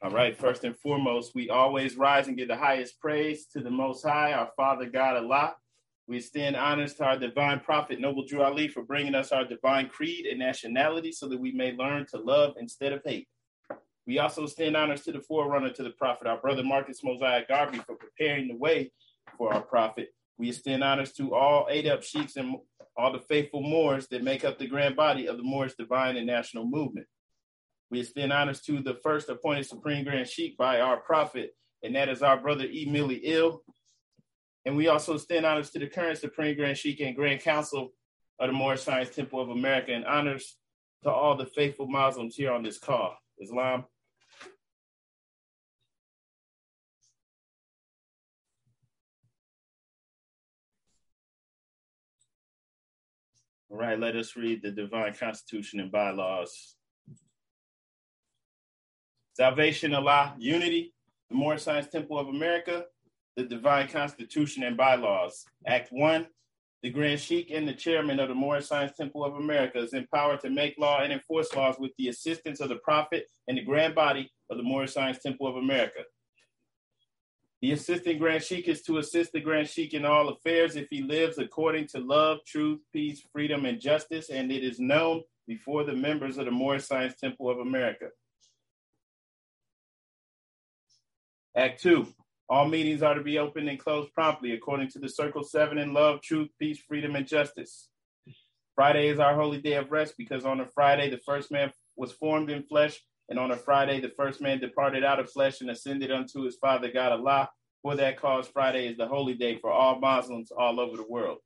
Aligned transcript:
All 0.00 0.12
right, 0.12 0.38
first 0.38 0.62
and 0.62 0.78
foremost, 0.78 1.34
we 1.34 1.50
always 1.50 1.96
rise 1.96 2.28
and 2.28 2.36
give 2.36 2.46
the 2.46 2.56
highest 2.56 3.00
praise 3.00 3.46
to 3.46 3.60
the 3.60 3.70
Most 3.70 4.04
High, 4.04 4.32
our 4.32 4.48
Father 4.56 4.86
God 4.86 5.16
Allah. 5.16 5.56
We 6.06 6.18
extend 6.18 6.54
honors 6.54 6.94
to 6.94 7.04
our 7.04 7.18
divine 7.18 7.58
prophet, 7.58 7.98
Noble 7.98 8.24
Drew 8.24 8.42
Ali, 8.42 8.68
for 8.68 8.84
bringing 8.84 9.16
us 9.16 9.32
our 9.32 9.44
divine 9.44 9.88
creed 9.88 10.26
and 10.26 10.38
nationality 10.38 11.10
so 11.10 11.26
that 11.28 11.40
we 11.40 11.50
may 11.50 11.72
learn 11.72 12.06
to 12.12 12.18
love 12.18 12.54
instead 12.60 12.92
of 12.92 13.02
hate. 13.04 13.26
We 14.06 14.20
also 14.20 14.44
extend 14.44 14.76
honors 14.76 15.02
to 15.02 15.10
the 15.10 15.20
forerunner 15.20 15.70
to 15.70 15.82
the 15.82 15.90
prophet, 15.90 16.28
our 16.28 16.38
brother 16.38 16.62
Marcus 16.62 17.02
Mosiah 17.02 17.42
Garvey, 17.48 17.78
for 17.78 17.96
preparing 17.96 18.46
the 18.46 18.56
way 18.56 18.92
for 19.36 19.52
our 19.52 19.62
prophet. 19.62 20.14
We 20.38 20.50
extend 20.50 20.84
honors 20.84 21.10
to 21.14 21.34
all 21.34 21.66
Adept 21.66 22.04
sheiks 22.04 22.36
and 22.36 22.54
all 22.96 23.12
the 23.12 23.18
faithful 23.18 23.62
Moors 23.62 24.06
that 24.12 24.22
make 24.22 24.44
up 24.44 24.58
the 24.58 24.68
grand 24.68 24.94
body 24.94 25.26
of 25.26 25.38
the 25.38 25.42
Moorish 25.42 25.74
divine 25.74 26.16
and 26.16 26.26
national 26.28 26.66
movement. 26.66 27.08
We 27.90 28.00
extend 28.00 28.32
honors 28.32 28.60
to 28.62 28.80
the 28.80 28.94
first 29.02 29.28
appointed 29.28 29.66
Supreme 29.66 30.04
Grand 30.04 30.28
Sheikh 30.28 30.58
by 30.58 30.80
our 30.80 30.98
prophet, 30.98 31.54
and 31.82 31.94
that 31.96 32.08
is 32.08 32.22
our 32.22 32.36
brother 32.36 32.64
E. 32.64 32.86
Mealy 32.90 33.34
El. 33.34 33.62
And 34.66 34.76
we 34.76 34.88
also 34.88 35.14
extend 35.14 35.46
honors 35.46 35.70
to 35.70 35.78
the 35.78 35.86
current 35.86 36.18
Supreme 36.18 36.56
Grand 36.56 36.76
Sheikh 36.76 37.00
and 37.00 37.16
Grand 37.16 37.40
Council 37.40 37.92
of 38.38 38.48
the 38.48 38.52
Moorish 38.52 38.82
Science 38.82 39.14
Temple 39.14 39.40
of 39.40 39.48
America, 39.48 39.92
and 39.92 40.04
honors 40.04 40.56
to 41.02 41.10
all 41.10 41.36
the 41.36 41.46
faithful 41.46 41.86
Muslims 41.86 42.36
here 42.36 42.52
on 42.52 42.62
this 42.62 42.78
call. 42.78 43.16
Islam. 43.40 43.84
All 53.70 53.78
right, 53.78 53.98
let 53.98 54.16
us 54.16 54.36
read 54.36 54.62
the 54.62 54.70
divine 54.70 55.14
constitution 55.14 55.80
and 55.80 55.92
bylaws 55.92 56.74
Salvation, 59.38 59.94
Allah, 59.94 60.34
Unity, 60.36 60.92
the 61.30 61.36
Moorish 61.36 61.62
Science 61.62 61.86
Temple 61.86 62.18
of 62.18 62.26
America, 62.26 62.86
the 63.36 63.44
Divine 63.44 63.86
Constitution 63.86 64.64
and 64.64 64.76
Bylaws. 64.76 65.44
Act 65.64 65.90
1. 65.92 66.26
The 66.82 66.90
Grand 66.90 67.20
Sheikh 67.20 67.52
and 67.52 67.68
the 67.68 67.72
Chairman 67.72 68.18
of 68.18 68.30
the 68.30 68.34
Moorish 68.34 68.66
Science 68.66 68.96
Temple 68.96 69.24
of 69.24 69.36
America 69.36 69.78
is 69.78 69.94
empowered 69.94 70.40
to 70.40 70.50
make 70.50 70.76
law 70.76 71.02
and 71.02 71.12
enforce 71.12 71.54
laws 71.54 71.76
with 71.78 71.92
the 71.98 72.08
assistance 72.08 72.58
of 72.58 72.68
the 72.68 72.80
Prophet 72.82 73.26
and 73.46 73.56
the 73.56 73.62
Grand 73.62 73.94
Body 73.94 74.28
of 74.50 74.56
the 74.56 74.64
Moorish 74.64 74.92
Science 74.92 75.20
Temple 75.22 75.46
of 75.46 75.54
America. 75.54 76.00
The 77.62 77.70
assistant 77.70 78.18
Grand 78.18 78.42
Sheikh 78.42 78.66
is 78.66 78.82
to 78.82 78.98
assist 78.98 79.30
the 79.30 79.40
Grand 79.40 79.68
Sheikh 79.68 79.94
in 79.94 80.04
all 80.04 80.30
affairs 80.30 80.74
if 80.74 80.88
he 80.90 81.02
lives 81.02 81.38
according 81.38 81.86
to 81.92 82.00
love, 82.00 82.38
truth, 82.44 82.80
peace, 82.92 83.22
freedom, 83.32 83.66
and 83.66 83.80
justice, 83.80 84.30
and 84.30 84.50
it 84.50 84.64
is 84.64 84.80
known 84.80 85.22
before 85.46 85.84
the 85.84 85.94
members 85.94 86.38
of 86.38 86.46
the 86.46 86.50
Moorish 86.50 86.86
Science 86.86 87.14
Temple 87.20 87.48
of 87.48 87.60
America. 87.60 88.08
Act 91.58 91.82
two, 91.82 92.06
all 92.48 92.68
meetings 92.68 93.02
are 93.02 93.14
to 93.14 93.20
be 93.20 93.36
opened 93.36 93.68
and 93.68 93.80
closed 93.80 94.14
promptly 94.14 94.52
according 94.52 94.88
to 94.90 95.00
the 95.00 95.08
Circle 95.08 95.42
7 95.42 95.76
in 95.76 95.92
love, 95.92 96.22
truth, 96.22 96.50
peace, 96.60 96.78
freedom, 96.86 97.16
and 97.16 97.26
justice. 97.26 97.88
Friday 98.76 99.08
is 99.08 99.18
our 99.18 99.34
holy 99.34 99.60
day 99.60 99.72
of 99.72 99.90
rest 99.90 100.14
because 100.16 100.44
on 100.44 100.60
a 100.60 100.66
Friday 100.66 101.10
the 101.10 101.18
first 101.18 101.50
man 101.50 101.72
was 101.96 102.12
formed 102.12 102.48
in 102.48 102.62
flesh, 102.62 103.00
and 103.28 103.40
on 103.40 103.50
a 103.50 103.56
Friday 103.56 104.00
the 104.00 104.12
first 104.16 104.40
man 104.40 104.60
departed 104.60 105.02
out 105.02 105.18
of 105.18 105.32
flesh 105.32 105.60
and 105.60 105.68
ascended 105.68 106.12
unto 106.12 106.44
his 106.44 106.54
Father 106.54 106.92
God 106.92 107.10
Allah. 107.10 107.50
For 107.82 107.96
that 107.96 108.20
cause, 108.20 108.46
Friday 108.46 108.86
is 108.86 108.96
the 108.96 109.08
holy 109.08 109.34
day 109.34 109.58
for 109.58 109.72
all 109.72 109.98
Muslims 109.98 110.52
all 110.52 110.78
over 110.78 110.96
the 110.96 111.08
world. 111.08 111.38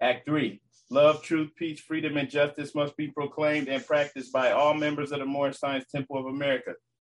Act 0.00 0.24
three, 0.24 0.62
love, 0.90 1.22
truth, 1.22 1.50
peace, 1.58 1.78
freedom, 1.78 2.16
and 2.16 2.30
justice 2.30 2.74
must 2.74 2.96
be 2.96 3.08
proclaimed 3.08 3.68
and 3.68 3.84
practiced 3.84 4.32
by 4.32 4.50
all 4.52 4.72
members 4.72 5.12
of 5.12 5.18
the 5.18 5.26
Moorish 5.26 5.58
Science 5.58 5.84
Temple 5.92 6.16
of 6.16 6.24
America 6.24 6.72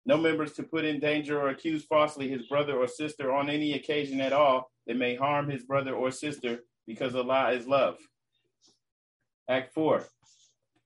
no 0.05 0.17
members 0.17 0.53
to 0.53 0.63
put 0.63 0.85
in 0.85 0.99
danger 0.99 1.39
or 1.39 1.49
accuse 1.49 1.85
falsely 1.85 2.27
his 2.27 2.47
brother 2.47 2.77
or 2.77 2.87
sister 2.87 3.31
on 3.31 3.49
any 3.49 3.73
occasion 3.73 4.19
at 4.19 4.33
all 4.33 4.69
that 4.87 4.97
may 4.97 5.15
harm 5.15 5.49
his 5.49 5.63
brother 5.63 5.95
or 5.95 6.11
sister 6.11 6.59
because 6.85 7.15
Allah 7.15 7.51
is 7.51 7.67
love. 7.67 7.97
Act 9.49 9.73
4. 9.73 10.05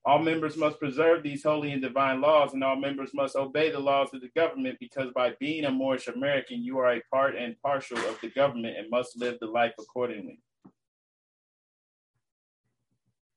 All 0.06 0.20
members 0.20 0.56
must 0.56 0.80
preserve 0.80 1.22
these 1.22 1.44
holy 1.44 1.74
and 1.74 1.82
divine 1.82 2.22
laws, 2.22 2.54
and 2.54 2.64
all 2.64 2.78
members 2.78 3.10
must 3.14 3.36
obey 3.36 3.72
the 3.72 3.80
laws 3.80 4.08
of 4.14 4.22
the 4.22 4.30
government 4.36 4.78
because 4.80 5.12
by 5.14 5.34
being 5.40 5.66
a 5.66 5.72
Moorish 5.72 6.08
American, 6.08 6.64
you 6.64 6.78
are 6.78 6.94
a 6.94 7.02
part 7.12 7.36
and 7.36 7.62
partial 7.62 7.98
of 7.98 8.18
the 8.22 8.30
government 8.30 8.78
and 8.78 8.90
must 8.90 9.20
live 9.20 9.38
the 9.42 9.48
life 9.48 9.74
accordingly. 9.78 10.40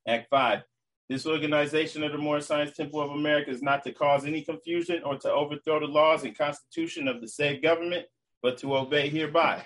Act 0.06 0.28
5. 0.30 0.62
This 1.10 1.26
organization 1.26 2.04
of 2.04 2.12
the 2.12 2.18
Moorish 2.18 2.46
Science 2.46 2.76
Temple 2.76 3.00
of 3.00 3.10
America 3.10 3.50
is 3.50 3.62
not 3.62 3.82
to 3.82 3.92
cause 3.92 4.24
any 4.24 4.42
confusion 4.42 5.02
or 5.04 5.18
to 5.18 5.32
overthrow 5.32 5.80
the 5.80 5.86
laws 5.86 6.22
and 6.22 6.38
constitution 6.38 7.08
of 7.08 7.20
the 7.20 7.26
said 7.26 7.60
government, 7.60 8.06
but 8.44 8.58
to 8.58 8.76
obey 8.76 9.08
hereby. 9.08 9.64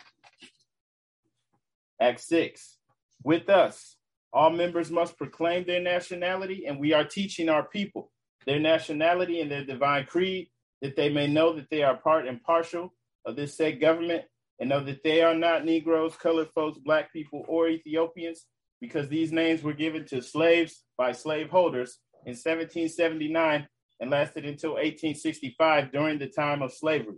Act 2.00 2.20
6. 2.20 2.78
With 3.24 3.50
us, 3.50 3.96
all 4.32 4.48
members 4.48 4.90
must 4.90 5.18
proclaim 5.18 5.66
their 5.66 5.82
nationality, 5.82 6.64
and 6.66 6.80
we 6.80 6.94
are 6.94 7.04
teaching 7.04 7.50
our 7.50 7.64
people 7.68 8.10
their 8.46 8.58
nationality 8.58 9.42
and 9.42 9.50
their 9.50 9.66
divine 9.66 10.06
creed, 10.06 10.48
that 10.80 10.96
they 10.96 11.10
may 11.10 11.26
know 11.26 11.52
that 11.52 11.68
they 11.70 11.82
are 11.82 11.98
part 11.98 12.26
and 12.26 12.42
partial 12.42 12.94
of 13.26 13.36
this 13.36 13.54
said 13.54 13.82
government, 13.82 14.24
and 14.60 14.70
know 14.70 14.82
that 14.82 15.02
they 15.04 15.20
are 15.20 15.34
not 15.34 15.66
Negroes, 15.66 16.16
colored 16.16 16.48
folks, 16.54 16.78
black 16.78 17.12
people, 17.12 17.44
or 17.48 17.68
Ethiopians, 17.68 18.46
because 18.84 19.08
these 19.08 19.32
names 19.32 19.62
were 19.62 19.72
given 19.72 20.04
to 20.04 20.20
slaves 20.20 20.82
by 20.98 21.10
slaveholders 21.10 22.00
in 22.26 22.32
1779 22.32 23.66
and 23.98 24.10
lasted 24.10 24.44
until 24.44 24.72
1865 24.72 25.90
during 25.90 26.18
the 26.18 26.26
time 26.26 26.60
of 26.60 26.70
slavery. 26.70 27.16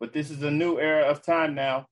But 0.00 0.14
this 0.14 0.30
is 0.30 0.42
a 0.42 0.50
new 0.50 0.78
era 0.78 1.04
of 1.04 1.22
time 1.22 1.54
now, 1.54 1.88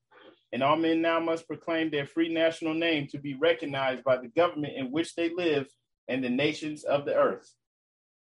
and 0.50 0.62
all 0.62 0.76
men 0.76 1.02
now 1.02 1.20
must 1.20 1.46
proclaim 1.46 1.90
their 1.90 2.06
free 2.06 2.32
national 2.32 2.72
name 2.72 3.06
to 3.08 3.18
be 3.18 3.34
recognized 3.34 4.02
by 4.02 4.16
the 4.16 4.28
government 4.28 4.78
in 4.78 4.90
which 4.90 5.14
they 5.14 5.28
live 5.28 5.66
and 6.08 6.24
the 6.24 6.30
nations 6.30 6.82
of 6.84 7.04
the 7.04 7.14
earth. 7.14 7.52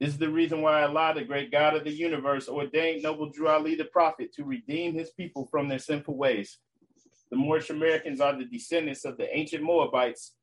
This 0.02 0.10
is 0.10 0.18
the 0.18 0.30
reason 0.30 0.62
why 0.62 0.84
Allah, 0.84 1.14
the 1.16 1.24
great 1.24 1.50
God 1.50 1.78
of 1.78 1.86
the 1.86 1.94
universe, 1.94 2.50
ordained 2.50 3.04
Noble 3.04 3.30
Drew 3.30 3.48
Ali 3.48 3.76
the 3.76 3.86
prophet 3.86 4.34
to 4.34 4.44
redeem 4.44 4.96
his 4.96 5.12
people 5.12 5.48
from 5.50 5.70
their 5.70 5.80
sinful 5.80 6.18
ways. 6.18 6.58
The 7.32 7.38
Moorish 7.38 7.70
Americans 7.70 8.20
are 8.20 8.38
the 8.38 8.44
descendants 8.44 9.06
of 9.06 9.16
the 9.16 9.34
ancient 9.34 9.64
Moabites 9.64 10.34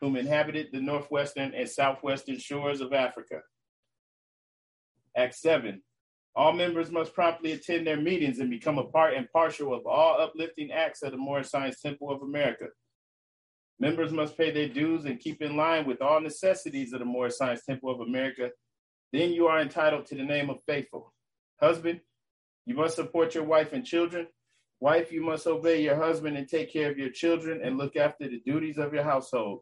whom 0.00 0.16
inhabited 0.16 0.68
the 0.72 0.80
northwestern 0.80 1.54
and 1.54 1.68
southwestern 1.68 2.38
shores 2.38 2.80
of 2.80 2.92
Africa. 2.92 3.40
Act 5.16 5.34
7. 5.34 5.82
All 6.36 6.52
members 6.52 6.90
must 6.90 7.14
promptly 7.14 7.52
attend 7.52 7.86
their 7.86 8.00
meetings 8.00 8.40
and 8.40 8.50
become 8.50 8.78
a 8.78 8.84
part 8.84 9.14
and 9.14 9.30
partial 9.32 9.72
of 9.72 9.86
all 9.86 10.20
uplifting 10.20 10.72
acts 10.72 11.02
of 11.02 11.12
the 11.12 11.16
Moorish 11.16 11.48
Science 11.48 11.80
Temple 11.80 12.10
of 12.10 12.22
America. 12.22 12.66
Members 13.78 14.12
must 14.12 14.36
pay 14.36 14.50
their 14.50 14.68
dues 14.68 15.04
and 15.04 15.20
keep 15.20 15.42
in 15.42 15.56
line 15.56 15.86
with 15.86 16.02
all 16.02 16.20
necessities 16.20 16.92
of 16.92 16.98
the 16.98 17.04
Moorish 17.04 17.36
Science 17.36 17.64
Temple 17.64 17.90
of 17.90 18.00
America. 18.00 18.50
Then 19.12 19.32
you 19.32 19.46
are 19.46 19.60
entitled 19.60 20.06
to 20.06 20.16
the 20.16 20.24
name 20.24 20.50
of 20.50 20.58
faithful. 20.66 21.12
Husband, 21.60 22.00
you 22.66 22.74
must 22.74 22.96
support 22.96 23.34
your 23.34 23.44
wife 23.44 23.72
and 23.72 23.84
children. 23.84 24.26
Wife, 24.80 25.12
you 25.12 25.22
must 25.22 25.46
obey 25.46 25.82
your 25.82 25.96
husband 25.96 26.36
and 26.36 26.48
take 26.48 26.72
care 26.72 26.90
of 26.90 26.98
your 26.98 27.10
children 27.10 27.60
and 27.62 27.78
look 27.78 27.94
after 27.96 28.28
the 28.28 28.40
duties 28.44 28.78
of 28.78 28.92
your 28.92 29.04
household. 29.04 29.60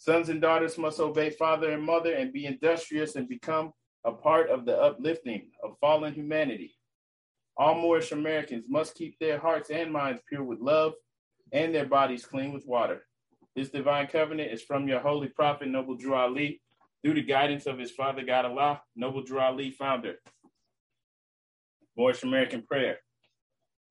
Sons 0.00 0.30
and 0.30 0.40
daughters 0.40 0.78
must 0.78 0.98
obey 0.98 1.28
father 1.28 1.72
and 1.72 1.82
mother 1.82 2.14
and 2.14 2.32
be 2.32 2.46
industrious 2.46 3.16
and 3.16 3.28
become 3.28 3.70
a 4.02 4.10
part 4.10 4.48
of 4.48 4.64
the 4.64 4.74
uplifting 4.74 5.50
of 5.62 5.76
fallen 5.78 6.14
humanity. 6.14 6.74
All 7.54 7.74
Moorish 7.74 8.10
Americans 8.10 8.64
must 8.66 8.94
keep 8.94 9.18
their 9.18 9.38
hearts 9.38 9.68
and 9.68 9.92
minds 9.92 10.22
pure 10.26 10.42
with 10.42 10.58
love 10.58 10.94
and 11.52 11.74
their 11.74 11.84
bodies 11.84 12.24
clean 12.24 12.54
with 12.54 12.66
water. 12.66 13.02
This 13.54 13.68
divine 13.68 14.06
covenant 14.06 14.50
is 14.50 14.62
from 14.62 14.88
your 14.88 15.00
holy 15.00 15.28
prophet, 15.28 15.68
Noble 15.68 15.96
Drew 15.96 16.14
Ali, 16.14 16.62
through 17.02 17.14
the 17.14 17.22
guidance 17.22 17.66
of 17.66 17.78
his 17.78 17.90
father, 17.90 18.22
God 18.24 18.46
Allah, 18.46 18.80
Noble 18.96 19.22
Drew 19.22 19.40
Ali, 19.40 19.70
founder. 19.70 20.14
Moorish 21.94 22.22
American 22.22 22.62
prayer. 22.62 23.00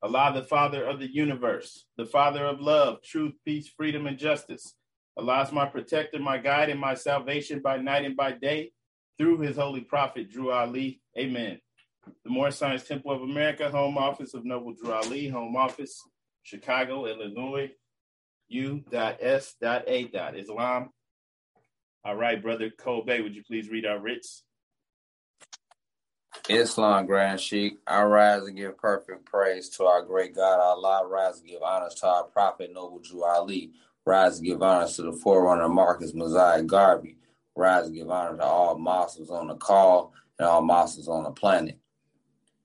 Allah, 0.01 0.31
the 0.33 0.41
Father 0.41 0.83
of 0.85 0.99
the 0.99 1.13
universe, 1.13 1.85
the 1.97 2.05
Father 2.07 2.45
of 2.45 2.59
love, 2.59 3.03
truth, 3.03 3.33
peace, 3.45 3.67
freedom, 3.67 4.07
and 4.07 4.17
justice 4.17 4.73
Allah 5.17 5.43
is 5.43 5.51
my 5.51 5.65
protector, 5.65 6.19
my 6.19 6.37
guide, 6.37 6.69
and 6.69 6.79
my 6.79 6.93
salvation 6.93 7.59
by 7.61 7.77
night 7.77 8.05
and 8.05 8.15
by 8.15 8.31
day 8.31 8.71
through 9.17 9.39
his 9.39 9.57
holy 9.57 9.81
prophet, 9.81 10.31
Drew 10.31 10.51
Ali. 10.51 11.01
Amen. 11.17 11.59
The 12.23 12.29
Moorish 12.29 12.55
Science 12.55 12.87
Temple 12.87 13.11
of 13.11 13.21
America, 13.21 13.69
home 13.69 13.97
office 13.97 14.33
of 14.33 14.45
Noble 14.45 14.73
Drew 14.73 14.93
Ali, 14.93 15.27
home 15.27 15.55
office, 15.55 16.01
Chicago, 16.43 17.05
Illinois, 17.05 17.69
U.S.A. 18.47 20.09
Islam. 20.35 20.89
All 22.05 22.15
right, 22.15 22.41
brother 22.41 22.69
Kobe, 22.69 23.21
would 23.21 23.35
you 23.35 23.43
please 23.43 23.69
read 23.69 23.85
our 23.85 23.99
writs? 23.99 24.43
Islam, 26.47 27.05
Grand 27.05 27.39
Sheikh, 27.39 27.77
I 27.85 28.01
rise 28.03 28.43
and 28.43 28.55
give 28.55 28.77
perfect 28.77 29.25
praise 29.25 29.69
to 29.69 29.83
our 29.83 30.01
great 30.01 30.35
God 30.35 30.59
Allah. 30.59 31.01
I 31.03 31.07
rise 31.07 31.39
and 31.39 31.47
give 31.47 31.61
honors 31.61 31.95
to 31.95 32.07
our 32.07 32.23
prophet, 32.23 32.71
Noble 32.73 32.99
Drew 32.99 33.23
Ali 33.23 33.71
Rise 34.05 34.37
and 34.37 34.47
give 34.47 34.61
honor 34.61 34.87
to 34.87 35.01
the 35.03 35.13
forerunner 35.13 35.69
Marcus 35.69 36.13
Mosiah 36.13 36.63
Garvey. 36.63 37.17
Rise 37.55 37.87
and 37.87 37.95
give 37.95 38.09
honor 38.09 38.37
to 38.37 38.43
all 38.43 38.77
Muslims 38.77 39.29
on 39.29 39.47
the 39.47 39.55
call 39.55 40.13
and 40.37 40.47
all 40.47 40.61
Muslims 40.61 41.07
on 41.07 41.23
the 41.23 41.31
planet. 41.31 41.77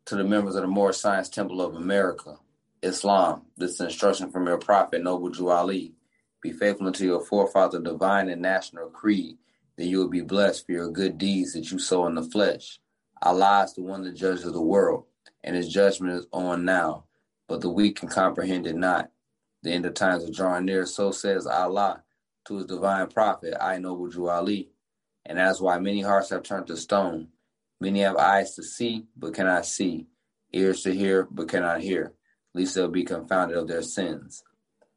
To 0.06 0.16
the 0.16 0.24
members 0.24 0.54
of 0.54 0.62
the 0.62 0.68
Moorish 0.68 0.98
Science 0.98 1.28
Temple 1.28 1.60
of 1.60 1.74
America, 1.74 2.38
Islam, 2.82 3.42
this 3.56 3.80
instruction 3.80 4.30
from 4.30 4.46
your 4.46 4.58
prophet, 4.58 5.02
Noble 5.02 5.30
Drew 5.30 5.50
Ali. 5.50 5.94
Be 6.42 6.52
faithful 6.52 6.86
unto 6.86 7.04
your 7.04 7.24
forefather, 7.24 7.80
divine 7.80 8.28
and 8.28 8.42
national 8.42 8.90
creed, 8.90 9.38
then 9.76 9.88
you 9.88 9.98
will 9.98 10.08
be 10.08 10.20
blessed 10.20 10.66
for 10.66 10.72
your 10.72 10.90
good 10.90 11.16
deeds 11.16 11.54
that 11.54 11.70
you 11.70 11.78
sow 11.78 12.06
in 12.06 12.14
the 12.14 12.22
flesh. 12.22 12.78
Allah 13.22 13.64
is 13.64 13.72
the 13.72 13.82
one 13.82 14.02
that 14.04 14.14
judges 14.14 14.44
the 14.44 14.60
world, 14.60 15.04
and 15.42 15.56
his 15.56 15.70
judgment 15.70 16.12
is 16.12 16.26
on 16.32 16.66
now, 16.66 17.04
but 17.48 17.62
the 17.62 17.70
weak 17.70 17.96
can 17.96 18.08
comprehend 18.08 18.66
it 18.66 18.76
not. 18.76 19.10
The 19.64 19.72
end 19.72 19.86
of 19.86 19.94
times 19.94 20.28
are 20.28 20.30
drawing 20.30 20.66
near, 20.66 20.84
so 20.84 21.10
says 21.10 21.46
Allah 21.46 22.02
to 22.44 22.56
his 22.56 22.66
divine 22.66 23.06
prophet, 23.06 23.54
I 23.58 23.78
Noble 23.78 24.08
Drew 24.08 24.28
Ali. 24.28 24.68
And 25.24 25.38
that's 25.38 25.58
why 25.58 25.78
many 25.78 26.02
hearts 26.02 26.28
have 26.28 26.42
turned 26.42 26.66
to 26.66 26.76
stone. 26.76 27.28
Many 27.80 28.00
have 28.00 28.16
eyes 28.16 28.54
to 28.56 28.62
see, 28.62 29.06
but 29.16 29.32
cannot 29.32 29.64
see, 29.64 30.06
ears 30.52 30.82
to 30.82 30.94
hear, 30.94 31.26
but 31.30 31.48
cannot 31.48 31.80
hear, 31.80 32.12
lest 32.52 32.74
they'll 32.74 32.88
be 32.88 33.04
confounded 33.04 33.56
of 33.56 33.66
their 33.66 33.80
sins. 33.80 34.44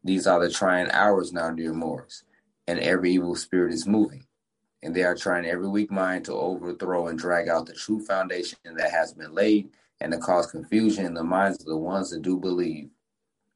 These 0.03 0.27
are 0.27 0.41
the 0.41 0.51
trying 0.51 0.91
hours 0.91 1.31
now, 1.31 1.49
dear 1.51 1.71
Moors, 1.73 2.25
and 2.67 2.77
every 2.77 3.13
evil 3.13 3.35
spirit 3.35 3.73
is 3.73 3.87
moving. 3.87 4.25
And 4.83 4.93
they 4.93 5.03
are 5.03 5.15
trying 5.15 5.45
every 5.45 5.69
weak 5.69 5.91
mind 5.91 6.25
to 6.25 6.33
overthrow 6.33 7.07
and 7.07 7.17
drag 7.17 7.47
out 7.47 7.67
the 7.67 7.73
true 7.73 8.01
foundation 8.01 8.59
that 8.75 8.91
has 8.91 9.13
been 9.13 9.33
laid 9.33 9.69
and 10.01 10.11
to 10.11 10.17
cause 10.17 10.51
confusion 10.51 11.05
in 11.05 11.13
the 11.13 11.23
minds 11.23 11.61
of 11.61 11.67
the 11.67 11.77
ones 11.77 12.09
that 12.09 12.21
do 12.21 12.37
believe. 12.37 12.89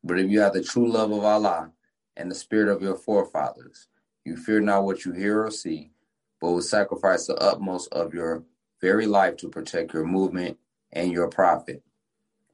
But 0.04 0.20
if 0.20 0.30
you 0.30 0.42
have 0.42 0.54
the 0.54 0.64
true 0.64 0.92
love 0.92 1.12
of 1.12 1.24
Allah 1.24 1.72
and 2.18 2.30
the 2.30 2.36
spirit 2.36 2.70
of 2.70 2.82
your 2.82 2.96
forefathers, 2.96 3.88
you 4.26 4.38
fear 4.38 4.60
not 4.62 4.86
what 4.86 5.06
you 5.06 5.14
hear 5.14 5.44
or 5.44 5.52
see, 5.52 5.92
but 6.40 6.52
will 6.52 6.62
sacrifice 6.62 7.28
the 7.28 7.36
utmost 7.38 7.92
of 7.92 8.14
your 8.14 8.44
very 8.82 9.06
life 9.06 9.38
to 9.38 9.50
protect 9.50 9.94
your 9.94 10.06
movement 10.06 10.58
and 10.92 11.12
your 11.12 11.28
prophet. 11.28 11.84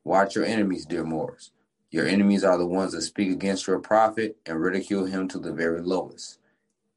Watch 0.04 0.36
your 0.36 0.46
enemies, 0.46 0.86
dear 0.86 1.04
Moors. 1.04 1.52
Your 1.92 2.06
enemies 2.06 2.44
are 2.44 2.58
the 2.58 2.66
ones 2.66 2.94
that 2.94 3.02
speak 3.04 3.32
against 3.32 3.68
your 3.68 3.80
prophet 3.80 4.38
and 4.46 4.62
ridicule 4.62 5.06
him 5.06 5.28
to 5.30 5.40
the 5.40 5.54
very 5.54 5.82
lowest, 5.82 6.40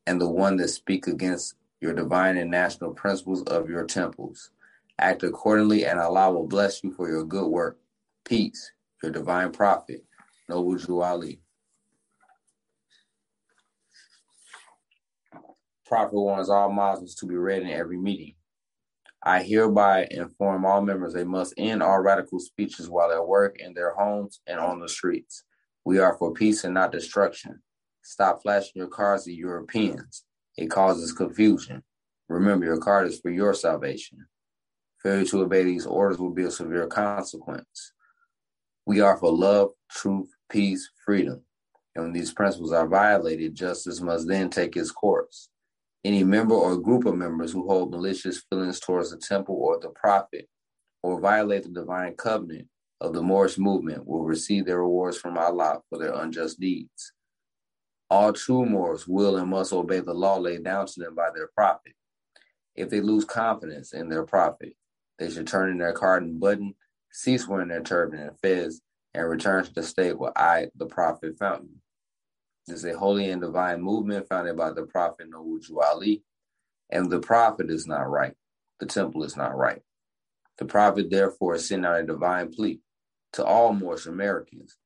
and 0.07 0.21
the 0.21 0.29
one 0.29 0.57
that 0.57 0.69
speak 0.69 1.07
against 1.07 1.55
your 1.81 1.95
divine 1.95 2.37
and 2.37 2.51
national 2.51 2.93
principles 2.93 3.43
of 3.45 3.71
your 3.71 3.85
temples. 3.85 4.51
Act 4.99 5.23
accordingly, 5.23 5.87
and 5.87 6.01
Allah 6.01 6.33
will 6.33 6.47
bless 6.47 6.85
you 6.85 6.93
for 6.93 7.09
your 7.09 7.25
good 7.25 7.47
work. 7.47 7.79
Peace, 8.25 8.73
your 9.03 9.13
divine 9.13 9.53
prophet, 9.53 10.05
Drew 10.51 11.03
Ali. 11.03 11.41
Prophet 15.87 16.15
warns 16.15 16.49
all 16.49 16.71
Muslims 16.71 17.15
to 17.17 17.27
be 17.27 17.35
read 17.35 17.63
in 17.63 17.69
every 17.69 17.99
meeting. 17.99 18.35
I 19.23 19.43
hereby 19.43 20.07
inform 20.11 20.65
all 20.65 20.81
members 20.81 21.13
they 21.13 21.25
must 21.25 21.53
end 21.59 21.83
all 21.83 22.01
radical 22.01 22.39
speeches 22.39 22.89
while 22.89 23.13
at 23.13 23.27
work, 23.27 23.59
in 23.59 23.75
their 23.75 23.93
homes, 23.95 24.41
and 24.47 24.59
on 24.61 24.81
the 24.81 24.89
streets. 24.89 25.45
We 25.85 25.99
are 25.99 26.17
for 26.17 26.33
peace 26.33 26.65
and 26.65 26.75
not 26.75 26.93
destruction. 26.93 27.61
Stop 28.03 28.43
flashing 28.43 28.73
your 28.77 28.89
cards 28.89 29.25
to 29.25 29.33
Europeans. 29.33 30.25
It 30.57 30.71
causes 30.71 31.13
confusion. 31.13 31.83
Remember, 32.29 32.65
your 32.65 32.79
card 32.79 33.09
is 33.09 33.21
for 33.21 33.31
your 33.31 33.53
salvation. 33.53 34.27
Failure 35.03 35.25
to 35.27 35.43
obey 35.43 35.65
these 35.65 35.87
orders 35.87 36.19
will 36.19 36.31
be 36.31 36.45
a 36.45 36.51
severe 36.51 36.87
consequence. 36.87 37.93
We 38.87 39.01
are 39.01 39.17
for 39.17 39.33
love, 39.33 39.71
truth, 39.91 40.31
peace, 40.51 40.91
freedom. 41.05 41.43
And 41.95 42.05
when 42.05 42.13
these 42.13 42.33
principles 42.33 42.73
are 42.73 42.87
violated, 42.87 43.55
justice 43.55 44.01
must 44.01 44.29
then 44.29 44.51
take 44.51 44.77
its 44.77 44.91
course. 44.91 45.49
Any 46.05 46.25
member 46.25 46.55
or 46.55 46.77
group 46.77 47.05
of 47.07 47.17
members 47.17 47.53
who 47.53 47.67
hold 47.67 47.91
malicious 47.91 48.43
feelings 48.49 48.81
towards 48.81 49.11
the 49.11 49.19
temple 49.19 49.57
or 49.57 49.79
the 49.79 49.91
prophet 49.91 50.49
or 51.03 51.21
violate 51.21 51.65
the 51.65 51.69
divine 51.71 52.15
covenant 52.15 52.69
of 53.01 53.13
the 53.13 53.23
Moorish 53.23 53.59
movement 53.59 54.07
will 54.07 54.25
receive 54.25 54.67
their 54.67 54.81
rewards 54.81 55.17
from 55.17 55.39
Allah 55.39 55.81
for 55.89 55.99
their 55.99 56.15
unjust 56.15 56.61
deeds. 56.61 57.13
All 58.09 58.33
true 58.33 58.67
Moors 58.67 59.07
will 59.07 59.37
and 59.37 59.49
must 59.49 59.73
obey 59.73 60.01
the 60.01 60.13
law 60.13 60.37
laid 60.37 60.65
down 60.65 60.87
to 60.87 61.01
them 61.01 61.15
by 61.15 61.31
their 61.35 61.49
prophet. 61.55 61.93
If 62.75 62.91
they 62.91 63.01
lose 63.01 63.25
confidence 63.25 63.93
in 63.93 64.09
their 64.09 64.25
prophet, 64.25 64.75
they 65.19 65.31
should 65.31 65.47
turn 65.47 65.71
in 65.71 65.79
their 65.79 65.93
card 65.93 66.23
and 66.23 66.41
button, 66.41 66.75
cease 67.13 67.47
wearing 67.47 67.69
their 67.69 67.83
turban 67.83 68.21
and 68.21 68.39
fez, 68.41 68.81
and 69.15 69.29
return 69.29 69.65
to 69.65 69.75
the 69.75 69.83
state 69.83 70.19
where 70.19 70.37
I, 70.39 70.69
the 70.77 70.87
prophet, 70.87 71.39
found 71.39 71.65
you. 71.71 71.77
This 72.67 72.79
is 72.85 72.87
a 72.95 72.99
holy 72.99 73.31
and 73.31 73.43
divine 73.43 73.83
movement 73.83 74.29
founded 74.29 74.57
by 74.57 74.73
the 74.73 74.85
prophet 74.85 75.29
Noble 75.31 75.59
Drew 75.61 75.81
Ali, 75.83 76.25
and 76.91 77.11
the 77.11 77.21
prophet 77.21 77.71
is 77.71 77.87
not 77.87 78.11
right. 78.11 78.35
The 78.81 78.87
temple 78.87 79.25
is 79.25 79.37
not 79.37 79.57
right. 79.57 79.83
The 80.59 80.67
prophet, 80.67 81.11
therefore, 81.11 81.59
sending 81.59 81.87
out 81.87 82.01
a 82.01 82.05
divine 82.07 82.53
plea 82.53 82.81
to 83.35 83.45
all 83.45 83.75
Moorish 83.75 84.07
Americans 84.07 84.77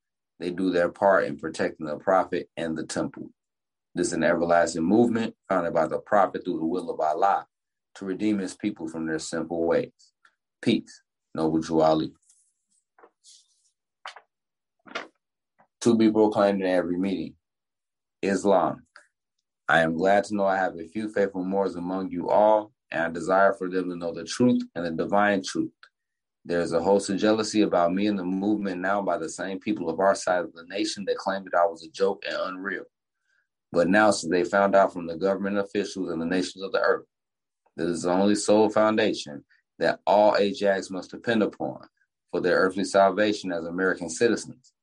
they 0.40 0.50
do 0.50 0.70
their 0.70 0.90
part 0.90 1.24
in 1.26 1.38
protecting 1.38 1.86
the 1.86 1.96
prophet 1.98 2.48
and 2.56 2.76
the 2.78 2.86
temple. 2.86 3.30
This 3.94 4.08
is 4.08 4.14
an 4.14 4.24
everlasting 4.24 4.84
movement 4.84 5.34
founded 5.48 5.74
by 5.74 5.88
the 5.88 5.98
prophet 5.98 6.44
through 6.44 6.60
the 6.60 6.66
will 6.66 6.90
of 6.90 7.00
Allah 7.00 7.46
to 7.96 8.06
redeem 8.06 8.38
his 8.38 8.56
people 8.56 8.88
from 8.88 9.06
their 9.06 9.20
sinful 9.20 9.66
ways. 9.66 9.92
Peace, 10.62 11.02
Noble 11.34 11.60
Drew 11.60 11.82
To 15.84 15.96
be 15.96 16.10
proclaimed 16.10 16.60
in 16.60 16.66
every 16.66 16.98
meeting. 16.98 17.34
Islam. 18.22 18.86
I 19.68 19.80
am 19.80 19.96
glad 19.96 20.24
to 20.24 20.34
know 20.34 20.44
I 20.44 20.56
have 20.56 20.76
a 20.78 20.88
few 20.88 21.08
faithful 21.08 21.44
Moors 21.44 21.76
among 21.76 22.10
you 22.10 22.28
all, 22.28 22.72
and 22.90 23.02
I 23.02 23.08
desire 23.10 23.54
for 23.54 23.70
them 23.70 23.88
to 23.88 23.96
know 23.96 24.12
the 24.12 24.24
truth 24.24 24.62
and 24.74 24.84
the 24.84 24.90
divine 24.90 25.42
truth 25.42 25.70
there's 26.46 26.72
a 26.72 26.82
host 26.82 27.08
of 27.08 27.16
jealousy 27.16 27.62
about 27.62 27.94
me 27.94 28.06
and 28.06 28.18
the 28.18 28.24
movement 28.24 28.80
now 28.80 29.00
by 29.00 29.16
the 29.16 29.28
same 29.28 29.58
people 29.58 29.88
of 29.88 29.98
our 29.98 30.14
side 30.14 30.44
of 30.44 30.52
the 30.52 30.64
nation 30.64 31.04
that 31.06 31.16
claimed 31.16 31.46
that 31.46 31.58
I 31.58 31.64
was 31.64 31.82
a 31.82 31.90
joke 31.90 32.22
and 32.28 32.36
unreal. 32.36 32.84
But 33.72 33.88
now, 33.88 34.10
since 34.10 34.30
they 34.30 34.44
found 34.44 34.76
out 34.76 34.92
from 34.92 35.06
the 35.06 35.16
government 35.16 35.56
officials 35.56 36.10
and 36.10 36.20
the 36.20 36.26
nations 36.26 36.62
of 36.62 36.72
the 36.72 36.80
earth, 36.80 37.06
that 37.76 37.88
is 37.88 38.02
the 38.02 38.10
only 38.10 38.34
sole 38.34 38.68
foundation 38.68 39.42
that 39.78 40.00
all 40.06 40.36
Ajax 40.36 40.90
must 40.90 41.10
depend 41.10 41.42
upon 41.42 41.80
for 42.30 42.40
their 42.40 42.58
earthly 42.58 42.84
salvation 42.84 43.50
as 43.50 43.64
American 43.64 44.10
citizens. 44.10 44.73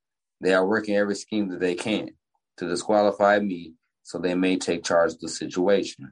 They 0.42 0.54
are 0.54 0.66
working 0.66 0.96
every 0.96 1.16
scheme 1.16 1.50
that 1.50 1.60
they 1.60 1.76
can 1.76 2.10
to 2.58 2.68
disqualify 2.68 3.40
me 3.40 3.76
so 4.04 4.18
they 4.18 4.36
may 4.36 4.58
take 4.58 4.84
charge 4.84 5.14
of 5.14 5.20
the 5.20 5.30
situation. 5.30 6.12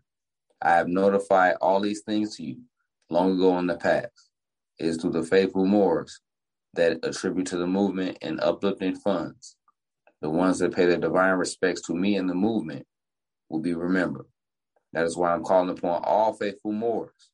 I 0.62 0.76
have 0.76 0.88
notified 0.88 1.56
all 1.62 1.82
these 1.82 2.02
things 2.02 2.38
to 2.38 2.44
you 2.44 2.62
long 3.10 3.34
ago 3.36 3.58
in 3.58 3.68
the 3.68 3.76
past 3.76 4.30
It 4.78 4.86
is 4.86 4.98
through 4.98 5.14
the 5.14 5.24
faithful 5.24 5.66
Moors 5.66 6.22
that 6.76 7.00
attribute 7.04 7.48
to 7.48 7.58
the 7.58 7.66
movement 7.66 8.20
and 8.22 8.40
uplifting 8.40 8.96
funds. 8.96 9.56
The 10.22 10.30
ones 10.30 10.60
that 10.60 10.76
pay 10.76 10.86
their 10.86 10.98
divine 10.98 11.36
respects 11.36 11.82
to 11.84 11.96
me 11.96 12.16
and 12.16 12.30
the 12.30 12.36
movement 12.36 12.86
will 13.50 13.62
be 13.62 13.74
remembered. 13.74 14.28
That 14.94 15.06
is 15.06 15.18
why 15.18 15.34
I'm 15.34 15.44
calling 15.44 15.70
upon 15.70 16.04
all 16.04 16.34
faithful 16.34 16.72
Moors 16.72 17.32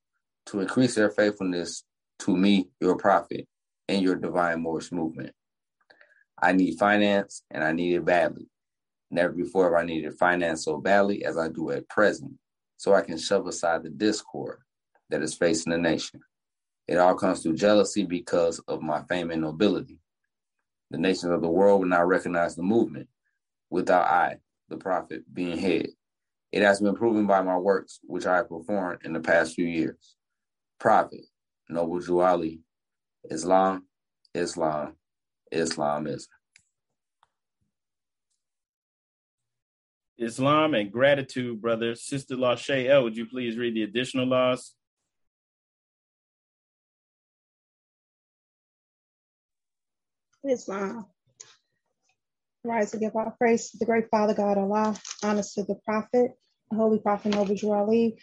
to 0.47 0.61
increase 0.61 0.95
their 0.95 1.09
faithfulness 1.09 1.83
to 2.19 2.37
me, 2.37 2.69
your 2.79 2.95
prophet, 2.95 3.47
and 3.89 4.01
your 4.01 4.15
divine 4.15 4.61
Moorish 4.61 4.91
movement. 4.93 5.33
I 6.41 6.51
need 6.51 6.77
finance 6.77 7.43
and 7.51 7.63
I 7.63 7.71
need 7.71 7.95
it 7.95 8.05
badly. 8.05 8.49
Never 9.11 9.33
before 9.33 9.65
have 9.65 9.81
I 9.81 9.85
needed 9.85 10.13
finance 10.17 10.65
so 10.65 10.77
badly 10.77 11.23
as 11.25 11.37
I 11.37 11.47
do 11.47 11.71
at 11.71 11.87
present, 11.89 12.33
so 12.77 12.93
I 12.93 13.01
can 13.01 13.17
shove 13.17 13.47
aside 13.47 13.83
the 13.83 13.89
discord 13.89 14.59
that 15.09 15.21
is 15.21 15.35
facing 15.35 15.71
the 15.71 15.77
nation. 15.77 16.19
It 16.87 16.97
all 16.97 17.15
comes 17.15 17.41
through 17.41 17.55
jealousy 17.55 18.03
because 18.03 18.59
of 18.67 18.81
my 18.81 19.03
fame 19.03 19.31
and 19.31 19.41
nobility. 19.41 19.99
The 20.91 20.97
nations 20.97 21.31
of 21.31 21.41
the 21.41 21.49
world 21.49 21.81
will 21.81 21.87
not 21.87 22.07
recognize 22.07 22.55
the 22.55 22.63
movement 22.63 23.07
without 23.69 24.05
I, 24.05 24.37
the 24.69 24.77
prophet, 24.77 25.23
being 25.33 25.57
head. 25.57 25.87
It 26.51 26.61
has 26.61 26.79
been 26.79 26.95
proven 26.95 27.25
by 27.25 27.41
my 27.41 27.57
works, 27.57 27.99
which 28.03 28.25
I 28.25 28.37
have 28.37 28.49
performed 28.49 28.99
in 29.03 29.13
the 29.13 29.19
past 29.19 29.55
few 29.55 29.65
years. 29.65 30.15
Prophet, 30.79 31.25
Noble 31.69 31.99
Drew 31.99 32.21
Ali, 32.21 32.61
Islam, 33.29 33.85
Islam, 34.33 34.95
Islamism. 35.55 36.29
Islam 40.17 40.73
and 40.73 40.91
gratitude, 40.91 41.61
brother. 41.61 41.95
Sister 41.95 42.35
Lachey 42.35 42.89
L, 42.89 43.03
would 43.03 43.17
you 43.17 43.25
please 43.25 43.57
read 43.57 43.75
the 43.75 43.83
additional 43.83 44.25
laws? 44.25 44.73
Islam. 50.43 51.05
Rise 52.63 52.91
to 52.91 52.97
give 52.97 53.15
our 53.15 53.31
praise 53.31 53.71
to 53.71 53.77
the 53.77 53.85
great 53.85 54.09
Father 54.09 54.33
God 54.33 54.57
Allah, 54.57 54.95
honors 55.23 55.53
to 55.53 55.63
the 55.63 55.75
Prophet, 55.85 56.31
the 56.71 56.77
Holy 56.77 56.99
Prophet 56.99 57.33
Noble 57.33 57.73
Ali, 57.73 58.17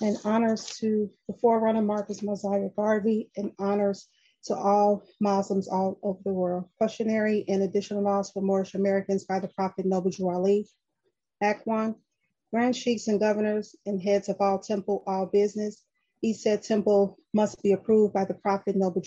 and 0.00 0.16
honors 0.24 0.66
to 0.78 1.10
the 1.28 1.34
forerunner 1.40 1.82
Marcus 1.82 2.22
Mosiah 2.22 2.70
Garvey, 2.74 3.30
and 3.36 3.52
honors 3.58 4.08
to 4.44 4.54
all 4.54 5.04
Muslims 5.20 5.68
all 5.68 5.98
over 6.02 6.20
the 6.24 6.32
world. 6.32 6.64
Questionary 6.78 7.44
and 7.48 7.62
additional 7.62 8.02
laws 8.02 8.30
for 8.30 8.42
Moorish 8.42 8.74
Americans 8.74 9.24
by 9.24 9.38
the 9.38 9.48
Prophet 9.48 9.86
Noble 9.86 10.12
Ali. 10.28 10.68
Act 11.42 11.66
1. 11.66 11.94
Grand 12.52 12.76
sheikhs 12.76 13.08
and 13.08 13.20
governors 13.20 13.74
and 13.86 14.00
heads 14.00 14.28
of 14.28 14.36
all 14.40 14.58
temple, 14.58 15.02
all 15.06 15.26
business. 15.26 15.82
Each 16.22 16.38
said 16.38 16.62
temple 16.62 17.18
must 17.32 17.62
be 17.62 17.72
approved 17.72 18.12
by 18.12 18.24
the 18.24 18.34
Prophet 18.34 18.76
Noble. 18.76 19.02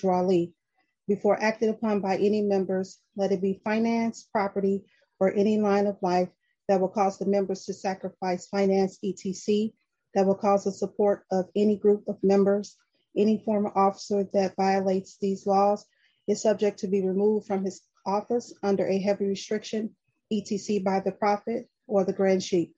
Before 1.08 1.42
acted 1.42 1.70
upon 1.70 2.02
by 2.02 2.18
any 2.18 2.42
members, 2.42 2.98
let 3.16 3.32
it 3.32 3.42
be 3.42 3.62
finance, 3.64 4.28
property, 4.32 4.86
or 5.20 5.32
any 5.32 5.60
line 5.60 5.86
of 5.86 5.98
life 6.02 6.30
that 6.68 6.82
will 6.82 6.90
cause 6.90 7.20
the 7.20 7.26
members 7.26 7.66
to 7.66 7.74
sacrifice 7.74 8.48
finance, 8.48 8.98
etc., 9.04 9.70
that 10.16 10.26
will 10.26 10.36
cause 10.36 10.64
the 10.64 10.72
support 10.72 11.26
of 11.32 11.46
any 11.56 11.78
group 11.78 12.08
of 12.08 12.18
members. 12.24 12.76
Any 13.18 13.38
former 13.38 13.72
officer 13.76 14.28
that 14.34 14.56
violates 14.56 15.18
these 15.18 15.48
laws 15.48 15.86
is 16.28 16.42
subject 16.42 16.80
to 16.80 16.88
be 16.88 17.06
removed 17.06 17.48
from 17.48 17.64
his 17.64 17.82
office 18.06 18.54
under 18.62 18.86
a 18.86 19.00
heavy 19.00 19.26
restriction, 19.26 19.96
etc., 20.32 20.82
by 20.82 21.00
the 21.00 21.12
prophet 21.12 21.70
or 21.88 22.04
the 22.04 22.14
grand 22.14 22.42
chief. 22.42 22.70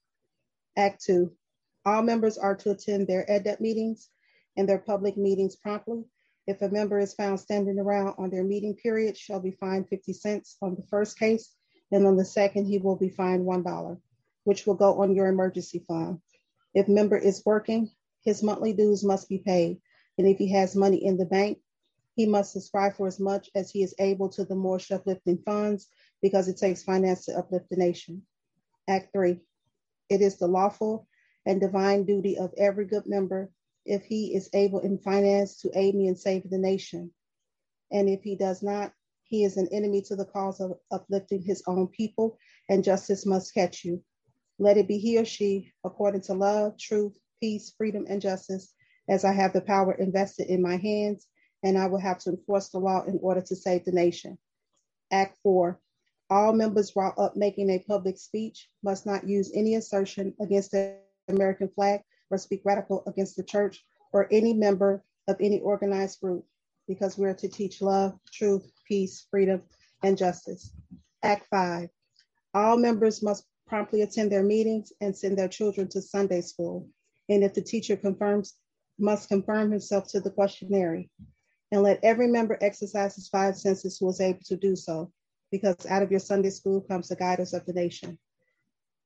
Act 0.76 1.04
two, 1.04 1.32
all 1.86 2.04
members 2.04 2.38
are 2.38 2.56
to 2.56 2.72
attend 2.72 3.08
their 3.08 3.26
Adept 3.28 3.62
meetings 3.62 4.10
and 4.58 4.68
their 4.68 4.78
public 4.78 5.18
meetings 5.18 5.56
promptly. 5.56 6.04
If 6.46 6.62
a 6.62 6.70
member 6.70 7.00
is 7.00 7.14
found 7.14 7.40
standing 7.40 7.80
around 7.80 8.16
on 8.18 8.30
their 8.30 8.44
meeting 8.44 8.76
period, 8.76 9.18
shall 9.18 9.40
be 9.40 9.52
fined 9.52 9.90
50 9.90 10.14
cents 10.14 10.58
on 10.62 10.76
the 10.76 10.84
first 10.84 11.18
case, 11.18 11.54
and 11.92 12.06
on 12.06 12.16
the 12.16 12.26
second, 12.26 12.66
he 12.66 12.78
will 12.78 12.96
be 12.96 13.10
fined 13.10 13.46
$1, 13.46 13.98
which 14.44 14.68
will 14.68 14.76
go 14.76 15.02
on 15.02 15.16
your 15.16 15.28
emergency 15.28 15.84
fund. 15.88 16.20
If 16.74 16.88
member 16.88 17.18
is 17.18 17.44
working, 17.46 17.90
his 18.24 18.44
monthly 18.44 18.74
dues 18.74 19.04
must 19.04 19.30
be 19.30 19.40
paid. 19.40 19.80
And 20.18 20.28
if 20.28 20.38
he 20.38 20.52
has 20.52 20.76
money 20.76 21.06
in 21.06 21.18
the 21.18 21.26
bank, 21.26 21.60
he 22.16 22.26
must 22.26 22.54
subscribe 22.54 22.96
for 22.96 23.08
as 23.08 23.20
much 23.20 23.50
as 23.54 23.70
he 23.70 23.84
is 23.84 23.94
able 24.00 24.30
to 24.30 24.44
the 24.44 24.56
Moorish 24.56 24.92
uplifting 24.92 25.38
funds 25.46 25.88
because 26.22 26.48
it 26.48 26.58
takes 26.58 26.84
finance 26.84 27.26
to 27.26 27.38
uplift 27.38 27.70
the 27.70 27.78
nation. 27.78 28.24
Act 28.88 29.14
three, 29.14 29.40
it 30.10 30.22
is 30.22 30.38
the 30.38 30.48
lawful 30.48 31.08
and 31.46 31.62
divine 31.62 32.06
duty 32.06 32.38
of 32.38 32.54
every 32.58 32.86
good 32.86 33.04
member, 33.06 33.52
if 33.86 34.04
he 34.04 34.36
is 34.36 34.50
able 34.54 34.80
in 34.80 34.98
finance, 34.98 35.62
to 35.62 35.72
aid 35.76 35.96
me 35.96 36.08
in 36.08 36.16
saving 36.16 36.50
the 36.50 36.58
nation. 36.58 37.12
And 37.92 38.10
if 38.10 38.24
he 38.24 38.36
does 38.36 38.64
not, 38.64 38.92
he 39.24 39.44
is 39.44 39.58
an 39.58 39.68
enemy 39.72 40.02
to 40.04 40.16
the 40.16 40.26
cause 40.26 40.60
of 40.60 40.80
uplifting 40.92 41.42
his 41.42 41.64
own 41.68 41.88
people, 41.88 42.38
and 42.68 42.84
justice 42.84 43.26
must 43.26 43.54
catch 43.54 43.86
you. 43.86 44.04
Let 44.60 44.78
it 44.78 44.88
be 44.88 44.98
he 44.98 45.20
or 45.20 45.26
she, 45.26 45.72
according 45.84 46.22
to 46.22 46.34
love, 46.34 46.78
truth, 46.78 47.18
peace, 47.40 47.74
freedom, 47.78 48.06
and 48.10 48.22
justice, 48.22 48.74
as 49.08 49.24
I 49.24 49.34
have 49.34 49.54
the 49.54 49.62
power 49.62 49.94
invested 49.94 50.48
in 50.48 50.62
my 50.62 50.78
hands, 50.78 51.28
and 51.64 51.78
I 51.78 51.88
will 51.88 52.00
have 52.00 52.20
to 52.20 52.32
enforce 52.32 52.70
the 52.70 52.80
law 52.80 53.04
in 53.04 53.20
order 53.22 53.42
to 53.42 53.56
save 53.56 53.86
the 53.86 53.92
nation. 53.92 54.38
Act 55.12 55.38
four, 55.42 55.80
all 56.30 56.54
members 56.54 56.92
while 56.94 57.14
up 57.18 57.36
making 57.36 57.70
a 57.70 57.80
public 57.80 58.18
speech 58.18 58.70
must 58.84 59.06
not 59.06 59.28
use 59.28 59.52
any 59.54 59.76
assertion 59.76 60.34
against 60.42 60.72
the 60.72 60.98
American 61.28 61.70
flag 61.70 62.02
or 62.30 62.38
speak 62.38 62.62
radical 62.66 63.04
against 63.08 63.38
the 63.38 63.44
church 63.44 63.84
or 64.12 64.28
any 64.32 64.54
member 64.54 65.04
of 65.28 65.38
any 65.40 65.60
organized 65.60 66.20
group 66.20 66.46
because 66.88 67.18
we're 67.18 67.34
to 67.34 67.48
teach 67.48 67.82
love, 67.82 68.18
truth, 68.32 68.70
peace, 68.88 69.28
freedom, 69.30 69.62
and 70.04 70.18
justice. 70.18 70.72
Act 71.24 71.48
five, 71.50 71.90
all 72.54 72.78
members 72.78 73.24
must 73.24 73.46
promptly 73.68 74.02
attend 74.02 74.32
their 74.32 74.44
meetings 74.44 74.94
and 75.02 75.16
send 75.16 75.38
their 75.38 75.48
children 75.48 75.88
to 75.90 76.02
Sunday 76.02 76.42
school. 76.42 76.88
And 77.30 77.44
if 77.44 77.54
the 77.54 77.62
teacher 77.62 77.98
confirms, 77.98 78.56
must 79.00 79.30
confirm 79.30 79.72
himself 79.72 80.08
to 80.10 80.20
the 80.20 80.32
questionnaire. 80.32 81.04
And 81.72 81.84
let 81.84 82.00
every 82.04 82.28
member 82.28 82.58
exercise 82.62 83.16
his 83.16 83.28
five 83.28 83.58
senses 83.58 83.98
who 83.98 84.10
is 84.10 84.22
able 84.22 84.40
to 84.46 84.56
do 84.56 84.76
so, 84.76 85.12
because 85.52 85.86
out 85.90 86.02
of 86.02 86.12
your 86.12 86.20
Sunday 86.20 86.50
school 86.50 86.82
comes 86.82 87.10
the 87.10 87.16
guidance 87.16 87.54
of 87.54 87.66
the 87.66 87.74
nation. 87.74 88.18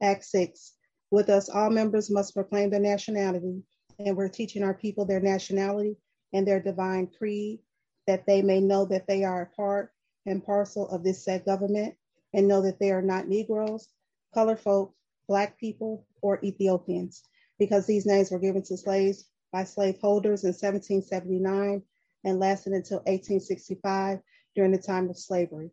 Act 0.02 0.24
six, 0.24 0.74
with 1.10 1.30
us, 1.30 1.50
all 1.50 1.70
members 1.70 2.10
must 2.10 2.34
proclaim 2.34 2.70
their 2.70 2.80
nationality, 2.80 3.64
and 4.00 4.16
we're 4.16 4.30
teaching 4.30 4.64
our 4.64 4.74
people 4.74 5.06
their 5.06 5.20
nationality 5.20 5.98
and 6.34 6.48
their 6.48 6.62
divine 6.62 7.08
creed, 7.08 7.60
that 8.08 8.26
they 8.26 8.42
may 8.42 8.62
know 8.62 8.86
that 8.86 9.08
they 9.08 9.24
are 9.24 9.42
a 9.42 9.56
part 9.56 9.92
and 10.26 10.46
parcel 10.46 10.88
of 10.90 11.04
this 11.04 11.26
said 11.26 11.44
government 11.46 11.96
and 12.34 12.48
know 12.48 12.62
that 12.62 12.80
they 12.80 12.92
are 12.92 13.02
not 13.02 13.28
Negroes, 13.28 13.90
colored 14.34 14.60
folk, 14.60 14.94
Black 15.28 15.60
people, 15.60 16.06
or 16.22 16.40
Ethiopians, 16.44 17.24
because 17.60 17.86
these 17.86 18.06
names 18.06 18.32
were 18.32 18.40
given 18.40 18.64
to 18.64 18.78
slaves 18.78 19.26
by 19.52 19.64
slaveholders 19.64 20.44
in 20.44 20.50
1779 20.50 21.84
and 22.24 22.40
lasted 22.40 22.74
until 22.74 22.98
1865 23.00 24.20
during 24.56 24.72
the 24.72 24.78
time 24.78 25.10
of 25.10 25.18
slavery. 25.18 25.72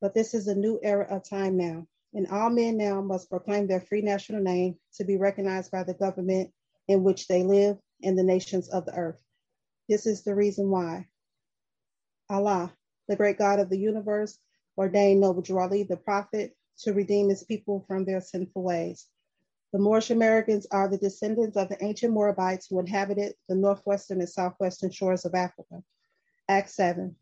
But 0.00 0.14
this 0.14 0.34
is 0.34 0.48
a 0.48 0.54
new 0.54 0.80
era 0.82 1.06
of 1.08 1.28
time 1.28 1.56
now, 1.56 1.86
and 2.14 2.26
all 2.28 2.50
men 2.50 2.76
now 2.76 3.00
must 3.00 3.30
proclaim 3.30 3.66
their 3.66 3.80
free 3.80 4.02
national 4.02 4.42
name 4.42 4.76
to 4.94 5.04
be 5.04 5.16
recognized 5.16 5.70
by 5.70 5.84
the 5.84 5.94
government 5.94 6.52
in 6.88 7.04
which 7.04 7.28
they 7.28 7.42
live 7.42 7.78
and 8.02 8.18
the 8.18 8.24
nations 8.24 8.68
of 8.68 8.84
the 8.84 8.94
earth. 8.94 9.22
This 9.88 10.06
is 10.06 10.22
the 10.22 10.34
reason 10.34 10.70
why 10.70 11.06
Allah, 12.28 12.72
the 13.08 13.16
great 13.16 13.38
God 13.38 13.60
of 13.60 13.68
the 13.68 13.78
universe, 13.78 14.38
ordained 14.76 15.20
Noble 15.20 15.42
Drew 15.42 15.84
the 15.84 15.96
prophet, 15.96 16.56
to 16.78 16.92
redeem 16.92 17.28
his 17.28 17.44
people 17.44 17.84
from 17.86 18.04
their 18.04 18.20
sinful 18.20 18.62
ways. 18.62 19.06
The 19.72 19.78
Moorish 19.78 20.10
Americans 20.10 20.66
are 20.70 20.86
the 20.86 20.98
descendants 20.98 21.56
of 21.56 21.70
the 21.70 21.82
ancient 21.82 22.12
Moabites 22.12 22.66
who 22.66 22.78
inhabited 22.78 23.34
the 23.48 23.54
northwestern 23.54 24.20
and 24.20 24.28
southwestern 24.28 24.90
shores 24.90 25.24
of 25.24 25.34
Africa. 25.34 25.82
Act 26.46 26.68
7. 26.68 27.16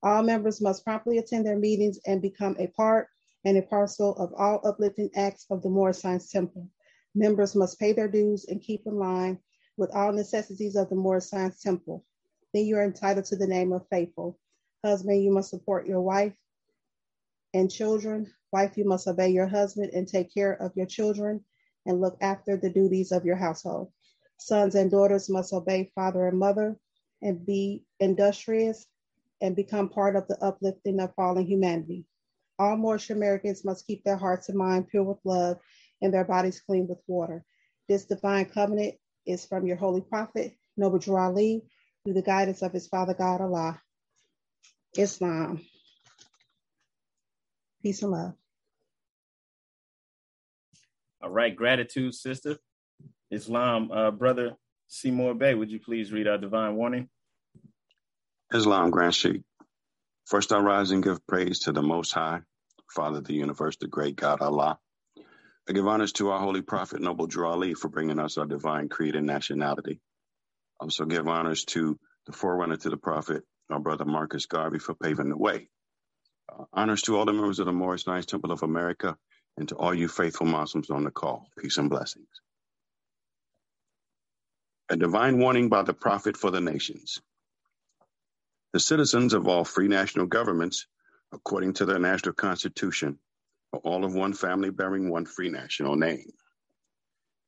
All 0.00 0.22
members 0.22 0.60
must 0.60 0.84
promptly 0.84 1.18
attend 1.18 1.46
their 1.46 1.58
meetings 1.58 1.98
and 2.06 2.22
become 2.22 2.54
a 2.60 2.68
part 2.68 3.08
and 3.44 3.56
a 3.56 3.62
parcel 3.62 4.14
of 4.18 4.32
all 4.34 4.60
uplifting 4.64 5.10
acts 5.16 5.46
of 5.50 5.62
the 5.62 5.68
Moorish 5.68 5.98
Science 5.98 6.30
Temple. 6.30 6.68
Members 7.16 7.56
must 7.56 7.80
pay 7.80 7.92
their 7.92 8.06
dues 8.06 8.44
and 8.44 8.62
keep 8.62 8.86
in 8.86 8.94
line 8.94 9.40
with 9.76 9.90
all 9.90 10.12
necessities 10.12 10.76
of 10.76 10.88
the 10.90 10.94
Moorish 10.94 11.24
Science 11.24 11.60
Temple. 11.60 12.04
Then 12.54 12.66
you 12.66 12.76
are 12.76 12.84
entitled 12.84 13.24
to 13.26 13.36
the 13.36 13.48
name 13.48 13.72
of 13.72 13.88
faithful. 13.88 14.38
Husband, 14.84 15.24
you 15.24 15.32
must 15.32 15.50
support 15.50 15.88
your 15.88 16.02
wife 16.02 16.36
and 17.52 17.68
children. 17.68 18.32
Wife, 18.52 18.78
you 18.78 18.84
must 18.84 19.08
obey 19.08 19.30
your 19.30 19.48
husband 19.48 19.90
and 19.92 20.06
take 20.06 20.32
care 20.32 20.52
of 20.52 20.76
your 20.76 20.86
children 20.86 21.44
and 21.90 22.00
look 22.00 22.16
after 22.20 22.56
the 22.56 22.70
duties 22.70 23.10
of 23.10 23.24
your 23.24 23.36
household. 23.36 23.92
Sons 24.38 24.76
and 24.76 24.90
daughters 24.90 25.28
must 25.28 25.52
obey 25.52 25.90
father 25.94 26.26
and 26.26 26.38
mother 26.38 26.78
and 27.20 27.44
be 27.44 27.84
industrious 27.98 28.86
and 29.42 29.56
become 29.56 29.88
part 29.88 30.14
of 30.14 30.26
the 30.28 30.38
uplifting 30.42 31.00
of 31.00 31.14
fallen 31.14 31.44
humanity. 31.44 32.06
All 32.58 32.76
Moorish 32.76 33.10
Americans 33.10 33.64
must 33.64 33.86
keep 33.86 34.04
their 34.04 34.16
hearts 34.16 34.48
and 34.48 34.56
mind 34.56 34.88
pure 34.88 35.02
with 35.02 35.18
love 35.24 35.58
and 36.00 36.14
their 36.14 36.24
bodies 36.24 36.60
clean 36.60 36.86
with 36.86 37.00
water. 37.06 37.44
This 37.88 38.06
divine 38.06 38.46
covenant 38.46 38.94
is 39.26 39.44
from 39.44 39.66
your 39.66 39.76
holy 39.76 40.00
prophet, 40.00 40.54
Noble 40.76 41.00
Ali, 41.16 41.64
through 42.04 42.14
the 42.14 42.22
guidance 42.22 42.62
of 42.62 42.72
his 42.72 42.86
Father 42.86 43.14
God 43.14 43.40
Allah. 43.40 43.82
Islam. 44.96 45.60
Peace 47.82 48.02
and 48.02 48.12
love. 48.12 48.39
All 51.22 51.30
right, 51.30 51.54
gratitude, 51.54 52.14
sister. 52.14 52.56
Islam, 53.30 53.90
uh, 53.92 54.10
brother 54.10 54.56
Seymour 54.88 55.34
Bey, 55.34 55.54
would 55.54 55.70
you 55.70 55.78
please 55.78 56.12
read 56.12 56.26
our 56.26 56.38
divine 56.38 56.76
warning? 56.76 57.08
Islam, 58.54 58.90
Grand 58.90 59.14
Sheikh. 59.14 59.42
First 60.26 60.52
I 60.52 60.58
rise 60.60 60.92
and 60.92 61.02
give 61.02 61.26
praise 61.26 61.60
to 61.60 61.72
the 61.72 61.82
Most 61.82 62.12
High, 62.12 62.40
Father 62.90 63.18
of 63.18 63.24
the 63.24 63.34
universe, 63.34 63.76
the 63.76 63.86
great 63.86 64.16
God 64.16 64.40
Allah. 64.40 64.78
I 65.68 65.72
give 65.72 65.86
honors 65.86 66.12
to 66.14 66.30
our 66.30 66.40
holy 66.40 66.62
prophet, 66.62 67.00
Noble 67.00 67.26
Drew 67.26 67.46
Ali, 67.46 67.74
for 67.74 67.88
bringing 67.88 68.18
us 68.18 68.38
our 68.38 68.46
divine 68.46 68.88
creed 68.88 69.14
and 69.14 69.26
nationality. 69.26 70.00
I 70.80 70.84
also 70.84 71.04
give 71.04 71.28
honors 71.28 71.64
to 71.66 71.98
the 72.26 72.32
forerunner 72.32 72.76
to 72.78 72.90
the 72.90 72.96
prophet, 72.96 73.44
our 73.70 73.78
brother 73.78 74.04
Marcus 74.06 74.46
Garvey, 74.46 74.78
for 74.78 74.94
paving 74.94 75.28
the 75.28 75.36
way. 75.36 75.68
Uh, 76.52 76.64
honors 76.72 77.02
to 77.02 77.18
all 77.18 77.26
the 77.26 77.32
members 77.32 77.58
of 77.58 77.66
the 77.66 77.72
Moorish 77.72 78.04
Science 78.04 78.26
Temple 78.26 78.52
of 78.52 78.62
America 78.62 79.16
and 79.56 79.68
to 79.68 79.76
all 79.76 79.94
you 79.94 80.08
faithful 80.08 80.46
Muslims 80.46 80.90
on 80.90 81.04
the 81.04 81.10
call. 81.10 81.46
Peace 81.58 81.78
and 81.78 81.90
blessings. 81.90 82.28
A 84.90 84.96
divine 84.96 85.38
warning 85.38 85.68
by 85.68 85.82
the 85.82 85.94
prophet 85.94 86.36
for 86.36 86.50
the 86.50 86.60
nations. 86.60 87.20
The 88.72 88.80
citizens 88.80 89.34
of 89.34 89.48
all 89.48 89.64
free 89.64 89.88
national 89.88 90.26
governments, 90.26 90.86
according 91.32 91.74
to 91.74 91.86
their 91.86 91.98
national 91.98 92.34
constitution, 92.34 93.18
are 93.72 93.80
all 93.80 94.04
of 94.04 94.14
one 94.14 94.34
family 94.34 94.70
bearing 94.70 95.10
one 95.10 95.26
free 95.26 95.50
national 95.50 95.96
name. 95.96 96.30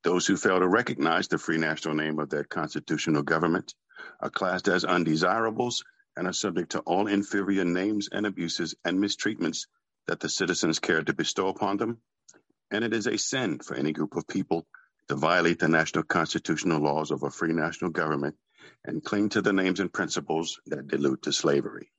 Those 0.04 0.26
who 0.26 0.36
fail 0.38 0.60
to 0.60 0.68
recognize 0.68 1.28
the 1.28 1.38
free 1.38 1.58
national 1.58 1.94
name 1.94 2.18
of 2.20 2.30
their 2.30 2.44
constitutional 2.44 3.22
government 3.22 3.74
are 4.20 4.30
classed 4.30 4.68
as 4.68 4.84
undesirables 4.84 5.84
and 6.16 6.26
are 6.26 6.32
subject 6.34 6.72
to 6.72 6.80
all 6.80 7.06
inferior 7.08 7.64
names 7.66 8.08
and 8.12 8.26
abuses 8.26 8.74
and 8.84 8.98
mistreatments 8.98 9.66
that 10.06 10.20
the 10.20 10.28
citizens 10.28 10.78
care 10.78 11.02
to 11.02 11.14
bestow 11.14 11.48
upon 11.48 11.76
them. 11.76 11.98
And 12.70 12.84
it 12.84 12.94
is 12.94 13.06
a 13.06 13.18
sin 13.18 13.58
for 13.60 13.74
any 13.76 13.92
group 13.92 14.16
of 14.16 14.26
people 14.26 14.66
to 15.08 15.14
violate 15.14 15.58
the 15.58 15.68
national 15.68 16.04
constitutional 16.04 16.80
laws 16.80 17.10
of 17.10 17.22
a 17.22 17.30
free 17.30 17.52
national 17.52 17.90
government 17.90 18.36
and 18.84 19.04
cling 19.04 19.30
to 19.30 19.42
the 19.42 19.52
names 19.52 19.80
and 19.80 19.92
principles 19.92 20.60
that 20.66 20.88
delude 20.88 21.22
to 21.22 21.32
slavery. 21.32 21.90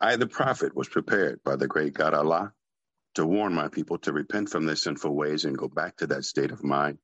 I, 0.00 0.16
the 0.16 0.26
prophet, 0.26 0.74
was 0.74 0.88
prepared 0.88 1.42
by 1.44 1.56
the 1.56 1.68
great 1.68 1.94
God 1.94 2.14
Allah 2.14 2.52
to 3.14 3.26
warn 3.26 3.52
my 3.52 3.68
people 3.68 3.98
to 3.98 4.12
repent 4.12 4.48
from 4.48 4.66
their 4.66 4.76
sinful 4.76 5.14
ways 5.14 5.44
and 5.44 5.58
go 5.58 5.68
back 5.68 5.96
to 5.96 6.06
that 6.08 6.24
state 6.24 6.52
of 6.52 6.62
mind, 6.62 6.98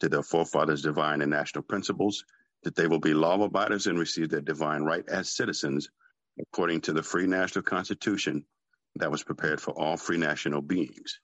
to 0.00 0.08
their 0.08 0.22
forefathers' 0.22 0.82
divine 0.82 1.22
and 1.22 1.30
national 1.30 1.64
principles, 1.64 2.24
that 2.64 2.74
they 2.74 2.86
will 2.86 3.00
be 3.00 3.14
law 3.14 3.42
abiders 3.42 3.86
and 3.86 3.98
receive 3.98 4.30
their 4.30 4.40
divine 4.40 4.82
right 4.82 5.08
as 5.08 5.34
citizens 5.34 5.88
according 6.40 6.80
to 6.82 6.92
the 6.92 7.02
free 7.02 7.26
national 7.26 7.62
constitution 7.62 8.44
that 8.96 9.10
was 9.10 9.22
prepared 9.22 9.60
for 9.60 9.72
all 9.72 9.96
free 9.96 10.18
national 10.18 10.62
beings. 10.62 11.20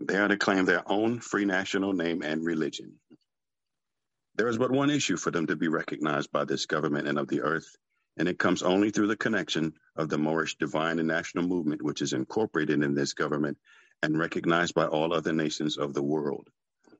They 0.00 0.16
are 0.16 0.28
to 0.28 0.36
claim 0.36 0.64
their 0.64 0.82
own 0.90 1.20
free 1.20 1.44
national 1.44 1.92
name 1.92 2.22
and 2.22 2.44
religion. 2.44 3.00
There 4.36 4.48
is 4.48 4.58
but 4.58 4.70
one 4.70 4.90
issue 4.90 5.16
for 5.16 5.30
them 5.30 5.46
to 5.46 5.56
be 5.56 5.68
recognized 5.68 6.32
by 6.32 6.44
this 6.44 6.66
government 6.66 7.08
and 7.08 7.18
of 7.18 7.28
the 7.28 7.42
earth, 7.42 7.76
and 8.16 8.28
it 8.28 8.38
comes 8.38 8.62
only 8.62 8.90
through 8.90 9.06
the 9.08 9.16
connection 9.16 9.74
of 9.96 10.08
the 10.08 10.18
Moorish 10.18 10.56
divine 10.58 10.98
and 10.98 11.08
national 11.08 11.46
movement, 11.46 11.82
which 11.82 12.02
is 12.02 12.12
incorporated 12.12 12.82
in 12.82 12.94
this 12.94 13.14
government 13.14 13.58
and 14.02 14.18
recognized 14.18 14.74
by 14.74 14.86
all 14.86 15.14
other 15.14 15.32
nations 15.32 15.78
of 15.78 15.94
the 15.94 16.02
world. 16.02 16.48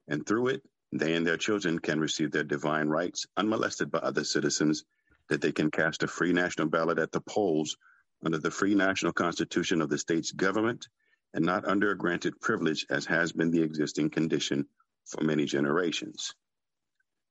And 0.09 0.27
through 0.27 0.49
it, 0.49 0.63
they 0.93 1.15
and 1.15 1.27
their 1.27 1.37
children 1.37 1.79
can 1.79 2.01
receive 2.01 2.31
their 2.31 2.45
divine 2.45 2.89
rights 2.89 3.27
unmolested 3.37 3.91
by 3.91 3.99
other 3.99 4.25
citizens, 4.25 4.85
that 5.29 5.41
they 5.41 5.53
can 5.53 5.71
cast 5.71 6.03
a 6.03 6.07
free 6.07 6.33
national 6.33 6.69
ballot 6.69 6.99
at 6.99 7.13
the 7.13 7.21
polls 7.21 7.77
under 8.25 8.39
the 8.39 8.51
free 8.51 8.75
national 8.75 9.13
constitution 9.13 9.83
of 9.83 9.91
the 9.91 9.99
state's 9.99 10.33
government 10.33 10.89
and 11.35 11.45
not 11.45 11.67
under 11.67 11.91
a 11.93 11.99
granted 11.99 12.41
privilege 12.41 12.87
as 12.91 13.07
has 13.07 13.33
been 13.33 13.51
the 13.51 13.63
existing 13.63 14.11
condition 14.11 14.67
for 15.07 15.25
many 15.25 15.47
generations. 15.47 16.35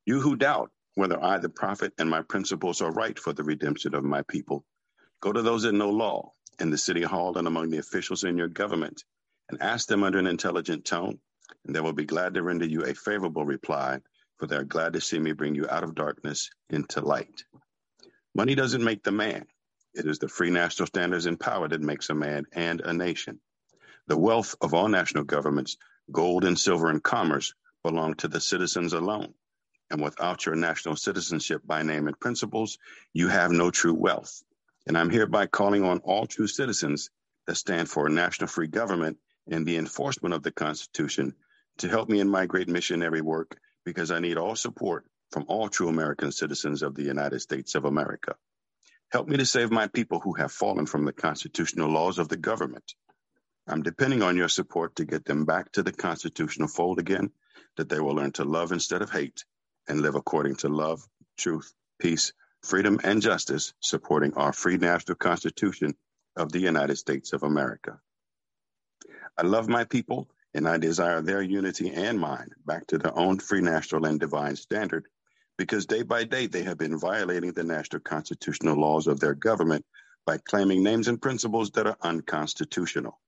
You 0.05 0.21
who 0.21 0.35
doubt 0.37 0.71
whether 0.95 1.23
I, 1.23 1.39
the 1.39 1.49
prophet, 1.49 1.93
and 1.99 2.09
my 2.09 2.23
principles 2.23 2.81
are 2.81 2.91
right 2.91 3.19
for 3.19 3.33
the 3.33 3.43
redemption 3.45 3.95
of 3.95 4.03
my 4.05 4.23
people, 4.23 4.65
go 5.21 5.31
to 5.33 5.41
those 5.41 5.63
that 5.63 5.73
know 5.73 5.91
law 5.91 6.31
in 6.59 6.71
the 6.71 6.77
city 6.77 7.03
hall 7.03 7.37
and 7.37 7.47
among 7.47 7.69
the 7.71 7.79
officials 7.79 8.23
in 8.23 8.37
your 8.37 8.49
government 8.49 9.03
and 9.49 9.61
ask 9.61 9.87
them 9.87 10.03
under 10.03 10.19
an 10.19 10.27
intelligent 10.27 10.85
tone, 10.85 11.19
and 11.65 11.75
they 11.75 11.81
will 11.81 11.93
be 11.93 12.05
glad 12.05 12.35
to 12.35 12.43
render 12.43 12.65
you 12.65 12.83
a 12.85 12.95
favorable 12.95 13.45
reply, 13.45 13.99
for 14.39 14.47
they 14.47 14.57
are 14.57 14.63
glad 14.65 14.93
to 14.93 15.01
see 15.01 15.19
me 15.19 15.33
bring 15.33 15.55
you 15.55 15.67
out 15.69 15.83
of 15.83 15.95
darkness 15.95 16.49
into 16.69 17.01
light. 17.01 17.43
Money 18.35 18.55
doesn't 18.55 18.83
make 18.83 19.03
the 19.03 19.11
man. 19.11 19.45
It 19.93 20.05
is 20.07 20.19
the 20.19 20.27
free 20.29 20.51
national 20.51 20.87
standards 20.87 21.25
and 21.27 21.39
power 21.39 21.67
that 21.67 21.81
makes 21.81 22.09
a 22.09 22.15
man 22.15 22.45
and 22.53 22.81
a 22.81 22.93
nation. 22.93 23.39
The 24.07 24.17
wealth 24.17 24.55
of 24.61 24.73
all 24.73 24.89
national 24.89 25.25
governments, 25.25 25.77
gold 26.11 26.45
and 26.45 26.59
silver 26.59 26.89
and 26.89 27.03
commerce, 27.03 27.53
belong 27.83 28.15
to 28.15 28.27
the 28.27 28.41
citizens 28.41 28.93
alone 28.93 29.33
and 29.91 30.01
without 30.01 30.45
your 30.45 30.55
national 30.55 30.95
citizenship 30.95 31.61
by 31.65 31.83
name 31.83 32.07
and 32.07 32.19
principles, 32.19 32.79
you 33.13 33.27
have 33.29 33.51
no 33.51 33.71
true 33.71 33.93
wealth. 33.93 34.43
And 34.87 34.97
I'm 34.97 35.09
hereby 35.11 35.47
calling 35.47 35.83
on 35.83 35.99
all 35.99 36.25
true 36.25 36.47
citizens 36.47 37.11
that 37.47 37.55
stand 37.55 37.89
for 37.89 38.07
a 38.07 38.11
national 38.11 38.47
free 38.47 38.67
government 38.67 39.17
and 39.49 39.65
the 39.65 39.77
enforcement 39.77 40.33
of 40.33 40.43
the 40.43 40.51
Constitution 40.51 41.35
to 41.77 41.89
help 41.89 42.09
me 42.09 42.19
in 42.19 42.29
my 42.29 42.47
great 42.47 42.67
missionary 42.67 43.21
work 43.21 43.57
because 43.85 44.11
I 44.11 44.19
need 44.19 44.37
all 44.37 44.55
support 44.55 45.05
from 45.31 45.45
all 45.47 45.69
true 45.69 45.89
American 45.89 46.31
citizens 46.31 46.81
of 46.81 46.95
the 46.95 47.03
United 47.03 47.41
States 47.41 47.75
of 47.75 47.85
America. 47.85 48.35
Help 49.13 49.27
me 49.27 49.37
to 49.37 49.45
save 49.45 49.69
my 49.69 49.87
people 49.87 50.19
who 50.19 50.33
have 50.33 50.51
fallen 50.51 50.87
from 50.87 51.05
the 51.05 51.13
constitutional 51.13 51.87
laws 51.87 52.17
of 52.17 52.29
the 52.29 52.35
government. 52.35 52.95
I'm 53.67 53.83
depending 53.83 54.23
on 54.23 54.35
your 54.35 54.49
support 54.49 54.95
to 54.95 55.05
get 55.05 55.23
them 55.23 55.45
back 55.45 55.71
to 55.73 55.83
the 55.83 55.91
constitutional 55.91 56.67
fold 56.67 56.97
again, 56.97 57.29
that 57.77 57.89
they 57.89 57.99
will 57.99 58.15
learn 58.15 58.31
to 58.33 58.43
love 58.43 58.71
instead 58.71 59.03
of 59.03 59.11
hate, 59.11 59.45
and 59.87 60.01
live 60.01 60.15
according 60.15 60.55
to 60.55 60.67
love, 60.67 61.07
truth, 61.37 61.71
peace, 61.99 62.33
freedom, 62.63 62.99
and 63.03 63.21
justice, 63.21 63.75
supporting 63.81 64.33
our 64.33 64.51
free 64.51 64.77
national 64.77 65.15
constitution 65.17 65.93
of 66.35 66.51
the 66.51 66.59
United 66.59 66.95
States 66.97 67.33
of 67.33 67.43
America. 67.43 67.99
I 69.37 69.43
love 69.43 69.69
my 69.69 69.83
people 69.83 70.27
and 70.55 70.67
I 70.67 70.77
desire 70.77 71.21
their 71.21 71.43
unity 71.43 71.91
and 71.91 72.19
mine 72.19 72.49
back 72.65 72.87
to 72.87 72.97
their 72.97 73.15
own 73.15 73.37
free 73.37 73.61
national 73.61 74.05
and 74.07 74.19
divine 74.19 74.55
standard 74.55 75.05
because 75.57 75.85
day 75.85 76.03
by 76.03 76.23
day 76.23 76.47
they 76.47 76.63
have 76.63 76.77
been 76.77 76.97
violating 76.97 77.51
the 77.53 77.63
national 77.63 78.01
constitutional 78.01 78.79
laws 78.79 79.07
of 79.07 79.19
their 79.19 79.35
government 79.35 79.85
by 80.25 80.37
claiming 80.37 80.83
names 80.83 81.07
and 81.07 81.21
principles 81.21 81.71
that 81.71 81.87
are 81.87 81.97
unconstitutional. 82.01 83.19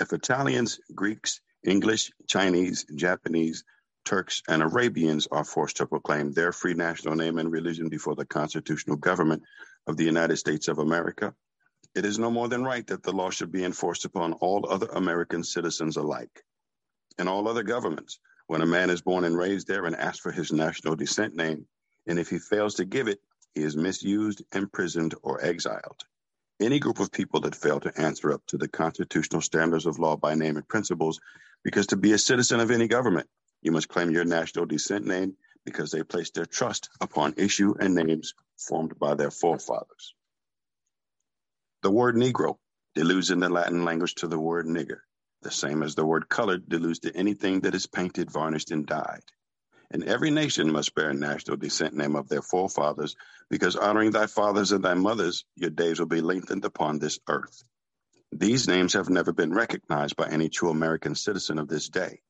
If 0.00 0.12
Italians, 0.12 0.80
Greeks, 0.94 1.40
English, 1.64 2.10
Chinese, 2.26 2.84
Japanese, 2.94 3.64
Turks, 4.04 4.42
and 4.48 4.62
Arabians 4.62 5.28
are 5.30 5.44
forced 5.44 5.78
to 5.78 5.86
proclaim 5.86 6.32
their 6.32 6.52
free 6.52 6.74
national 6.74 7.16
name 7.16 7.38
and 7.38 7.50
religion 7.50 7.88
before 7.88 8.14
the 8.14 8.26
constitutional 8.26 8.96
government 8.96 9.42
of 9.86 9.96
the 9.96 10.04
United 10.04 10.36
States 10.36 10.68
of 10.68 10.78
America, 10.78 11.34
it 11.94 12.04
is 12.04 12.18
no 12.18 12.30
more 12.30 12.48
than 12.48 12.64
right 12.64 12.86
that 12.88 13.02
the 13.02 13.12
law 13.12 13.30
should 13.30 13.52
be 13.52 13.64
enforced 13.64 14.04
upon 14.04 14.32
all 14.34 14.68
other 14.68 14.88
American 14.88 15.44
citizens 15.44 15.96
alike. 15.96 16.44
In 17.18 17.28
all 17.28 17.46
other 17.48 17.62
governments, 17.62 18.18
when 18.46 18.62
a 18.62 18.66
man 18.66 18.90
is 18.90 19.02
born 19.02 19.24
and 19.24 19.36
raised 19.36 19.68
there 19.68 19.86
and 19.86 19.96
asks 19.96 20.20
for 20.20 20.32
his 20.32 20.52
national 20.52 20.96
descent 20.96 21.34
name, 21.34 21.66
and 22.06 22.18
if 22.18 22.28
he 22.30 22.38
fails 22.38 22.74
to 22.74 22.84
give 22.84 23.08
it, 23.08 23.20
he 23.54 23.62
is 23.62 23.76
misused, 23.76 24.42
imprisoned, 24.54 25.14
or 25.22 25.42
exiled. 25.44 26.02
Any 26.60 26.78
group 26.78 27.00
of 27.00 27.12
people 27.12 27.40
that 27.40 27.56
fail 27.56 27.80
to 27.80 28.00
answer 28.00 28.32
up 28.32 28.42
to 28.48 28.58
the 28.58 28.68
constitutional 28.68 29.42
standards 29.42 29.86
of 29.86 29.98
law 29.98 30.16
by 30.16 30.34
name 30.34 30.56
and 30.56 30.68
principles, 30.68 31.20
because 31.64 31.88
to 31.88 31.96
be 31.96 32.12
a 32.12 32.18
citizen 32.18 32.60
of 32.60 32.70
any 32.70 32.88
government, 32.88 33.28
you 33.62 33.72
must 33.72 33.88
claim 33.88 34.10
your 34.10 34.24
national 34.24 34.66
descent 34.66 35.06
name 35.06 35.36
because 35.64 35.90
they 35.90 36.02
place 36.02 36.30
their 36.30 36.46
trust 36.46 36.90
upon 37.00 37.34
issue 37.36 37.74
and 37.80 37.94
names 37.94 38.34
formed 38.58 38.98
by 38.98 39.14
their 39.14 39.30
forefathers. 39.30 40.14
The 41.82 41.90
word 41.90 42.16
Negro 42.16 42.56
deludes 42.94 43.30
in 43.30 43.40
the 43.40 43.48
Latin 43.48 43.84
language 43.84 44.14
to 44.16 44.28
the 44.28 44.38
word 44.38 44.66
nigger, 44.66 45.00
the 45.44 45.52
same 45.52 45.84
as 45.84 45.94
the 45.94 46.04
word 46.04 46.28
colored 46.28 46.68
deludes 46.68 46.98
to 47.00 47.16
anything 47.16 47.60
that 47.60 47.74
is 47.74 47.86
painted, 47.86 48.30
varnished, 48.32 48.72
and 48.72 48.84
dyed. 48.84 49.22
And 49.90 50.02
every 50.02 50.32
nation 50.32 50.72
must 50.72 50.94
bear 50.96 51.10
a 51.10 51.14
national 51.14 51.58
descent 51.58 51.94
name 51.94 52.16
of 52.16 52.28
their 52.28 52.42
forefathers, 52.42 53.14
because 53.48 53.76
honoring 53.76 54.10
thy 54.10 54.26
fathers 54.26 54.72
and 54.72 54.84
thy 54.84 54.94
mothers, 54.94 55.44
your 55.54 55.70
days 55.70 56.00
will 56.00 56.06
be 56.06 56.20
lengthened 56.20 56.64
upon 56.64 56.98
this 56.98 57.20
earth. 57.28 57.62
These 58.32 58.66
names 58.66 58.94
have 58.94 59.08
never 59.08 59.32
been 59.32 59.54
recognized 59.54 60.16
by 60.16 60.28
any 60.28 60.48
true 60.48 60.70
American 60.70 61.14
citizen 61.14 61.60
of 61.60 61.68
this 61.68 61.88
day. 61.88 62.22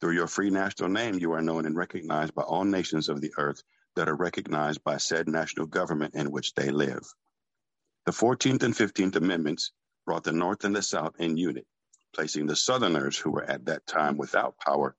Through 0.00 0.14
your 0.14 0.26
free 0.26 0.50
national 0.50 0.88
name, 0.88 1.18
you 1.18 1.32
are 1.32 1.42
known 1.42 1.66
and 1.66 1.76
recognized 1.76 2.34
by 2.34 2.42
all 2.42 2.64
nations 2.64 3.08
of 3.08 3.20
the 3.20 3.32
earth 3.36 3.62
that 3.94 4.08
are 4.08 4.16
recognized 4.16 4.82
by 4.82 4.96
said 4.96 5.28
national 5.28 5.66
government 5.66 6.14
in 6.14 6.32
which 6.32 6.54
they 6.54 6.70
live. 6.70 7.04
The 8.06 8.12
14th 8.12 8.62
and 8.62 8.74
15th 8.74 9.16
Amendments 9.16 9.72
brought 10.06 10.24
the 10.24 10.32
North 10.32 10.64
and 10.64 10.74
the 10.74 10.82
South 10.82 11.14
in 11.18 11.36
unit, 11.36 11.66
placing 12.18 12.46
the 12.46 12.56
Southerners, 12.56 13.16
who 13.16 13.30
were 13.30 13.44
at 13.44 13.66
that 13.66 13.86
time 13.86 14.16
without 14.16 14.58
power, 14.58 14.96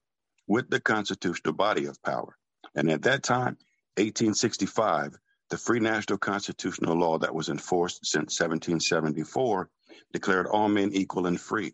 with 0.47 0.69
the 0.69 0.79
constitutional 0.79 1.53
body 1.53 1.85
of 1.85 2.01
power. 2.01 2.37
And 2.75 2.89
at 2.89 3.01
that 3.01 3.23
time, 3.23 3.57
1865, 3.97 5.17
the 5.49 5.57
free 5.57 5.81
national 5.81 6.17
constitutional 6.17 6.95
law 6.95 7.17
that 7.17 7.35
was 7.35 7.49
enforced 7.49 8.05
since 8.05 8.39
1774 8.39 9.69
declared 10.13 10.47
all 10.47 10.69
men 10.69 10.93
equal 10.93 11.27
and 11.27 11.37
free. 11.37 11.73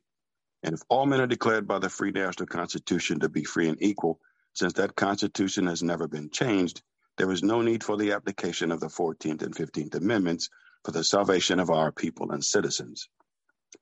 And 0.63 0.73
if 0.73 0.81
all 0.89 1.05
men 1.05 1.21
are 1.21 1.27
declared 1.27 1.67
by 1.67 1.77
the 1.77 1.89
free 1.89 2.09
national 2.09 2.47
constitution 2.47 3.19
to 3.19 3.29
be 3.29 3.43
free 3.43 3.69
and 3.69 3.77
equal, 3.83 4.19
since 4.55 4.73
that 4.73 4.95
constitution 4.95 5.67
has 5.67 5.83
never 5.83 6.07
been 6.07 6.31
changed, 6.31 6.81
there 7.19 7.31
is 7.31 7.43
no 7.43 7.61
need 7.61 7.83
for 7.83 7.97
the 7.97 8.13
application 8.13 8.71
of 8.71 8.79
the 8.79 8.87
14th 8.87 9.43
and 9.43 9.55
15th 9.55 9.93
Amendments 9.93 10.49
for 10.83 10.91
the 10.91 11.03
salvation 11.03 11.59
of 11.59 11.69
our 11.69 11.91
people 11.91 12.31
and 12.31 12.43
citizens. 12.43 13.09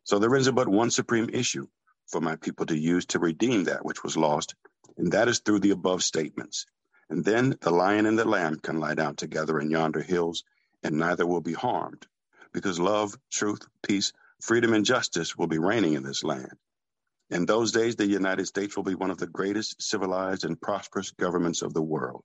So 0.04 0.20
there 0.20 0.36
is 0.36 0.52
but 0.52 0.68
one 0.68 0.92
supreme 0.92 1.30
issue 1.32 1.68
for 2.08 2.22
my 2.22 2.36
people 2.38 2.66
to 2.68 2.78
use 2.78 3.06
to 3.08 3.20
redeem 3.20 3.66
that 3.66 3.86
which 3.86 4.04
was 4.04 4.18
lost, 4.18 4.56
and 4.98 5.14
that 5.14 5.28
is 5.30 5.40
through 5.40 5.60
the 5.60 5.72
above 5.72 6.04
statements. 6.04 6.66
And 7.10 7.24
then 7.26 7.58
the 7.62 7.72
lion 7.72 8.06
and 8.06 8.20
the 8.20 8.26
lamb 8.26 8.60
can 8.60 8.80
lie 8.80 8.96
down 8.96 9.16
together 9.16 9.60
in 9.60 9.72
yonder 9.72 10.02
hills, 10.02 10.44
and 10.84 10.98
neither 10.98 11.26
will 11.26 11.42
be 11.42 11.54
harmed, 11.54 12.08
because 12.54 12.80
love, 12.80 13.18
truth, 13.32 13.62
peace, 13.84 14.14
freedom, 14.42 14.74
and 14.74 14.86
justice 14.86 15.38
will 15.38 15.48
be 15.48 15.60
reigning 15.60 15.94
in 15.94 16.04
this 16.04 16.24
land. 16.24 16.54
In 17.30 17.46
those 17.46 17.72
days, 17.72 17.96
the 17.96 18.08
United 18.08 18.46
States 18.48 18.76
will 18.78 18.84
be 18.84 18.96
one 18.96 19.12
of 19.12 19.18
the 19.18 19.28
greatest 19.28 19.82
civilized 19.82 20.46
and 20.46 20.62
prosperous 20.62 21.12
governments 21.12 21.62
of 21.62 21.74
the 21.74 21.82
world. 21.82 22.24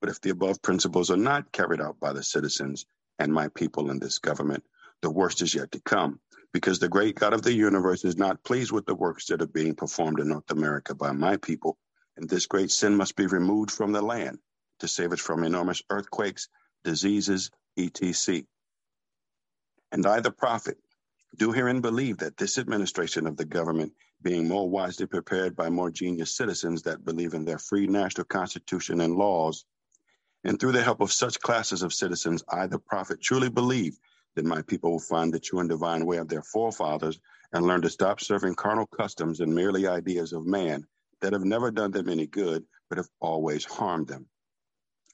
But 0.00 0.10
if 0.10 0.20
the 0.20 0.30
above 0.30 0.62
principles 0.62 1.10
are 1.10 1.16
not 1.16 1.52
carried 1.52 1.80
out 1.80 2.00
by 2.00 2.12
the 2.12 2.22
citizens 2.22 2.86
and 3.18 3.32
my 3.32 3.48
people 3.48 3.90
in 3.90 3.98
this 4.00 4.18
government, 4.18 4.64
the 5.02 5.10
worst 5.10 5.42
is 5.42 5.54
yet 5.54 5.72
to 5.72 5.80
come, 5.80 6.20
because 6.52 6.78
the 6.78 6.88
great 6.88 7.16
God 7.16 7.32
of 7.32 7.42
the 7.42 7.52
universe 7.52 8.04
is 8.04 8.16
not 8.16 8.42
pleased 8.44 8.72
with 8.72 8.86
the 8.86 8.94
works 8.94 9.26
that 9.26 9.42
are 9.42 9.46
being 9.46 9.74
performed 9.74 10.20
in 10.20 10.28
North 10.28 10.50
America 10.50 10.94
by 10.94 11.12
my 11.12 11.36
people, 11.36 11.78
and 12.16 12.28
this 12.28 12.46
great 12.46 12.70
sin 12.70 12.96
must 12.96 13.16
be 13.16 13.26
removed 13.26 13.70
from 13.70 13.92
the 13.92 14.02
land 14.02 14.38
to 14.80 14.88
save 14.88 15.12
it 15.12 15.20
from 15.20 15.44
enormous 15.44 15.82
earthquakes, 15.90 16.48
diseases, 16.84 17.50
etc. 17.78 18.42
And 19.92 20.06
I, 20.06 20.20
the 20.20 20.30
prophet, 20.30 20.78
do 21.36 21.52
herein 21.52 21.80
believe 21.80 22.18
that 22.18 22.36
this 22.36 22.58
administration 22.58 23.26
of 23.26 23.36
the 23.36 23.44
government 23.44 23.92
being 24.22 24.48
more 24.48 24.68
wisely 24.68 25.06
prepared 25.06 25.54
by 25.54 25.68
more 25.68 25.90
genius 25.90 26.34
citizens 26.34 26.82
that 26.82 27.04
believe 27.04 27.34
in 27.34 27.44
their 27.44 27.58
free 27.58 27.86
national 27.86 28.24
constitution 28.24 29.00
and 29.00 29.16
laws. 29.16 29.64
And 30.44 30.58
through 30.58 30.72
the 30.72 30.82
help 30.82 31.00
of 31.00 31.12
such 31.12 31.40
classes 31.40 31.82
of 31.82 31.92
citizens, 31.92 32.42
I, 32.48 32.66
the 32.66 32.78
prophet, 32.78 33.20
truly 33.20 33.50
believe 33.50 33.98
that 34.36 34.44
my 34.44 34.62
people 34.62 34.92
will 34.92 35.00
find 35.00 35.32
the 35.32 35.40
true 35.40 35.60
and 35.60 35.68
divine 35.68 36.06
way 36.06 36.18
of 36.18 36.28
their 36.28 36.42
forefathers 36.42 37.18
and 37.52 37.66
learn 37.66 37.82
to 37.82 37.90
stop 37.90 38.20
serving 38.20 38.54
carnal 38.54 38.86
customs 38.86 39.40
and 39.40 39.54
merely 39.54 39.86
ideas 39.86 40.32
of 40.32 40.46
man 40.46 40.86
that 41.20 41.32
have 41.32 41.44
never 41.44 41.70
done 41.70 41.90
them 41.90 42.08
any 42.08 42.26
good, 42.26 42.64
but 42.88 42.98
have 42.98 43.08
always 43.20 43.64
harmed 43.64 44.06
them. 44.06 44.26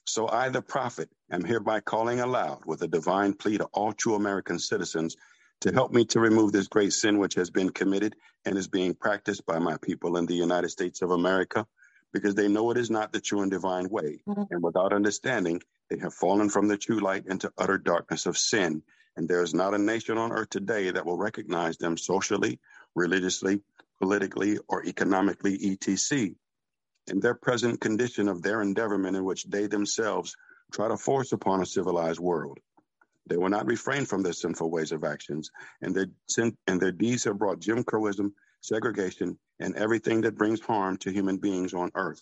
So 0.05 0.27
I, 0.27 0.49
the 0.49 0.61
prophet, 0.61 1.09
am 1.31 1.45
hereby 1.45 1.79
calling 1.79 2.19
aloud 2.19 2.65
with 2.65 2.81
a 2.81 2.87
divine 2.87 3.33
plea 3.33 3.59
to 3.59 3.65
all 3.73 3.93
true 3.93 4.15
American 4.15 4.59
citizens 4.59 5.15
to 5.61 5.71
help 5.71 5.93
me 5.93 6.03
to 6.05 6.19
remove 6.19 6.51
this 6.51 6.67
great 6.67 6.91
sin 6.91 7.19
which 7.19 7.35
has 7.35 7.49
been 7.49 7.69
committed 7.69 8.15
and 8.45 8.57
is 8.57 8.67
being 8.67 8.95
practiced 8.95 9.45
by 9.45 9.59
my 9.59 9.77
people 9.81 10.17
in 10.17 10.25
the 10.25 10.35
United 10.35 10.69
States 10.69 11.01
of 11.01 11.11
America, 11.11 11.65
because 12.11 12.35
they 12.35 12.49
know 12.49 12.69
it 12.71 12.77
is 12.77 12.89
not 12.89 13.13
the 13.13 13.21
true 13.21 13.41
and 13.41 13.51
divine 13.51 13.87
way. 13.89 14.19
Mm. 14.27 14.47
And 14.51 14.61
without 14.61 14.91
understanding, 14.91 15.61
they 15.89 15.99
have 15.99 16.13
fallen 16.13 16.49
from 16.49 16.67
the 16.67 16.77
true 16.77 16.99
light 16.99 17.25
into 17.27 17.53
utter 17.57 17.77
darkness 17.77 18.25
of 18.25 18.37
sin. 18.37 18.83
And 19.15 19.27
there 19.29 19.43
is 19.43 19.53
not 19.53 19.73
a 19.73 19.77
nation 19.77 20.17
on 20.17 20.31
earth 20.31 20.49
today 20.49 20.89
that 20.91 21.05
will 21.05 21.17
recognize 21.17 21.77
them 21.77 21.97
socially, 21.97 22.59
religiously, 22.95 23.61
politically, 24.01 24.57
or 24.67 24.85
economically, 24.85 25.71
etc. 25.71 26.29
In 27.07 27.19
their 27.19 27.35
present 27.35 27.81
condition 27.81 28.27
of 28.27 28.41
their 28.41 28.59
endeavorment 28.63 29.15
in 29.15 29.23
which 29.23 29.43
they 29.45 29.67
themselves 29.67 30.35
try 30.71 30.87
to 30.87 30.97
force 30.97 31.31
upon 31.31 31.61
a 31.61 31.65
civilized 31.65 32.19
world. 32.19 32.59
They 33.27 33.37
will 33.37 33.49
not 33.49 33.67
refrain 33.67 34.05
from 34.05 34.23
their 34.23 34.33
sinful 34.33 34.69
ways 34.69 34.91
of 34.91 35.03
actions, 35.03 35.49
and 35.81 35.95
their 35.95 36.07
sin, 36.27 36.57
and 36.67 36.81
their 36.81 36.91
deeds 36.91 37.23
have 37.23 37.37
brought 37.37 37.59
Jim 37.59 37.83
Crowism, 37.83 38.33
segregation, 38.61 39.37
and 39.59 39.75
everything 39.75 40.21
that 40.21 40.37
brings 40.37 40.59
harm 40.59 40.97
to 40.97 41.11
human 41.11 41.37
beings 41.37 41.73
on 41.73 41.91
earth. 41.95 42.21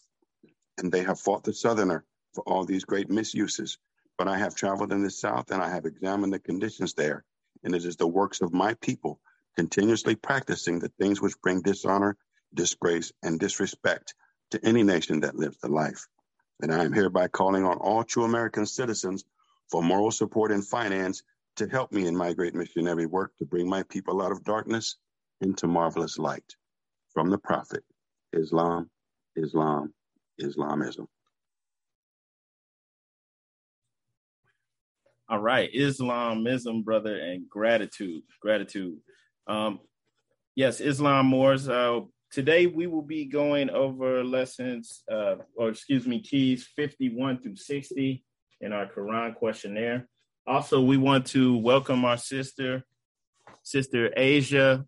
And 0.78 0.92
they 0.92 1.04
have 1.04 1.20
fought 1.20 1.44
the 1.44 1.54
Southerner 1.54 2.06
for 2.34 2.44
all 2.44 2.66
these 2.66 2.86
great 2.86 3.10
misuses. 3.10 3.78
But 4.22 4.28
I 4.28 4.38
have 4.38 4.54
traveled 4.54 4.92
in 4.92 5.02
the 5.02 5.10
South 5.10 5.50
and 5.50 5.64
I 5.64 5.70
have 5.70 5.88
examined 5.88 6.32
the 6.32 6.38
conditions 6.38 6.94
there, 6.94 7.26
and 7.64 7.74
it 7.74 7.84
is 7.84 7.96
the 7.96 8.06
works 8.06 8.42
of 8.42 8.54
my 8.54 8.76
people 8.76 9.20
continuously 9.56 10.14
practicing 10.14 10.78
the 10.78 10.90
things 10.90 11.20
which 11.20 11.42
bring 11.42 11.64
dishonor, 11.64 12.16
disgrace, 12.54 13.12
and 13.24 13.40
disrespect 13.40 14.14
to 14.52 14.64
any 14.64 14.84
nation 14.84 15.22
that 15.22 15.34
lives 15.36 15.58
the 15.58 15.70
life. 15.70 16.06
And 16.62 16.72
I 16.72 16.84
am 16.84 16.94
hereby 16.94 17.30
calling 17.30 17.66
on 17.66 17.78
all 17.78 18.04
true 18.04 18.24
American 18.24 18.68
citizens 18.68 19.26
for 19.72 19.82
moral 19.82 20.12
support 20.12 20.52
and 20.52 20.64
finance 20.64 21.24
to 21.56 21.68
help 21.68 21.92
me 21.92 22.06
in 22.06 22.16
my 22.16 22.34
great 22.34 22.54
missionary 22.54 23.08
work 23.08 23.36
to 23.40 23.46
bring 23.46 23.68
my 23.68 23.82
people 23.82 24.22
out 24.22 24.32
of 24.32 24.44
darkness 24.44 24.98
into 25.42 25.66
marvelous 25.66 26.20
light. 26.20 26.56
From 27.16 27.32
the 27.32 27.40
Prophet, 27.40 27.84
Islam, 28.34 28.88
Islam, 29.36 29.96
Islamism. 30.38 31.08
All 35.32 35.40
right, 35.40 35.70
Islamism, 35.74 36.82
brother, 36.82 37.18
and 37.18 37.50
gratitude, 37.50 38.24
gratitude. 38.42 38.98
Um, 39.48 39.80
yes, 40.56 40.82
Islam 40.82 41.28
Moors. 41.28 41.70
Uh, 41.70 42.02
today 42.30 42.68
we 42.68 42.86
will 42.86 43.02
be 43.02 43.24
going 43.24 43.70
over 43.70 44.26
lessons, 44.26 45.04
uh, 45.10 45.36
or 45.56 45.70
excuse 45.70 46.06
me, 46.06 46.20
keys 46.20 46.68
51 46.76 47.42
through 47.42 47.56
60 47.56 48.26
in 48.60 48.74
our 48.74 48.88
Quran 48.88 49.34
questionnaire. 49.34 50.06
Also, 50.46 50.82
we 50.82 50.98
want 50.98 51.28
to 51.28 51.56
welcome 51.60 52.04
our 52.04 52.18
sister, 52.18 52.84
Sister 53.64 54.12
Asia 54.18 54.86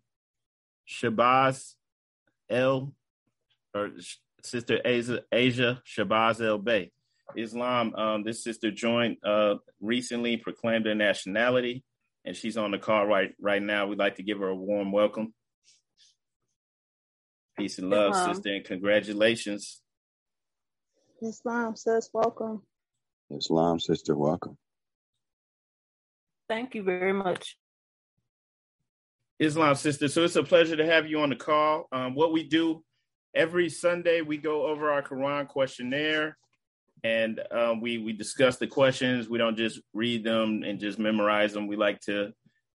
Shabazz 0.86 1.72
El, 2.50 2.92
or 3.74 3.92
Sister 4.42 4.78
Asia, 4.84 5.22
Asia 5.32 5.80
Shabazz 5.86 6.46
El 6.46 6.58
Bey. 6.58 6.92
Islam, 7.36 7.94
um, 7.94 8.22
this 8.22 8.44
sister 8.44 8.70
joined 8.70 9.16
uh, 9.24 9.56
recently, 9.80 10.36
proclaimed 10.36 10.86
her 10.86 10.94
nationality, 10.94 11.84
and 12.24 12.36
she's 12.36 12.56
on 12.56 12.70
the 12.70 12.78
call 12.78 13.06
right 13.06 13.32
right 13.40 13.62
now. 13.62 13.86
We'd 13.86 13.98
like 13.98 14.16
to 14.16 14.22
give 14.22 14.38
her 14.38 14.48
a 14.48 14.54
warm 14.54 14.92
welcome. 14.92 15.34
Peace 17.58 17.78
and 17.78 17.90
love, 17.90 18.12
Islam. 18.12 18.34
sister, 18.34 18.54
and 18.54 18.64
congratulations. 18.64 19.80
Islam 21.22 21.76
says 21.76 22.10
welcome. 22.12 22.62
Islam, 23.30 23.80
sister, 23.80 24.16
welcome. 24.16 24.56
Thank 26.48 26.74
you 26.74 26.82
very 26.82 27.12
much. 27.12 27.56
Islam 29.38 29.74
sister. 29.74 30.08
So 30.08 30.24
it's 30.24 30.36
a 30.36 30.42
pleasure 30.42 30.76
to 30.76 30.86
have 30.86 31.06
you 31.06 31.20
on 31.20 31.30
the 31.30 31.36
call. 31.36 31.88
Um, 31.90 32.14
what 32.14 32.32
we 32.32 32.44
do 32.44 32.84
every 33.34 33.68
Sunday, 33.68 34.20
we 34.20 34.36
go 34.36 34.66
over 34.66 34.90
our 34.90 35.02
Quran 35.02 35.48
questionnaire, 35.48 36.36
and 37.04 37.38
um, 37.50 37.80
we 37.82 37.98
we 37.98 38.14
discuss 38.14 38.56
the 38.56 38.66
questions. 38.66 39.28
We 39.28 39.38
don't 39.38 39.56
just 39.56 39.80
read 39.92 40.24
them 40.24 40.62
and 40.64 40.80
just 40.80 40.98
memorize 40.98 41.52
them. 41.52 41.68
We 41.68 41.76
like 41.76 42.00
to 42.02 42.32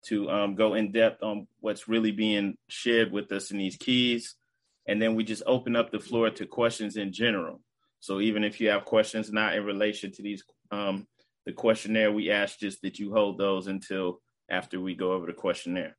to 0.07 0.29
um, 0.29 0.55
go 0.55 0.73
in 0.73 0.91
depth 0.91 1.23
on 1.23 1.47
what's 1.61 1.88
really 1.88 2.11
being 2.11 2.55
shared 2.67 3.11
with 3.11 3.31
us 3.31 3.51
in 3.51 3.57
these 3.57 3.77
keys, 3.77 4.35
and 4.88 5.01
then 5.01 5.15
we 5.15 5.23
just 5.23 5.43
open 5.45 5.75
up 5.75 5.91
the 5.91 5.99
floor 5.99 6.31
to 6.31 6.45
questions 6.45 6.97
in 6.97 7.13
general. 7.13 7.61
So 7.99 8.19
even 8.19 8.43
if 8.43 8.59
you 8.59 8.69
have 8.69 8.85
questions 8.85 9.31
not 9.31 9.55
in 9.55 9.63
relation 9.63 10.11
to 10.13 10.21
these 10.23 10.43
um, 10.71 11.07
the 11.45 11.53
questionnaire, 11.53 12.11
we 12.11 12.31
ask 12.31 12.59
just 12.59 12.81
that 12.81 12.97
you 12.97 13.13
hold 13.13 13.38
those 13.38 13.67
until 13.67 14.19
after 14.49 14.79
we 14.79 14.95
go 14.95 15.13
over 15.13 15.27
the 15.27 15.33
questionnaire. 15.33 15.95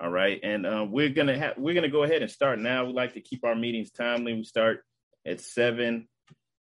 All 0.00 0.10
right, 0.10 0.38
and 0.44 0.64
uh, 0.64 0.86
we're 0.88 1.08
gonna 1.08 1.36
have 1.36 1.54
we're 1.58 1.74
gonna 1.74 1.88
go 1.88 2.04
ahead 2.04 2.22
and 2.22 2.30
start 2.30 2.60
now. 2.60 2.84
We 2.84 2.92
like 2.92 3.14
to 3.14 3.20
keep 3.20 3.44
our 3.44 3.56
meetings 3.56 3.90
timely. 3.90 4.34
We 4.34 4.44
start 4.44 4.84
at 5.26 5.40
seven, 5.40 6.06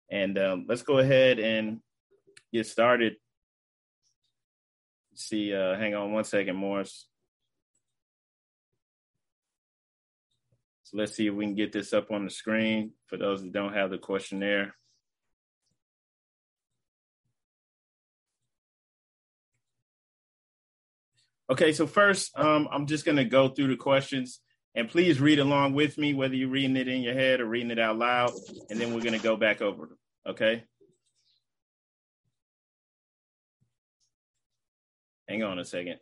and 0.09 0.37
um, 0.37 0.65
let's 0.67 0.83
go 0.83 0.99
ahead 0.99 1.39
and 1.39 1.79
get 2.53 2.65
started. 2.65 3.15
See, 5.15 5.53
uh, 5.53 5.75
hang 5.75 5.95
on 5.95 6.11
one 6.11 6.23
second, 6.23 6.55
Morris. 6.55 7.07
So 10.83 10.97
let's 10.97 11.15
see 11.15 11.27
if 11.27 11.33
we 11.33 11.45
can 11.45 11.55
get 11.55 11.73
this 11.73 11.91
up 11.91 12.11
on 12.11 12.23
the 12.23 12.29
screen 12.29 12.91
for 13.07 13.17
those 13.17 13.41
that 13.41 13.51
don't 13.51 13.73
have 13.73 13.89
the 13.89 13.97
questionnaire. 13.97 14.73
Okay, 21.49 21.71
so 21.71 21.87
first, 21.87 22.37
um, 22.37 22.67
I'm 22.71 22.85
just 22.85 23.05
going 23.05 23.17
to 23.17 23.25
go 23.25 23.49
through 23.49 23.67
the 23.67 23.77
questions 23.77 24.41
and 24.77 24.87
please 24.87 25.19
read 25.19 25.39
along 25.39 25.73
with 25.73 25.97
me, 25.97 26.13
whether 26.13 26.35
you're 26.35 26.49
reading 26.49 26.77
it 26.77 26.87
in 26.87 27.01
your 27.01 27.15
head 27.15 27.41
or 27.41 27.47
reading 27.47 27.71
it 27.71 27.79
out 27.79 27.97
loud, 27.97 28.31
and 28.69 28.79
then 28.79 28.93
we're 28.93 29.01
going 29.01 29.11
to 29.13 29.17
go 29.17 29.35
back 29.35 29.59
over 29.59 29.87
them. 29.87 29.97
Okay. 30.27 30.63
Hang 35.27 35.41
on 35.41 35.57
a 35.57 35.65
second. 35.65 35.97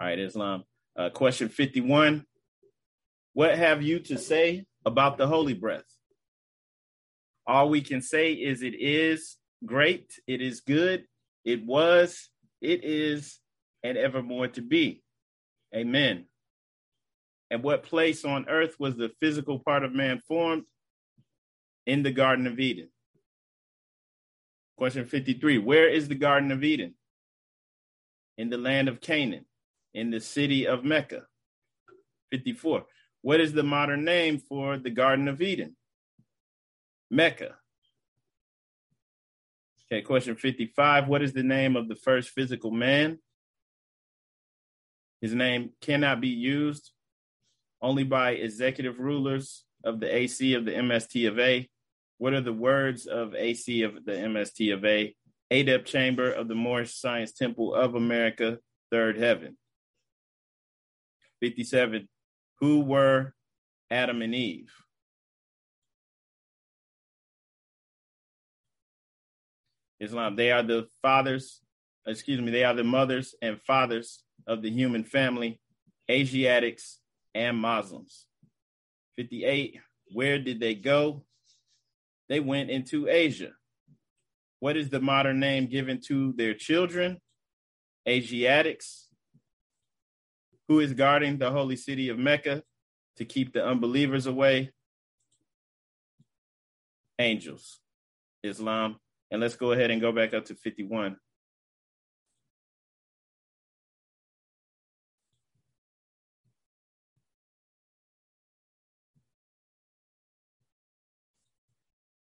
All 0.00 0.08
right, 0.08 0.18
Islam. 0.18 0.64
Uh, 0.96 1.10
question 1.10 1.48
51 1.48 2.24
What 3.34 3.56
have 3.56 3.84
you 3.84 4.00
to 4.00 4.18
say 4.18 4.64
about 4.84 5.18
the 5.18 5.26
holy 5.26 5.54
breath? 5.54 5.84
All 7.46 7.68
we 7.68 7.80
can 7.80 8.00
say 8.00 8.32
is 8.32 8.62
it 8.62 8.74
is 8.74 9.36
great, 9.64 10.12
it 10.26 10.40
is 10.40 10.60
good, 10.60 11.04
it 11.44 11.64
was, 11.64 12.30
it 12.60 12.84
is, 12.84 13.38
and 13.82 13.98
evermore 13.98 14.48
to 14.48 14.62
be. 14.62 15.02
Amen. 15.74 16.26
And 17.50 17.62
what 17.62 17.82
place 17.82 18.24
on 18.24 18.48
earth 18.48 18.76
was 18.78 18.96
the 18.96 19.12
physical 19.20 19.58
part 19.58 19.84
of 19.84 19.92
man 19.92 20.20
formed? 20.26 20.64
In 21.86 22.02
the 22.02 22.12
Garden 22.12 22.46
of 22.46 22.58
Eden. 22.58 22.88
Question 24.78 25.04
53 25.04 25.58
Where 25.58 25.86
is 25.86 26.08
the 26.08 26.14
Garden 26.14 26.50
of 26.50 26.64
Eden? 26.64 26.94
In 28.38 28.48
the 28.48 28.56
land 28.56 28.88
of 28.88 29.02
Canaan 29.02 29.44
in 29.94 30.10
the 30.10 30.20
city 30.20 30.66
of 30.66 30.84
Mecca. 30.84 31.22
54. 32.32 32.84
What 33.24 33.40
is 33.40 33.54
the 33.54 33.62
modern 33.62 34.04
name 34.04 34.38
for 34.38 34.76
the 34.76 34.90
Garden 34.90 35.28
of 35.28 35.40
Eden? 35.40 35.76
Mecca. 37.10 37.54
Okay, 39.90 40.02
question 40.02 40.36
55. 40.36 41.08
What 41.08 41.22
is 41.22 41.32
the 41.32 41.42
name 41.42 41.74
of 41.74 41.88
the 41.88 41.96
first 41.96 42.28
physical 42.28 42.70
man? 42.70 43.18
His 45.22 45.32
name 45.32 45.70
cannot 45.80 46.20
be 46.20 46.28
used 46.28 46.92
only 47.80 48.04
by 48.04 48.32
executive 48.32 48.98
rulers 48.98 49.64
of 49.84 50.00
the 50.00 50.14
AC 50.14 50.52
of 50.52 50.66
the 50.66 50.72
MST 50.72 51.26
of 51.26 51.38
A. 51.38 51.66
What 52.18 52.34
are 52.34 52.42
the 52.42 52.52
words 52.52 53.06
of 53.06 53.34
AC 53.34 53.84
of 53.84 54.04
the 54.04 54.12
MST 54.12 54.74
of 54.74 54.84
A? 54.84 55.14
Adept 55.50 55.88
Chamber 55.88 56.30
of 56.30 56.46
the 56.46 56.54
Moorish 56.54 56.94
Science 56.94 57.32
Temple 57.32 57.74
of 57.74 57.94
America, 57.94 58.58
Third 58.90 59.16
Heaven. 59.16 59.56
57. 61.40 62.06
Who 62.60 62.80
were 62.80 63.34
Adam 63.90 64.22
and 64.22 64.34
Eve? 64.34 64.70
Islam. 70.00 70.36
They 70.36 70.52
are 70.52 70.62
the 70.62 70.88
fathers, 71.02 71.60
excuse 72.06 72.40
me, 72.40 72.50
they 72.50 72.64
are 72.64 72.74
the 72.74 72.84
mothers 72.84 73.34
and 73.42 73.60
fathers 73.62 74.22
of 74.46 74.62
the 74.62 74.70
human 74.70 75.04
family, 75.04 75.60
Asiatics 76.10 77.00
and 77.34 77.56
Muslims. 77.56 78.26
58. 79.16 79.80
Where 80.12 80.38
did 80.38 80.60
they 80.60 80.74
go? 80.74 81.24
They 82.28 82.40
went 82.40 82.70
into 82.70 83.08
Asia. 83.08 83.52
What 84.60 84.76
is 84.76 84.90
the 84.90 85.00
modern 85.00 85.40
name 85.40 85.66
given 85.66 86.00
to 86.08 86.32
their 86.32 86.54
children? 86.54 87.20
Asiatics. 88.08 89.03
Who 90.68 90.80
is 90.80 90.94
guarding 90.94 91.38
the 91.38 91.50
holy 91.50 91.76
city 91.76 92.08
of 92.08 92.18
Mecca 92.18 92.62
to 93.16 93.24
keep 93.24 93.52
the 93.52 93.64
unbelievers 93.64 94.26
away? 94.26 94.72
Angels, 97.18 97.80
Islam. 98.42 98.96
And 99.30 99.40
let's 99.40 99.56
go 99.56 99.72
ahead 99.72 99.90
and 99.90 100.00
go 100.00 100.12
back 100.12 100.32
up 100.32 100.46
to 100.46 100.54
51. 100.54 101.16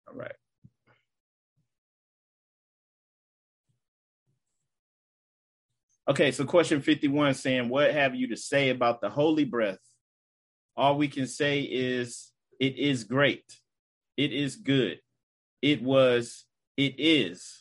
All 0.08 0.14
right. 0.14 0.39
Okay, 6.08 6.32
so 6.32 6.44
question 6.44 6.80
51 6.80 7.34
saying, 7.34 7.68
What 7.68 7.92
have 7.92 8.14
you 8.14 8.28
to 8.28 8.36
say 8.36 8.70
about 8.70 9.00
the 9.00 9.10
holy 9.10 9.44
breath? 9.44 9.78
All 10.76 10.96
we 10.96 11.08
can 11.08 11.26
say 11.26 11.60
is, 11.60 12.30
It 12.58 12.76
is 12.76 13.04
great. 13.04 13.44
It 14.16 14.32
is 14.32 14.56
good. 14.56 15.00
It 15.62 15.82
was, 15.82 16.44
it 16.76 16.94
is. 16.98 17.60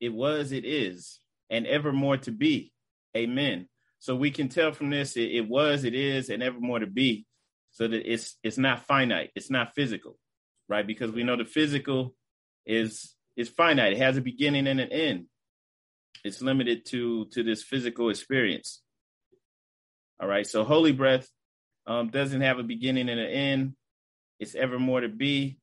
It 0.00 0.12
was, 0.12 0.52
it 0.52 0.64
is, 0.64 1.20
and 1.50 1.66
evermore 1.66 2.18
to 2.18 2.30
be. 2.30 2.72
Amen. 3.16 3.68
So 3.98 4.14
we 4.14 4.30
can 4.30 4.48
tell 4.48 4.72
from 4.72 4.90
this, 4.90 5.16
it, 5.16 5.30
it 5.30 5.48
was, 5.48 5.84
it 5.84 5.94
is, 5.94 6.28
and 6.30 6.42
evermore 6.42 6.80
to 6.80 6.86
be. 6.86 7.26
So 7.70 7.88
that 7.88 8.12
it's 8.12 8.36
it's 8.44 8.58
not 8.58 8.86
finite, 8.86 9.30
it's 9.34 9.50
not 9.50 9.74
physical, 9.74 10.16
right? 10.68 10.86
Because 10.86 11.10
we 11.10 11.24
know 11.24 11.36
the 11.36 11.44
physical 11.44 12.14
is 12.64 13.14
is 13.36 13.48
finite. 13.48 13.94
It 13.94 13.98
has 13.98 14.16
a 14.16 14.20
beginning 14.20 14.68
and 14.68 14.78
an 14.78 14.92
end 14.92 15.26
it's 16.24 16.40
limited 16.40 16.86
to 16.86 17.26
to 17.26 17.42
this 17.42 17.62
physical 17.62 18.08
experience. 18.08 18.80
All 20.20 20.28
right. 20.28 20.46
So 20.46 20.64
holy 20.64 20.92
breath 20.92 21.28
um, 21.86 22.08
doesn't 22.08 22.40
have 22.40 22.58
a 22.58 22.62
beginning 22.62 23.08
and 23.08 23.20
an 23.20 23.30
end. 23.30 23.74
It's 24.40 24.54
evermore 24.54 25.02
to 25.02 25.08
be. 25.08 25.58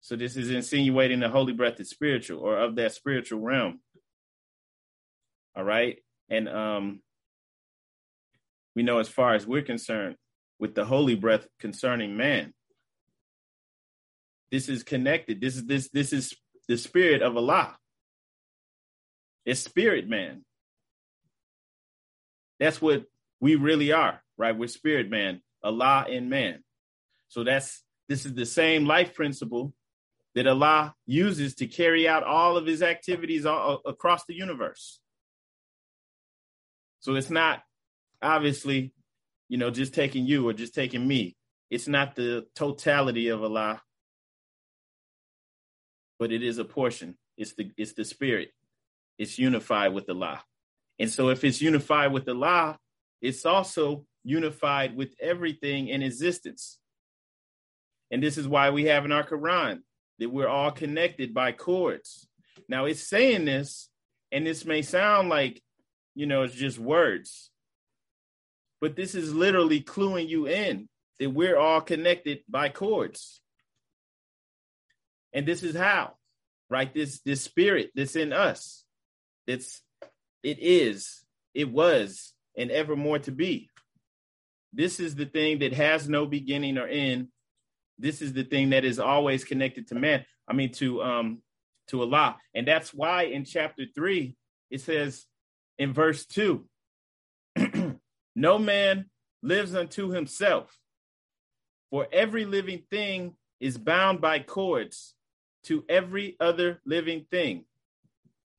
So 0.00 0.16
this 0.16 0.36
is 0.36 0.50
insinuating 0.50 1.20
the 1.20 1.28
holy 1.28 1.52
breath 1.52 1.80
is 1.80 1.90
spiritual 1.90 2.40
or 2.40 2.58
of 2.58 2.76
that 2.76 2.92
spiritual 2.92 3.40
realm. 3.40 3.80
All 5.56 5.64
right. 5.64 5.98
And 6.28 6.48
um, 6.48 7.00
we 8.76 8.82
know 8.82 8.98
as 8.98 9.08
far 9.08 9.34
as 9.34 9.46
we're 9.46 9.62
concerned 9.62 10.16
with 10.58 10.74
the 10.74 10.84
holy 10.84 11.14
breath 11.14 11.46
concerning 11.58 12.16
man, 12.16 12.52
this 14.50 14.68
is 14.68 14.82
connected. 14.82 15.40
This 15.40 15.56
is 15.56 15.64
this 15.64 15.88
this 15.88 16.12
is 16.12 16.34
the 16.68 16.76
spirit 16.76 17.22
of 17.22 17.36
Allah. 17.36 17.76
It's 19.44 19.60
spirit 19.60 20.08
man. 20.08 20.44
That's 22.58 22.80
what 22.80 23.04
we 23.40 23.56
really 23.56 23.92
are, 23.92 24.22
right? 24.38 24.56
We're 24.56 24.68
spirit 24.68 25.10
man, 25.10 25.42
Allah 25.62 26.06
in 26.08 26.28
man. 26.28 26.62
So 27.28 27.44
that's 27.44 27.82
this 28.08 28.26
is 28.26 28.34
the 28.34 28.46
same 28.46 28.86
life 28.86 29.14
principle 29.14 29.74
that 30.34 30.46
Allah 30.46 30.94
uses 31.06 31.54
to 31.56 31.66
carry 31.66 32.08
out 32.08 32.24
all 32.24 32.56
of 32.56 32.66
his 32.66 32.82
activities 32.82 33.46
all, 33.46 33.80
across 33.86 34.24
the 34.24 34.34
universe. 34.34 35.00
So 37.00 37.14
it's 37.14 37.30
not 37.30 37.62
obviously, 38.22 38.92
you 39.48 39.58
know, 39.58 39.70
just 39.70 39.94
taking 39.94 40.26
you 40.26 40.48
or 40.48 40.52
just 40.52 40.74
taking 40.74 41.06
me. 41.06 41.36
It's 41.70 41.88
not 41.88 42.14
the 42.14 42.46
totality 42.54 43.28
of 43.28 43.42
Allah, 43.42 43.82
but 46.18 46.32
it 46.32 46.42
is 46.42 46.58
a 46.58 46.64
portion. 46.64 47.16
It's 47.36 47.52
the 47.54 47.70
it's 47.76 47.92
the 47.92 48.04
spirit 48.04 48.50
it's 49.18 49.38
unified 49.38 49.92
with 49.92 50.08
Allah. 50.08 50.42
And 50.98 51.10
so 51.10 51.28
if 51.28 51.44
it's 51.44 51.60
unified 51.60 52.12
with 52.12 52.28
Allah, 52.28 52.78
it's 53.20 53.44
also 53.46 54.06
unified 54.22 54.96
with 54.96 55.14
everything 55.20 55.88
in 55.88 56.02
existence. 56.02 56.78
And 58.10 58.22
this 58.22 58.38
is 58.38 58.46
why 58.46 58.70
we 58.70 58.84
have 58.84 59.04
in 59.04 59.12
our 59.12 59.26
Quran 59.26 59.80
that 60.18 60.30
we're 60.30 60.48
all 60.48 60.70
connected 60.70 61.34
by 61.34 61.52
cords. 61.52 62.28
Now 62.68 62.84
it's 62.84 63.02
saying 63.02 63.44
this, 63.44 63.88
and 64.30 64.46
this 64.46 64.64
may 64.64 64.82
sound 64.82 65.28
like, 65.28 65.62
you 66.14 66.26
know, 66.26 66.42
it's 66.42 66.54
just 66.54 66.78
words, 66.78 67.50
but 68.80 68.96
this 68.96 69.14
is 69.14 69.34
literally 69.34 69.80
cluing 69.80 70.28
you 70.28 70.46
in 70.46 70.88
that 71.18 71.30
we're 71.30 71.56
all 71.56 71.80
connected 71.80 72.40
by 72.48 72.68
cords. 72.68 73.40
And 75.32 75.46
this 75.46 75.62
is 75.62 75.74
how, 75.74 76.14
right? 76.70 76.92
This 76.92 77.20
this 77.20 77.42
spirit 77.42 77.90
that's 77.94 78.14
in 78.14 78.32
us 78.32 78.83
it's 79.46 79.82
it 80.42 80.58
is, 80.60 81.24
it 81.54 81.70
was, 81.70 82.34
and 82.56 82.70
evermore 82.70 83.18
to 83.20 83.32
be. 83.32 83.70
This 84.72 85.00
is 85.00 85.14
the 85.14 85.26
thing 85.26 85.60
that 85.60 85.72
has 85.72 86.08
no 86.08 86.26
beginning 86.26 86.78
or 86.78 86.86
end. 86.86 87.28
This 87.98 88.20
is 88.20 88.32
the 88.32 88.44
thing 88.44 88.70
that 88.70 88.84
is 88.84 88.98
always 88.98 89.44
connected 89.44 89.88
to 89.88 89.94
man. 89.94 90.24
I 90.48 90.52
mean 90.52 90.72
to 90.72 91.02
um 91.02 91.42
to 91.88 92.00
Allah. 92.02 92.36
And 92.54 92.66
that's 92.66 92.92
why 92.92 93.24
in 93.24 93.44
chapter 93.44 93.84
3 93.94 94.34
it 94.70 94.80
says 94.80 95.26
in 95.78 95.92
verse 95.92 96.24
2 96.26 96.64
no 98.36 98.58
man 98.58 99.06
lives 99.42 99.74
unto 99.74 100.08
himself 100.08 100.76
for 101.90 102.08
every 102.12 102.44
living 102.44 102.82
thing 102.90 103.34
is 103.60 103.78
bound 103.78 104.20
by 104.20 104.38
cords 104.38 105.14
to 105.64 105.84
every 105.88 106.36
other 106.40 106.80
living 106.84 107.26
thing 107.30 107.64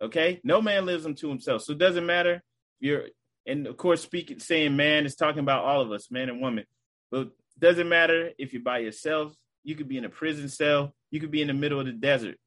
Okay, 0.01 0.41
no 0.43 0.61
man 0.61 0.85
lives 0.85 1.05
unto 1.05 1.29
himself, 1.29 1.61
so 1.63 1.71
it 1.71 1.77
doesn't 1.77 2.05
matter. 2.05 2.43
You're, 2.79 3.05
and 3.45 3.65
of 3.67 3.77
course, 3.77 4.01
speaking 4.01 4.39
saying 4.39 4.75
man 4.75 5.05
is 5.05 5.15
talking 5.15 5.39
about 5.39 5.63
all 5.63 5.81
of 5.81 5.91
us, 5.91 6.11
man 6.11 6.29
and 6.29 6.41
woman. 6.41 6.65
But 7.11 7.29
doesn't 7.57 7.87
matter 7.87 8.31
if 8.37 8.51
you're 8.51 8.61
by 8.61 8.79
yourself. 8.79 9.33
You 9.63 9.75
could 9.75 9.87
be 9.87 9.97
in 9.97 10.05
a 10.05 10.09
prison 10.09 10.49
cell. 10.49 10.93
You 11.11 11.19
could 11.19 11.31
be 11.31 11.41
in 11.41 11.47
the 11.47 11.53
middle 11.53 11.79
of 11.79 11.85
the 11.85 11.93
desert. 11.93 12.37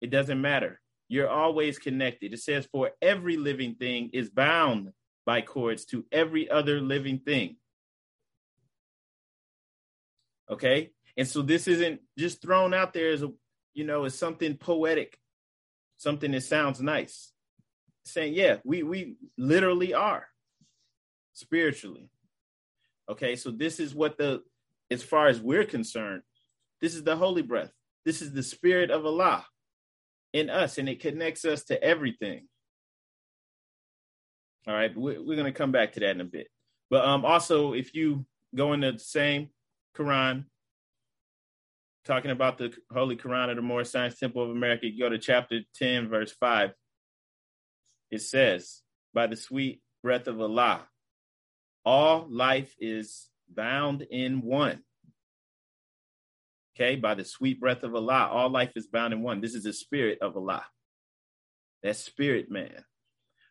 It 0.00 0.10
doesn't 0.10 0.40
matter. 0.40 0.80
You're 1.08 1.28
always 1.28 1.78
connected. 1.78 2.34
It 2.34 2.40
says, 2.40 2.66
"For 2.66 2.90
every 3.00 3.36
living 3.36 3.76
thing 3.76 4.10
is 4.12 4.28
bound 4.28 4.92
by 5.24 5.42
cords 5.42 5.84
to 5.86 6.04
every 6.10 6.50
other 6.50 6.80
living 6.80 7.20
thing." 7.20 7.56
Okay, 10.50 10.92
and 11.16 11.28
so 11.28 11.42
this 11.42 11.68
isn't 11.68 12.00
just 12.18 12.42
thrown 12.42 12.74
out 12.74 12.92
there 12.92 13.10
as 13.10 13.22
a, 13.22 13.32
you 13.74 13.84
know, 13.84 14.04
as 14.04 14.14
something 14.14 14.56
poetic 14.56 15.18
something 15.98 16.30
that 16.32 16.42
sounds 16.42 16.80
nice. 16.80 17.32
Saying, 18.04 18.32
yeah, 18.32 18.56
we 18.64 18.82
we 18.82 19.16
literally 19.36 19.92
are 19.92 20.26
spiritually. 21.34 22.08
Okay, 23.10 23.36
so 23.36 23.50
this 23.50 23.78
is 23.78 23.94
what 23.94 24.16
the 24.16 24.42
as 24.90 25.02
far 25.02 25.28
as 25.28 25.40
we're 25.40 25.64
concerned, 25.64 26.22
this 26.80 26.94
is 26.94 27.04
the 27.04 27.16
holy 27.16 27.42
breath. 27.42 27.70
This 28.06 28.22
is 28.22 28.32
the 28.32 28.42
spirit 28.42 28.90
of 28.90 29.04
Allah 29.04 29.44
in 30.32 30.48
us, 30.48 30.78
and 30.78 30.88
it 30.88 31.00
connects 31.00 31.44
us 31.44 31.64
to 31.64 31.82
everything. 31.82 32.48
All 34.66 34.74
right, 34.74 34.96
we're, 34.96 35.20
we're 35.20 35.36
going 35.36 35.44
to 35.44 35.52
come 35.52 35.72
back 35.72 35.92
to 35.92 36.00
that 36.00 36.10
in 36.10 36.20
a 36.20 36.24
bit. 36.24 36.48
But 36.90 37.04
um, 37.04 37.24
also, 37.24 37.74
if 37.74 37.94
you 37.94 38.24
go 38.54 38.72
in 38.72 38.80
the 38.80 38.98
same 38.98 39.48
Quran, 39.96 40.44
talking 42.08 42.30
about 42.30 42.56
the 42.56 42.72
Holy 42.90 43.16
Quran 43.16 43.50
of 43.50 43.56
the 43.56 43.62
Moorish 43.62 43.90
Science 43.90 44.18
Temple 44.18 44.42
of 44.42 44.50
America, 44.50 44.86
you 44.86 44.98
go 44.98 45.10
to 45.10 45.18
chapter 45.18 45.60
10, 45.76 46.08
verse 46.08 46.32
5. 46.32 46.70
It 48.10 48.22
says, 48.22 48.80
By 49.12 49.26
the 49.26 49.36
sweet 49.36 49.82
breath 50.02 50.26
of 50.26 50.40
Allah, 50.40 50.88
all 51.84 52.26
life 52.28 52.74
is 52.80 53.28
bound 53.48 54.02
in 54.10 54.40
one. 54.40 54.80
Okay, 56.74 56.96
by 56.96 57.14
the 57.14 57.24
sweet 57.24 57.60
breath 57.60 57.82
of 57.82 57.94
Allah, 57.94 58.28
all 58.32 58.48
life 58.48 58.72
is 58.74 58.86
bound 58.86 59.12
in 59.12 59.22
one. 59.22 59.42
This 59.42 59.54
is 59.54 59.64
the 59.64 59.72
spirit 59.74 60.18
of 60.22 60.34
Allah. 60.34 60.64
That 61.82 61.96
spirit 61.96 62.50
man. 62.50 62.84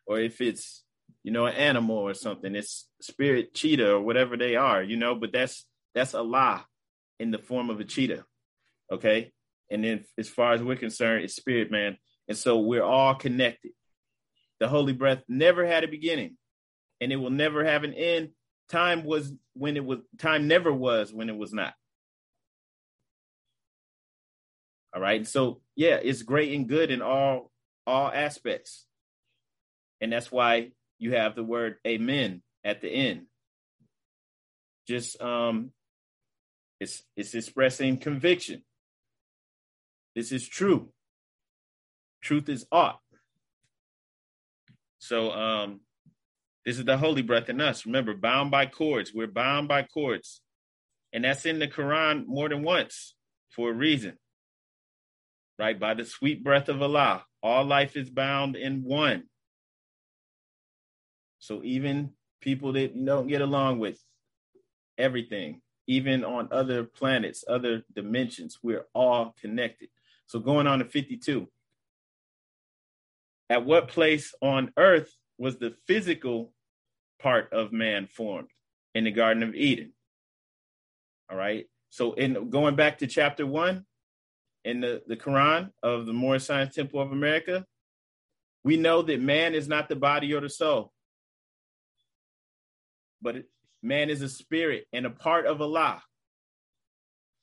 Or 0.04 0.18
if 0.18 0.40
it's, 0.40 0.82
you 1.22 1.30
know, 1.30 1.46
an 1.46 1.54
animal 1.54 1.98
or 1.98 2.14
something, 2.14 2.56
it's 2.56 2.88
spirit 3.00 3.54
cheetah 3.54 3.92
or 3.92 4.00
whatever 4.00 4.36
they 4.36 4.56
are, 4.56 4.82
you 4.82 4.96
know, 4.96 5.14
but 5.14 5.32
that's 5.32 5.64
that's 5.94 6.14
Allah 6.14 6.66
in 7.20 7.30
the 7.30 7.38
form 7.38 7.70
of 7.70 7.78
a 7.78 7.84
cheetah. 7.84 8.24
Okay. 8.92 9.32
And 9.70 9.84
then 9.84 10.04
as 10.16 10.28
far 10.28 10.52
as 10.52 10.62
we're 10.62 10.76
concerned, 10.76 11.24
it's 11.24 11.36
spirit, 11.36 11.70
man. 11.70 11.98
And 12.26 12.36
so 12.36 12.58
we're 12.58 12.82
all 12.82 13.14
connected. 13.14 13.72
The 14.60 14.68
holy 14.68 14.92
breath 14.92 15.22
never 15.28 15.66
had 15.66 15.84
a 15.84 15.88
beginning 15.88 16.36
and 17.00 17.12
it 17.12 17.16
will 17.16 17.30
never 17.30 17.64
have 17.64 17.84
an 17.84 17.94
end. 17.94 18.30
Time 18.68 19.04
was 19.04 19.32
when 19.54 19.76
it 19.76 19.84
was 19.84 20.00
time 20.18 20.46
never 20.46 20.72
was 20.72 21.12
when 21.12 21.28
it 21.28 21.36
was 21.36 21.52
not. 21.52 21.74
All 24.94 25.00
right. 25.00 25.26
So 25.26 25.60
yeah, 25.76 25.98
it's 26.02 26.22
great 26.22 26.52
and 26.52 26.68
good 26.68 26.90
in 26.90 27.02
all 27.02 27.50
all 27.86 28.10
aspects. 28.12 28.86
And 30.00 30.12
that's 30.12 30.30
why 30.30 30.72
you 30.98 31.14
have 31.14 31.34
the 31.34 31.44
word 31.44 31.76
amen 31.86 32.42
at 32.64 32.80
the 32.80 32.88
end. 32.88 33.26
Just 34.86 35.20
um 35.22 35.72
it's 36.80 37.02
it's 37.16 37.34
expressing 37.34 37.96
conviction. 37.98 38.62
This 40.18 40.32
is 40.32 40.48
true. 40.48 40.88
Truth 42.22 42.48
is 42.48 42.66
ought. 42.72 42.98
So 44.98 45.30
um, 45.30 45.82
this 46.66 46.76
is 46.76 46.84
the 46.84 46.98
holy 46.98 47.22
breath 47.22 47.48
in 47.48 47.60
us. 47.60 47.86
Remember, 47.86 48.14
bound 48.14 48.50
by 48.50 48.66
cords. 48.66 49.12
We're 49.14 49.28
bound 49.28 49.68
by 49.68 49.84
cords. 49.84 50.40
And 51.12 51.22
that's 51.22 51.46
in 51.46 51.60
the 51.60 51.68
Quran 51.68 52.26
more 52.26 52.48
than 52.48 52.64
once 52.64 53.14
for 53.50 53.70
a 53.70 53.72
reason. 53.72 54.18
Right? 55.56 55.78
By 55.78 55.94
the 55.94 56.04
sweet 56.04 56.42
breath 56.42 56.68
of 56.68 56.82
Allah. 56.82 57.24
All 57.40 57.64
life 57.64 57.96
is 57.96 58.10
bound 58.10 58.56
in 58.56 58.82
one. 58.82 59.22
So 61.38 61.62
even 61.62 62.10
people 62.40 62.72
that 62.72 62.96
you 62.96 63.06
don't 63.06 63.28
get 63.28 63.40
along 63.40 63.78
with, 63.78 64.02
everything, 64.98 65.60
even 65.86 66.24
on 66.24 66.48
other 66.50 66.82
planets, 66.82 67.44
other 67.48 67.84
dimensions, 67.94 68.58
we're 68.64 68.86
all 68.96 69.32
connected. 69.40 69.90
So 70.28 70.38
going 70.38 70.66
on 70.66 70.78
to 70.78 70.84
52. 70.84 71.48
At 73.50 73.64
what 73.64 73.88
place 73.88 74.34
on 74.40 74.72
earth 74.76 75.10
was 75.38 75.56
the 75.56 75.74
physical 75.86 76.52
part 77.20 77.52
of 77.52 77.72
man 77.72 78.06
formed? 78.06 78.48
In 78.94 79.04
the 79.04 79.10
Garden 79.10 79.42
of 79.42 79.54
Eden. 79.54 79.92
All 81.30 81.36
right. 81.36 81.66
So 81.90 82.12
in 82.12 82.50
going 82.50 82.76
back 82.76 82.98
to 82.98 83.06
chapter 83.06 83.46
one 83.46 83.84
in 84.64 84.80
the, 84.80 85.02
the 85.06 85.16
Quran 85.16 85.70
of 85.82 86.06
the 86.06 86.12
Moorish 86.12 86.44
Science 86.44 86.74
Temple 86.74 87.00
of 87.00 87.12
America, 87.12 87.64
we 88.64 88.76
know 88.76 89.02
that 89.02 89.20
man 89.20 89.54
is 89.54 89.68
not 89.68 89.88
the 89.88 89.96
body 89.96 90.34
or 90.34 90.40
the 90.40 90.50
soul, 90.50 90.92
but 93.22 93.36
man 93.82 94.10
is 94.10 94.20
a 94.20 94.28
spirit 94.28 94.86
and 94.92 95.06
a 95.06 95.10
part 95.10 95.46
of 95.46 95.62
Allah. 95.62 96.02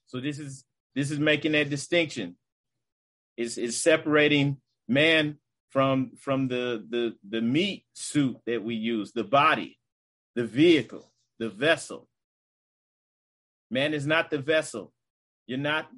So 0.08 0.20
this 0.20 0.40
is 0.40 0.66
this 0.94 1.10
is 1.12 1.20
making 1.20 1.54
that 1.54 1.70
distinction. 1.70 2.36
Is 3.38 3.58
is 3.58 3.82
separating 3.82 4.58
man 4.88 5.38
from 5.70 6.12
from 6.18 6.48
the 6.48 6.86
the 6.90 7.16
the 7.28 7.42
meat 7.42 7.86
suit 7.94 8.38
that 8.46 8.64
we 8.64 8.76
use, 8.76 9.12
the 9.12 9.24
body, 9.24 9.78
the 10.36 10.46
vehicle, 10.46 11.12
the 11.40 11.50
vessel. 11.50 12.08
Man 13.70 13.94
is 13.94 14.08
not 14.08 14.30
the 14.30 14.38
vessel. 14.38 14.94
You're 15.48 15.58
not 15.58 15.90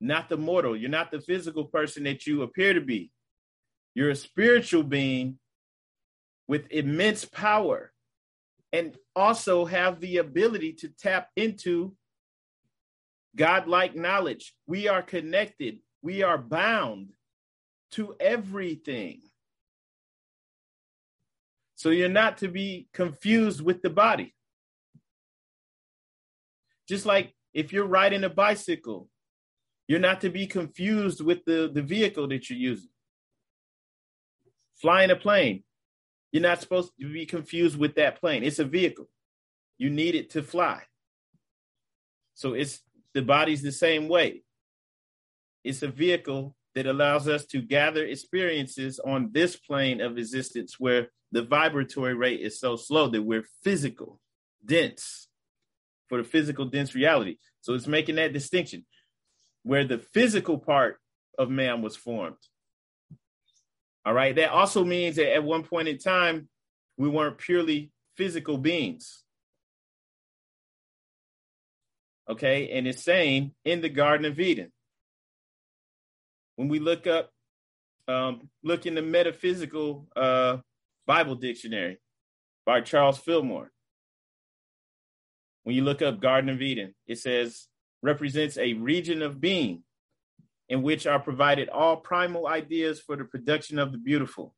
not 0.00 0.28
the 0.28 0.36
mortal. 0.36 0.76
You're 0.76 0.90
not 0.90 1.10
the 1.10 1.20
physical 1.20 1.64
person 1.64 2.04
that 2.04 2.26
you 2.26 2.42
appear 2.42 2.74
to 2.74 2.80
be. 2.80 3.10
You're 3.94 4.10
a 4.10 4.16
spiritual 4.16 4.82
being 4.82 5.38
with 6.48 6.70
immense 6.70 7.24
power 7.24 7.92
and 8.72 8.96
also 9.14 9.64
have 9.64 10.00
the 10.00 10.16
ability 10.18 10.72
to 10.72 10.88
tap 10.88 11.28
into 11.36 11.94
godlike 13.36 13.94
knowledge. 13.94 14.54
We 14.66 14.88
are 14.88 15.02
connected, 15.02 15.78
we 16.02 16.22
are 16.22 16.38
bound 16.38 17.12
to 17.92 18.14
everything. 18.18 19.20
So 21.76 21.90
you're 21.90 22.08
not 22.08 22.38
to 22.38 22.48
be 22.48 22.88
confused 22.92 23.60
with 23.60 23.82
the 23.82 23.90
body. 23.90 24.34
Just 26.88 27.06
like 27.06 27.34
if 27.54 27.72
you're 27.72 27.86
riding 27.86 28.24
a 28.24 28.28
bicycle, 28.28 29.08
you're 29.88 29.98
not 29.98 30.20
to 30.22 30.30
be 30.30 30.46
confused 30.46 31.20
with 31.20 31.44
the, 31.44 31.70
the 31.72 31.82
vehicle 31.82 32.28
that 32.28 32.48
you're 32.48 32.58
using. 32.58 32.90
Flying 34.80 35.10
a 35.10 35.16
plane, 35.16 35.64
you're 36.32 36.42
not 36.42 36.60
supposed 36.60 36.92
to 37.00 37.12
be 37.12 37.26
confused 37.26 37.78
with 37.78 37.94
that 37.96 38.20
plane. 38.20 38.42
It's 38.42 38.58
a 38.58 38.64
vehicle. 38.64 39.08
You 39.78 39.90
need 39.90 40.14
it 40.14 40.30
to 40.30 40.42
fly. 40.42 40.82
So 42.34 42.54
it's 42.54 42.80
the 43.14 43.22
body's 43.22 43.62
the 43.62 43.72
same 43.72 44.08
way. 44.08 44.42
It's 45.64 45.82
a 45.82 45.88
vehicle 45.88 46.54
that 46.74 46.86
allows 46.86 47.28
us 47.28 47.44
to 47.46 47.60
gather 47.60 48.04
experiences 48.04 48.98
on 48.98 49.30
this 49.32 49.56
plane 49.56 50.00
of 50.00 50.18
existence 50.18 50.76
where 50.78 51.08
the 51.30 51.42
vibratory 51.42 52.14
rate 52.14 52.40
is 52.40 52.58
so 52.58 52.76
slow 52.76 53.08
that 53.08 53.22
we're 53.22 53.46
physical, 53.62 54.20
dense 54.64 55.28
for 56.08 56.18
the 56.18 56.24
physical, 56.24 56.66
dense 56.66 56.94
reality. 56.94 57.36
So 57.60 57.74
it's 57.74 57.86
making 57.86 58.16
that 58.16 58.32
distinction 58.32 58.84
where 59.62 59.84
the 59.84 59.98
physical 59.98 60.58
part 60.58 60.98
of 61.38 61.50
man 61.50 61.82
was 61.82 61.96
formed. 61.96 62.36
All 64.04 64.12
right. 64.12 64.34
That 64.34 64.50
also 64.50 64.84
means 64.84 65.16
that 65.16 65.32
at 65.34 65.44
one 65.44 65.62
point 65.62 65.88
in 65.88 65.98
time, 65.98 66.48
we 66.96 67.08
weren't 67.08 67.38
purely 67.38 67.92
physical 68.16 68.58
beings. 68.58 69.22
Okay. 72.28 72.70
And 72.70 72.86
it's 72.86 73.02
saying 73.02 73.52
in 73.64 73.80
the 73.80 73.88
Garden 73.88 74.26
of 74.26 74.40
Eden, 74.40 74.72
when 76.62 76.68
we 76.68 76.78
look 76.78 77.08
up, 77.08 77.28
um, 78.06 78.48
look 78.62 78.86
in 78.86 78.94
the 78.94 79.02
metaphysical 79.02 80.06
uh, 80.14 80.58
Bible 81.08 81.34
dictionary 81.34 81.98
by 82.64 82.82
Charles 82.82 83.18
Fillmore. 83.18 83.72
When 85.64 85.74
you 85.74 85.82
look 85.82 86.02
up 86.02 86.20
Garden 86.20 86.50
of 86.50 86.62
Eden, 86.62 86.94
it 87.08 87.18
says 87.18 87.66
represents 88.00 88.58
a 88.58 88.74
region 88.74 89.22
of 89.22 89.40
being 89.40 89.82
in 90.68 90.82
which 90.82 91.04
are 91.04 91.18
provided 91.18 91.68
all 91.68 91.96
primal 91.96 92.46
ideas 92.46 93.00
for 93.00 93.16
the 93.16 93.24
production 93.24 93.80
of 93.80 93.90
the 93.90 93.98
beautiful. 93.98 94.54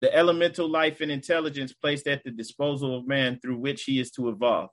The 0.00 0.14
elemental 0.16 0.70
life 0.70 1.02
and 1.02 1.12
intelligence 1.12 1.74
placed 1.74 2.06
at 2.06 2.24
the 2.24 2.30
disposal 2.30 2.96
of 2.96 3.06
man 3.06 3.40
through 3.42 3.58
which 3.58 3.82
he 3.82 4.00
is 4.00 4.10
to 4.12 4.30
evolve. 4.30 4.70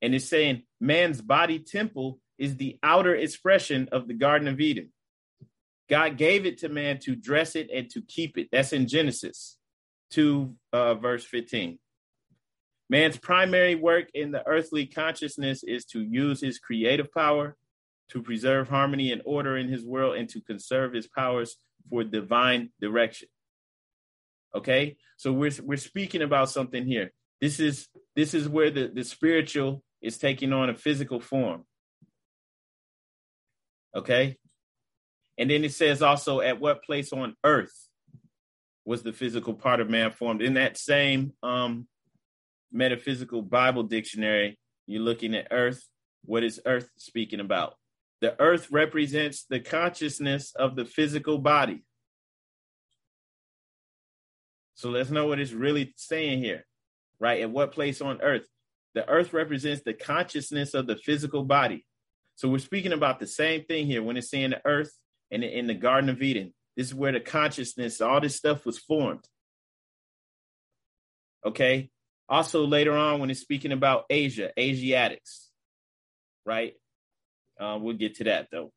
And 0.00 0.14
it's 0.14 0.24
saying 0.24 0.62
man's 0.80 1.20
body 1.20 1.58
temple 1.58 2.18
is 2.38 2.56
the 2.56 2.78
outer 2.82 3.14
expression 3.14 3.90
of 3.92 4.08
the 4.08 4.14
Garden 4.14 4.48
of 4.48 4.58
Eden. 4.58 4.90
God 5.88 6.16
gave 6.16 6.44
it 6.46 6.58
to 6.58 6.68
man 6.68 6.98
to 7.00 7.16
dress 7.16 7.56
it 7.56 7.70
and 7.72 7.88
to 7.90 8.02
keep 8.02 8.36
it. 8.36 8.48
That's 8.52 8.72
in 8.72 8.86
Genesis 8.86 9.56
2, 10.10 10.54
uh, 10.72 10.94
verse 10.94 11.24
15. 11.24 11.78
Man's 12.90 13.18
primary 13.18 13.74
work 13.74 14.08
in 14.14 14.30
the 14.30 14.46
earthly 14.46 14.86
consciousness 14.86 15.62
is 15.62 15.84
to 15.86 16.00
use 16.00 16.40
his 16.40 16.58
creative 16.58 17.12
power 17.12 17.56
to 18.10 18.22
preserve 18.22 18.68
harmony 18.68 19.12
and 19.12 19.22
order 19.24 19.56
in 19.56 19.68
his 19.68 19.84
world 19.84 20.16
and 20.16 20.28
to 20.30 20.40
conserve 20.40 20.94
his 20.94 21.06
powers 21.06 21.56
for 21.90 22.04
divine 22.04 22.70
direction. 22.80 23.28
Okay? 24.54 24.96
So 25.18 25.32
we're 25.32 25.52
we're 25.62 25.76
speaking 25.76 26.22
about 26.22 26.50
something 26.50 26.86
here. 26.86 27.12
This 27.40 27.60
is 27.60 27.88
this 28.16 28.32
is 28.32 28.48
where 28.48 28.70
the, 28.70 28.90
the 28.92 29.04
spiritual 29.04 29.82
is 30.00 30.16
taking 30.16 30.52
on 30.52 30.70
a 30.70 30.74
physical 30.74 31.20
form. 31.20 31.64
Okay? 33.94 34.38
And 35.38 35.48
then 35.48 35.64
it 35.64 35.72
says 35.72 36.02
also 36.02 36.40
at 36.40 36.60
what 36.60 36.82
place 36.82 37.12
on 37.12 37.36
earth 37.44 37.88
was 38.84 39.02
the 39.02 39.12
physical 39.12 39.54
part 39.54 39.80
of 39.80 39.88
man 39.88 40.10
formed? 40.10 40.42
In 40.42 40.54
that 40.54 40.76
same 40.76 41.32
um, 41.42 41.86
metaphysical 42.72 43.42
Bible 43.42 43.84
dictionary, 43.84 44.58
you're 44.86 45.02
looking 45.02 45.34
at 45.34 45.48
earth. 45.50 45.84
What 46.24 46.42
is 46.42 46.60
earth 46.66 46.90
speaking 46.96 47.40
about? 47.40 47.74
The 48.20 48.40
earth 48.40 48.68
represents 48.72 49.44
the 49.44 49.60
consciousness 49.60 50.52
of 50.56 50.74
the 50.74 50.84
physical 50.84 51.38
body. 51.38 51.84
So 54.74 54.90
let's 54.90 55.10
know 55.10 55.26
what 55.26 55.38
it's 55.38 55.52
really 55.52 55.92
saying 55.96 56.40
here, 56.40 56.64
right? 57.20 57.42
At 57.42 57.50
what 57.50 57.72
place 57.72 58.00
on 58.00 58.20
earth? 58.22 58.46
The 58.94 59.08
earth 59.08 59.32
represents 59.32 59.82
the 59.82 59.94
consciousness 59.94 60.74
of 60.74 60.86
the 60.86 60.96
physical 60.96 61.44
body. 61.44 61.84
So 62.36 62.48
we're 62.48 62.58
speaking 62.58 62.92
about 62.92 63.20
the 63.20 63.26
same 63.26 63.64
thing 63.64 63.86
here 63.86 64.02
when 64.02 64.16
it's 64.16 64.30
saying 64.30 64.50
the 64.50 64.60
earth 64.64 64.92
and 65.30 65.44
in 65.44 65.66
the 65.66 65.74
Garden 65.74 66.10
of 66.10 66.22
Eden. 66.22 66.54
This 66.76 66.88
is 66.88 66.94
where 66.94 67.12
the 67.12 67.20
consciousness, 67.20 68.00
all 68.00 68.20
this 68.20 68.36
stuff 68.36 68.64
was 68.64 68.78
formed. 68.78 69.24
Okay. 71.44 71.90
Also, 72.28 72.66
later 72.66 72.96
on, 72.96 73.20
when 73.20 73.30
it's 73.30 73.40
speaking 73.40 73.72
about 73.72 74.04
Asia, 74.10 74.50
Asiatics, 74.58 75.48
right? 76.44 76.74
Uh, 77.58 77.78
we'll 77.80 77.96
get 77.96 78.16
to 78.16 78.24
that 78.24 78.48
though. 78.52 78.72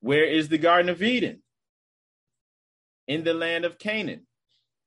Where 0.00 0.24
is 0.24 0.48
the 0.48 0.58
Garden 0.58 0.90
of 0.90 1.02
Eden? 1.02 1.42
In 3.08 3.24
the 3.24 3.34
land 3.34 3.64
of 3.64 3.78
Canaan, 3.78 4.26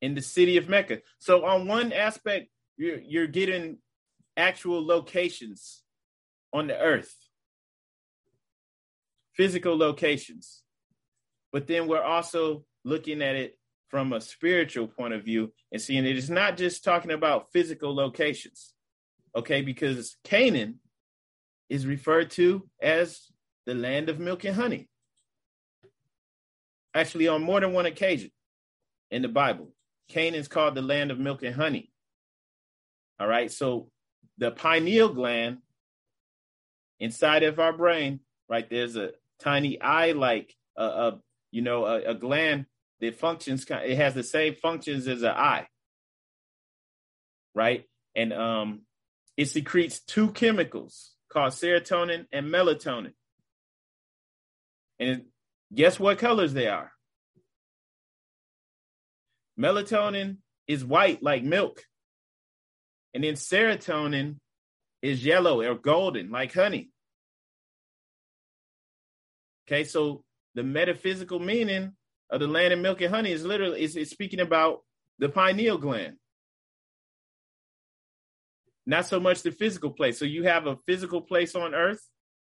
in 0.02 0.16
the 0.16 0.22
city 0.22 0.58
of 0.58 0.70
Mecca. 0.70 1.00
So, 1.20 1.45
on 1.45 1.68
one 1.68 1.91
aspect, 1.91 2.50
you're, 2.78 3.00
you're 3.00 3.28
getting 3.28 3.78
actual 4.36 4.86
locations 4.86 5.84
on 6.54 6.68
the 6.68 6.80
earth, 6.80 7.14
physical 9.34 9.78
locations. 9.78 10.62
But 11.52 11.68
then 11.68 11.88
we're 11.88 12.04
also 12.04 12.66
looking 12.84 13.22
at 13.22 13.36
it 13.36 13.58
from 13.89 14.14
a 14.14 14.22
spiritual 14.22 14.88
point 14.88 15.14
of 15.14 15.24
view 15.24 15.54
and 15.72 15.82
seeing 15.82 16.06
it 16.06 16.18
is 16.18 16.30
not 16.30 16.58
just 16.58 16.84
talking 16.84 17.12
about 17.12 17.52
physical 17.52 17.95
locations, 17.95 18.74
okay? 19.36 19.62
Because 19.62 20.18
Canaan 20.24 20.80
is 21.70 21.86
referred 21.86 22.32
to 22.32 22.68
as 22.82 23.22
the 23.66 23.74
land 23.74 24.10
of 24.10 24.20
milk 24.20 24.43
and 24.43 24.56
honey. 24.56 24.89
Actually, 26.93 27.28
on 27.28 27.43
more 27.43 27.60
than 27.60 27.74
one 27.74 27.86
occasion 27.86 28.32
in 29.12 29.22
the 29.22 29.28
Bible, 29.28 29.72
Canaan 30.10 30.39
is 30.39 30.48
called 30.48 30.76
the 30.76 30.82
land 30.82 31.12
of 31.12 31.20
milk 31.20 31.43
and 31.43 31.56
honey. 31.56 31.91
All 33.20 33.28
right, 33.28 33.52
so 33.52 33.89
the 34.38 34.52
pineal 34.52 35.10
gland 35.10 35.60
inside 37.00 37.43
of 37.43 37.60
our 37.60 37.74
brain, 37.74 38.20
right? 38.50 38.70
There's 38.70 38.95
a 38.95 39.12
tiny 39.39 39.80
eye 39.82 40.12
like, 40.12 40.56
uh, 40.78 41.12
a, 41.12 41.20
you 41.58 41.64
know, 41.64 41.86
a, 41.86 42.12
a 42.12 42.14
gland 42.14 42.68
that 42.99 43.16
functions. 43.16 43.66
It 43.68 43.97
has 43.97 44.14
the 44.14 44.22
same 44.22 44.53
functions 44.53 45.08
as 45.08 45.24
an 45.24 45.32
eye, 45.32 45.66
right? 47.55 47.84
And 48.16 48.32
um, 48.32 48.82
it 49.38 49.47
secretes 49.47 49.99
two 49.99 50.30
chemicals 50.34 51.16
called 51.34 51.53
serotonin 51.53 52.28
and 52.32 52.53
melatonin. 52.53 53.14
And 54.99 55.24
guess 55.74 55.99
what 55.99 56.20
colors 56.20 56.53
they 56.53 56.68
are? 56.68 56.91
Melatonin 59.60 60.38
is 60.68 60.86
white 60.86 61.24
like 61.24 61.43
milk. 61.43 61.82
And 63.16 63.24
then 63.24 63.34
serotonin 63.34 64.36
is 65.01 65.26
yellow 65.26 65.64
or 65.64 65.74
golden 65.74 66.30
like 66.30 66.53
honey. 66.53 66.91
Okay, 69.68 69.86
so 69.86 70.24
the 70.58 70.64
metaphysical 70.64 71.39
meaning 71.39 71.93
of 72.32 72.39
the 72.39 72.47
land 72.47 72.74
of 72.74 72.80
milk 72.80 72.99
and 73.01 73.14
honey 73.14 73.32
is 73.32 73.45
literally 73.45 73.80
is, 73.80 73.95
is 73.95 74.10
speaking 74.10 74.39
about 74.39 74.80
the 75.20 75.30
pineal 75.30 75.78
gland. 75.78 76.16
Not 78.84 79.05
so 79.05 79.20
much 79.20 79.43
the 79.43 79.51
physical 79.51 79.91
place. 79.91 80.18
So 80.18 80.26
you 80.26 80.45
have 80.45 80.66
a 80.66 80.78
physical 80.88 81.22
place 81.22 81.53
on 81.53 81.76
earth, 81.76 82.01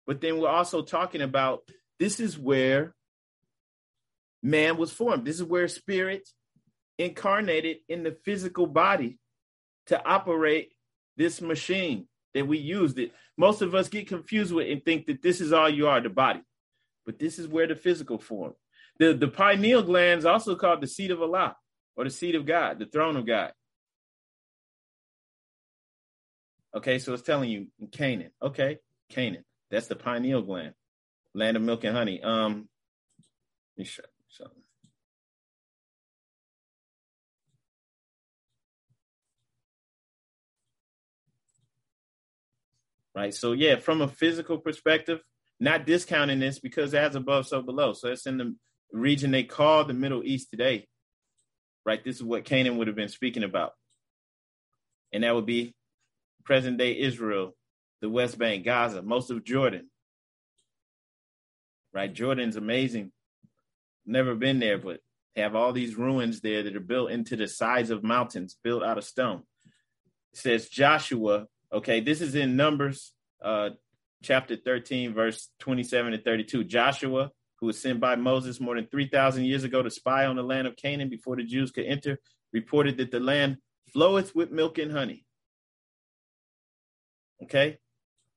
but 0.07 0.19
then 0.19 0.39
we're 0.39 0.49
also 0.49 0.81
talking 0.81 1.21
about 1.21 1.61
this 1.99 2.19
is 2.19 2.39
where 2.39 2.95
man 4.41 4.77
was 4.77 4.91
formed. 4.91 5.23
This 5.23 5.35
is 5.35 5.43
where 5.43 5.67
spirit 5.67 6.27
incarnated 6.97 7.77
in 7.87 8.01
the 8.01 8.17
physical 8.25 8.65
body 8.65 9.19
to 9.87 10.03
operate 10.03 10.71
this 11.17 11.39
machine 11.39 12.07
that 12.33 12.47
we 12.47 12.57
used 12.57 12.97
it. 12.97 13.11
Most 13.37 13.61
of 13.61 13.75
us 13.75 13.89
get 13.89 14.07
confused 14.07 14.51
with 14.51 14.71
and 14.71 14.83
think 14.83 15.05
that 15.05 15.21
this 15.21 15.39
is 15.39 15.53
all 15.53 15.69
you 15.69 15.87
are, 15.87 16.01
the 16.01 16.09
body. 16.09 16.41
But 17.05 17.19
this 17.19 17.39
is 17.39 17.47
where 17.47 17.67
the 17.67 17.75
physical 17.75 18.17
form. 18.17 18.53
The, 18.99 19.13
the 19.13 19.27
pineal 19.27 19.83
gland 19.83 20.19
is 20.19 20.25
also 20.25 20.55
called 20.55 20.81
the 20.81 20.87
seat 20.87 21.11
of 21.11 21.21
Allah 21.21 21.55
or 21.95 22.03
the 22.03 22.09
seat 22.09 22.35
of 22.35 22.45
God, 22.45 22.79
the 22.79 22.85
throne 22.85 23.17
of 23.17 23.25
God. 23.25 23.53
Okay, 26.75 26.99
so 26.99 27.13
it's 27.13 27.23
telling 27.23 27.49
you 27.49 27.67
in 27.79 27.87
Canaan. 27.87 28.31
Okay, 28.41 28.77
Canaan. 29.09 29.43
That's 29.69 29.87
the 29.87 29.95
pineal 29.95 30.41
gland, 30.41 30.73
land 31.33 31.57
of 31.57 31.63
milk 31.63 31.83
and 31.83 31.95
honey. 31.95 32.21
Um, 32.21 32.69
let 33.77 33.83
me 33.83 33.85
show 33.85 34.03
something. 34.29 34.61
Right. 43.13 43.33
So 43.33 43.51
yeah, 43.51 43.75
from 43.77 44.01
a 44.01 44.07
physical 44.07 44.57
perspective, 44.57 45.21
not 45.61 45.85
discounting 45.85 46.39
this 46.39 46.57
because 46.59 46.95
as 46.95 47.15
above, 47.15 47.47
so 47.47 47.61
below. 47.61 47.93
So 47.93 48.09
it's 48.09 48.25
in 48.25 48.37
the 48.37 48.55
region 48.91 49.29
they 49.29 49.43
call 49.43 49.85
the 49.85 49.93
Middle 49.93 50.23
East 50.23 50.49
today. 50.49 50.87
Right. 51.85 52.03
This 52.03 52.15
is 52.15 52.23
what 52.23 52.45
Canaan 52.45 52.77
would 52.77 52.87
have 52.87 52.95
been 52.95 53.09
speaking 53.09 53.43
about. 53.43 53.73
And 55.13 55.23
that 55.23 55.35
would 55.35 55.45
be 55.45 55.75
present 56.43 56.79
day 56.79 56.97
Israel, 56.97 57.55
the 58.01 58.09
West 58.09 58.39
Bank, 58.39 58.65
Gaza, 58.65 59.03
most 59.03 59.29
of 59.29 59.43
Jordan. 59.43 59.89
Right? 61.93 62.11
Jordan's 62.11 62.55
amazing. 62.55 63.11
Never 64.05 64.33
been 64.33 64.59
there, 64.59 64.79
but 64.79 64.99
have 65.35 65.55
all 65.55 65.73
these 65.73 65.95
ruins 65.95 66.41
there 66.41 66.63
that 66.63 66.75
are 66.75 66.79
built 66.79 67.11
into 67.11 67.35
the 67.35 67.47
sides 67.47 67.91
of 67.91 68.03
mountains, 68.03 68.57
built 68.63 68.83
out 68.83 68.97
of 68.97 69.03
stone. 69.03 69.43
It 70.33 70.39
says 70.39 70.69
Joshua, 70.69 71.45
okay, 71.71 71.99
this 71.99 72.19
is 72.19 72.33
in 72.33 72.55
Numbers 72.55 73.13
uh, 73.43 73.71
chapter 74.21 74.55
13, 74.55 75.13
verse 75.13 75.49
27 75.59 76.13
and 76.13 76.23
32. 76.23 76.63
Joshua, 76.63 77.31
who 77.59 77.67
was 77.67 77.79
sent 77.79 77.99
by 77.99 78.15
Moses 78.15 78.59
more 78.59 78.75
than 78.75 78.87
3,000 78.87 79.45
years 79.45 79.63
ago 79.63 79.81
to 79.81 79.89
spy 79.89 80.25
on 80.25 80.35
the 80.35 80.43
land 80.43 80.67
of 80.67 80.75
Canaan 80.75 81.09
before 81.09 81.35
the 81.35 81.43
Jews 81.43 81.71
could 81.71 81.85
enter, 81.85 82.19
reported 82.53 82.97
that 82.97 83.11
the 83.11 83.19
land 83.19 83.57
floweth 83.93 84.35
with 84.35 84.51
milk 84.51 84.77
and 84.77 84.91
honey. 84.91 85.25
Okay. 87.43 87.77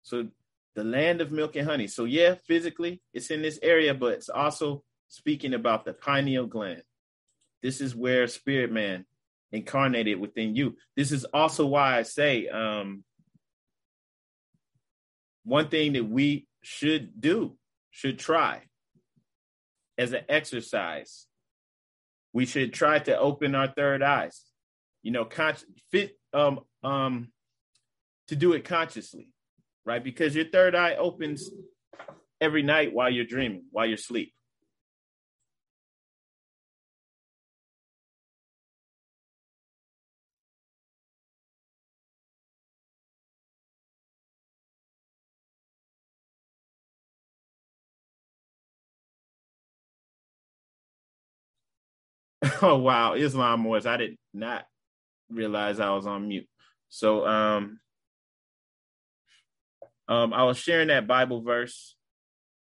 So 0.03 0.29
the 0.75 0.85
land 0.85 1.21
of 1.21 1.33
milk 1.33 1.57
and 1.57 1.67
honey. 1.67 1.87
So, 1.87 2.05
yeah, 2.05 2.37
physically 2.47 3.01
it's 3.13 3.31
in 3.31 3.43
this 3.43 3.59
area, 3.63 3.95
but 3.95 4.15
it's 4.15 4.29
also 4.29 4.83
speaking 5.09 5.55
about 5.55 5.85
the 5.85 5.93
pineal 5.93 6.47
gland. 6.47 6.83
This 7.63 7.81
is 7.81 7.95
where 7.95 8.27
spirit 8.27 8.73
man 8.73 9.07
incarnated 9.53 10.19
within 10.19 10.55
you. 10.55 10.77
This 10.97 11.13
is 11.13 11.25
also 11.25 11.67
why 11.67 11.97
I 11.99 12.03
say 12.03 12.49
um, 12.49 13.05
one 15.45 15.69
thing 15.69 15.93
that 15.95 16.05
we 16.05 16.47
should 16.63 17.21
do, 17.21 17.57
should 17.91 18.19
try 18.19 18.63
as 19.97 20.13
an 20.13 20.23
exercise. 20.29 21.27
We 22.33 22.47
should 22.47 22.73
try 22.73 22.99
to 22.99 23.19
open 23.19 23.55
our 23.55 23.69
third 23.69 24.03
eyes. 24.03 24.43
You 25.03 25.13
know, 25.13 25.25
con- 25.25 25.55
fit 25.91 26.19
um 26.33 26.61
um 26.83 27.29
to 28.29 28.37
do 28.37 28.55
it 28.55 28.65
consciously, 28.65 29.29
right? 29.85 30.03
Because 30.03 30.35
your 30.35 30.47
third 30.47 30.75
eye 30.75 30.97
opens 30.97 31.51
every 32.41 32.63
night 32.63 32.93
while 32.93 33.11
you're 33.11 33.25
dreaming, 33.27 33.65
while 33.71 33.87
you're 33.87 33.95
asleep. 33.97 34.33
Oh 52.71 52.79
wow, 52.79 53.15
Islam 53.15 53.65
was. 53.65 53.85
I 53.85 53.97
did 53.99 54.17
not 54.33 54.65
realize 55.31 55.81
I 55.81 55.91
was 55.91 56.07
on 56.07 56.29
mute. 56.29 56.49
So 56.89 57.27
um 57.27 57.79
um, 60.09 60.33
I 60.33 60.45
was 60.45 60.59
sharing 60.59 60.89
that 60.89 61.07
Bible 61.07 61.43
verse 61.43 61.97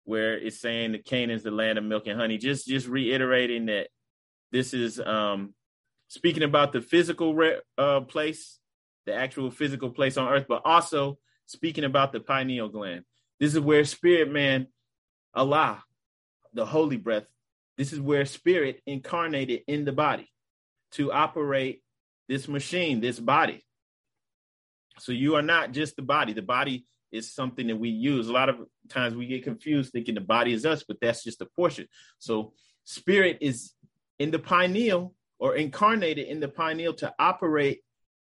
where 0.06 0.38
it's 0.38 0.60
saying 0.60 0.92
the 0.92 1.00
Canaan's 1.00 1.44
the 1.44 1.52
land 1.52 1.78
of 1.78 1.84
milk 1.84 2.08
and 2.08 2.20
honey. 2.20 2.38
Just 2.38 2.68
just 2.68 2.88
reiterating 2.88 3.68
that 3.68 3.88
this 4.52 4.74
is 4.74 5.00
um, 5.00 5.54
speaking 6.08 6.44
about 6.44 6.74
the 6.74 6.82
physical 6.82 7.34
re- 7.34 7.62
uh, 7.78 8.02
place, 8.02 8.60
the 9.06 9.16
actual 9.16 9.50
physical 9.50 9.90
place 9.90 10.18
on 10.18 10.32
earth, 10.32 10.46
but 10.48 10.62
also 10.66 11.18
speaking 11.46 11.84
about 11.84 12.12
the 12.12 12.20
pineal 12.20 12.70
gland. 12.70 13.04
This 13.40 13.54
is 13.54 13.60
where 13.60 13.84
spirit 13.84 14.32
man, 14.32 14.68
Allah, 15.34 15.84
the 16.54 16.66
holy 16.66 16.98
breath, 16.98 17.26
this 17.78 17.94
is 17.94 18.00
where 18.00 18.26
spirit 18.26 18.82
incarnated 18.86 19.62
in 19.68 19.86
the 19.86 19.92
body 19.92 20.30
to 20.92 21.12
operate 21.12 21.82
this 22.30 22.48
machine, 22.48 23.02
this 23.02 23.20
body. 23.20 23.64
So 25.00 25.12
you 25.12 25.36
are 25.36 25.42
not 25.42 25.72
just 25.72 25.96
the 25.96 26.02
body. 26.02 26.34
The 26.34 26.42
body 26.42 26.86
is 27.12 27.34
something 27.34 27.68
that 27.68 27.76
we 27.76 27.90
use. 27.90 28.28
A 28.28 28.34
lot 28.34 28.50
of 28.50 28.58
times 28.90 29.16
we 29.16 29.26
get 29.26 29.44
confused 29.44 29.92
thinking 29.92 30.16
the 30.16 30.22
body 30.22 30.54
is 30.54 30.66
us, 30.66 30.84
but 30.84 30.98
that's 31.02 31.24
just 31.24 31.42
a 31.42 31.46
portion. 31.46 31.88
So 32.20 32.54
spirit 32.84 33.40
is 33.42 33.74
in 34.20 34.32
the 34.32 34.40
pineal 34.40 35.14
or 35.40 35.56
incarnated 35.56 36.28
in 36.28 36.40
the 36.40 36.48
pineal 36.48 36.94
to 36.96 37.14
operate 37.20 37.82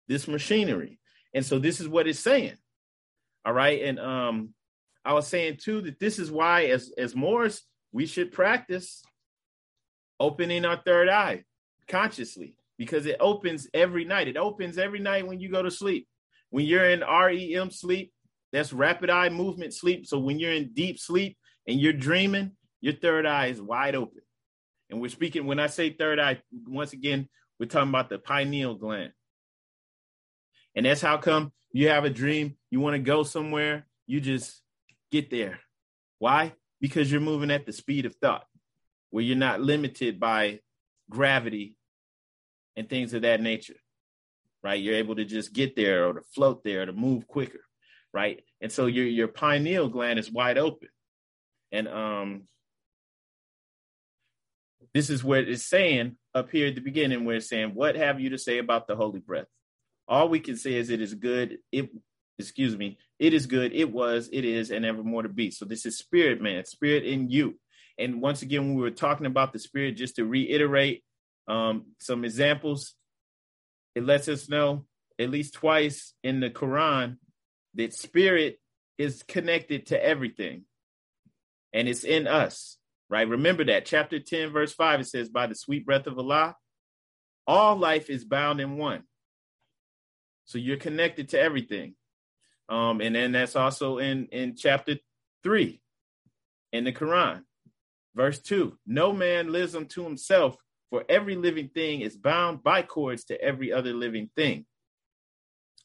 this 0.07 0.27
machinery. 0.27 0.99
And 1.33 1.45
so 1.45 1.59
this 1.59 1.79
is 1.79 1.87
what 1.87 2.07
it's 2.07 2.19
saying. 2.19 2.57
All 3.45 3.53
right. 3.53 3.81
And 3.81 3.99
um 3.99 4.53
I 5.05 5.13
was 5.13 5.27
saying 5.27 5.57
too 5.57 5.81
that 5.81 5.99
this 5.99 6.19
is 6.19 6.29
why 6.29 6.65
as 6.65 6.91
as 6.97 7.15
Moors, 7.15 7.61
we 7.91 8.05
should 8.05 8.31
practice 8.31 9.01
opening 10.19 10.65
our 10.65 10.77
third 10.77 11.09
eye 11.09 11.43
consciously 11.87 12.55
because 12.77 13.05
it 13.05 13.17
opens 13.19 13.67
every 13.73 14.05
night. 14.05 14.27
It 14.27 14.37
opens 14.37 14.77
every 14.77 14.99
night 14.99 15.27
when 15.27 15.39
you 15.39 15.49
go 15.49 15.61
to 15.61 15.71
sleep. 15.71 16.07
When 16.49 16.65
you're 16.65 16.89
in 16.89 17.01
REM 17.01 17.71
sleep, 17.71 18.13
that's 18.53 18.71
rapid 18.71 19.09
eye 19.09 19.29
movement 19.29 19.73
sleep. 19.73 20.05
So 20.05 20.19
when 20.19 20.39
you're 20.39 20.53
in 20.53 20.71
deep 20.73 20.99
sleep 20.99 21.37
and 21.67 21.79
you're 21.79 21.93
dreaming, 21.93 22.51
your 22.81 22.93
third 22.93 23.25
eye 23.25 23.47
is 23.47 23.61
wide 23.61 23.95
open. 23.95 24.21
And 24.89 25.01
we're 25.01 25.09
speaking, 25.09 25.45
when 25.45 25.59
I 25.59 25.67
say 25.67 25.91
third 25.91 26.19
eye, 26.19 26.41
once 26.65 26.93
again, 26.93 27.27
we're 27.59 27.65
talking 27.65 27.89
about 27.89 28.09
the 28.09 28.19
pineal 28.19 28.75
gland. 28.75 29.11
And 30.75 30.85
that's 30.85 31.01
how 31.01 31.17
come 31.17 31.51
you 31.73 31.89
have 31.89 32.05
a 32.05 32.09
dream, 32.09 32.55
you 32.71 32.79
want 32.79 32.93
to 32.93 32.99
go 32.99 33.23
somewhere, 33.23 33.85
you 34.05 34.21
just 34.21 34.61
get 35.11 35.29
there. 35.29 35.59
Why? 36.19 36.53
Because 36.79 37.11
you're 37.11 37.19
moving 37.19 37.51
at 37.51 37.65
the 37.65 37.73
speed 37.73 38.05
of 38.05 38.15
thought, 38.15 38.45
where 39.17 39.25
you're 39.25 39.35
not 39.35 39.59
limited 39.59 40.19
by 40.19 40.59
gravity 41.09 41.75
and 42.75 42.87
things 42.87 43.13
of 43.13 43.23
that 43.23 43.41
nature, 43.41 43.75
right? 44.63 44.79
You're 44.79 44.95
able 44.95 45.15
to 45.15 45.25
just 45.25 45.51
get 45.51 45.75
there 45.75 46.07
or 46.07 46.13
to 46.13 46.21
float 46.21 46.63
there 46.63 46.83
or 46.83 46.85
to 46.85 46.93
move 46.93 47.27
quicker 47.27 47.61
right? 48.13 48.43
And 48.61 48.71
so 48.71 48.85
your 48.85 49.05
your 49.05 49.27
pineal 49.27 49.89
gland 49.89 50.19
is 50.19 50.31
wide 50.31 50.57
open. 50.57 50.89
And 51.71 51.87
um 51.87 52.43
this 54.93 55.09
is 55.09 55.23
what 55.23 55.47
it's 55.47 55.65
saying 55.65 56.15
up 56.33 56.49
here 56.49 56.67
at 56.67 56.75
the 56.75 56.81
beginning 56.81 57.25
where 57.25 57.35
it's 57.35 57.49
saying, 57.49 57.71
What 57.75 57.95
have 57.95 58.19
you 58.19 58.31
to 58.31 58.37
say 58.37 58.57
about 58.57 58.87
the 58.87 58.95
holy 58.95 59.19
breath? 59.19 59.47
All 60.07 60.29
we 60.29 60.39
can 60.39 60.55
say 60.55 60.73
is 60.73 60.89
it 60.89 61.01
is 61.01 61.13
good. 61.13 61.59
It 61.71 61.89
excuse 62.39 62.77
me, 62.77 62.97
it 63.19 63.33
is 63.33 63.45
good, 63.47 63.73
it 63.73 63.91
was, 63.91 64.29
it 64.31 64.45
is, 64.45 64.69
and 64.71 64.85
evermore 64.85 65.23
to 65.23 65.29
be. 65.29 65.51
So 65.51 65.65
this 65.65 65.85
is 65.85 65.97
spirit 65.97 66.41
man, 66.41 66.65
spirit 66.65 67.03
in 67.03 67.29
you. 67.29 67.59
And 67.97 68.21
once 68.21 68.41
again, 68.41 68.61
when 68.61 68.75
we 68.75 68.81
were 68.81 68.91
talking 68.91 69.25
about 69.25 69.53
the 69.53 69.59
spirit, 69.59 69.97
just 69.97 70.17
to 70.17 70.25
reiterate 70.25 71.03
um, 71.47 71.87
some 71.99 72.23
examples, 72.23 72.93
it 73.95 74.05
lets 74.05 74.27
us 74.27 74.49
know 74.49 74.85
at 75.19 75.29
least 75.29 75.55
twice 75.55 76.13
in 76.23 76.39
the 76.39 76.49
Quran 76.49 77.17
that 77.75 77.93
spirit 77.93 78.59
is 78.97 79.23
connected 79.23 79.87
to 79.87 80.03
everything 80.03 80.65
and 81.73 81.87
it's 81.87 82.03
in 82.03 82.27
us, 82.27 82.77
right? 83.09 83.27
Remember 83.27 83.63
that. 83.65 83.85
Chapter 83.85 84.19
10, 84.19 84.51
verse 84.51 84.73
5, 84.73 85.01
it 85.01 85.07
says, 85.07 85.29
By 85.29 85.47
the 85.47 85.55
sweet 85.55 85.85
breath 85.85 86.07
of 86.07 86.17
Allah, 86.17 86.55
all 87.45 87.75
life 87.75 88.09
is 88.09 88.25
bound 88.25 88.59
in 88.59 88.77
one. 88.77 89.03
So 90.45 90.57
you're 90.57 90.77
connected 90.77 91.29
to 91.29 91.39
everything. 91.39 91.95
Um, 92.69 93.01
and 93.01 93.15
then 93.15 93.31
that's 93.31 93.55
also 93.55 93.97
in, 93.97 94.27
in 94.27 94.55
chapter 94.55 94.97
3 95.43 95.81
in 96.73 96.83
the 96.83 96.91
Quran. 96.91 97.43
Verse 98.17 98.39
2 98.39 98.77
No 98.87 99.13
man 99.13 99.51
lives 99.51 99.75
unto 99.75 100.03
himself, 100.03 100.57
for 100.89 101.05
every 101.07 101.35
living 101.35 101.69
thing 101.69 102.01
is 102.01 102.17
bound 102.17 102.63
by 102.63 102.81
cords 102.81 103.25
to 103.25 103.39
every 103.39 103.71
other 103.71 103.93
living 103.93 104.29
thing. 104.35 104.65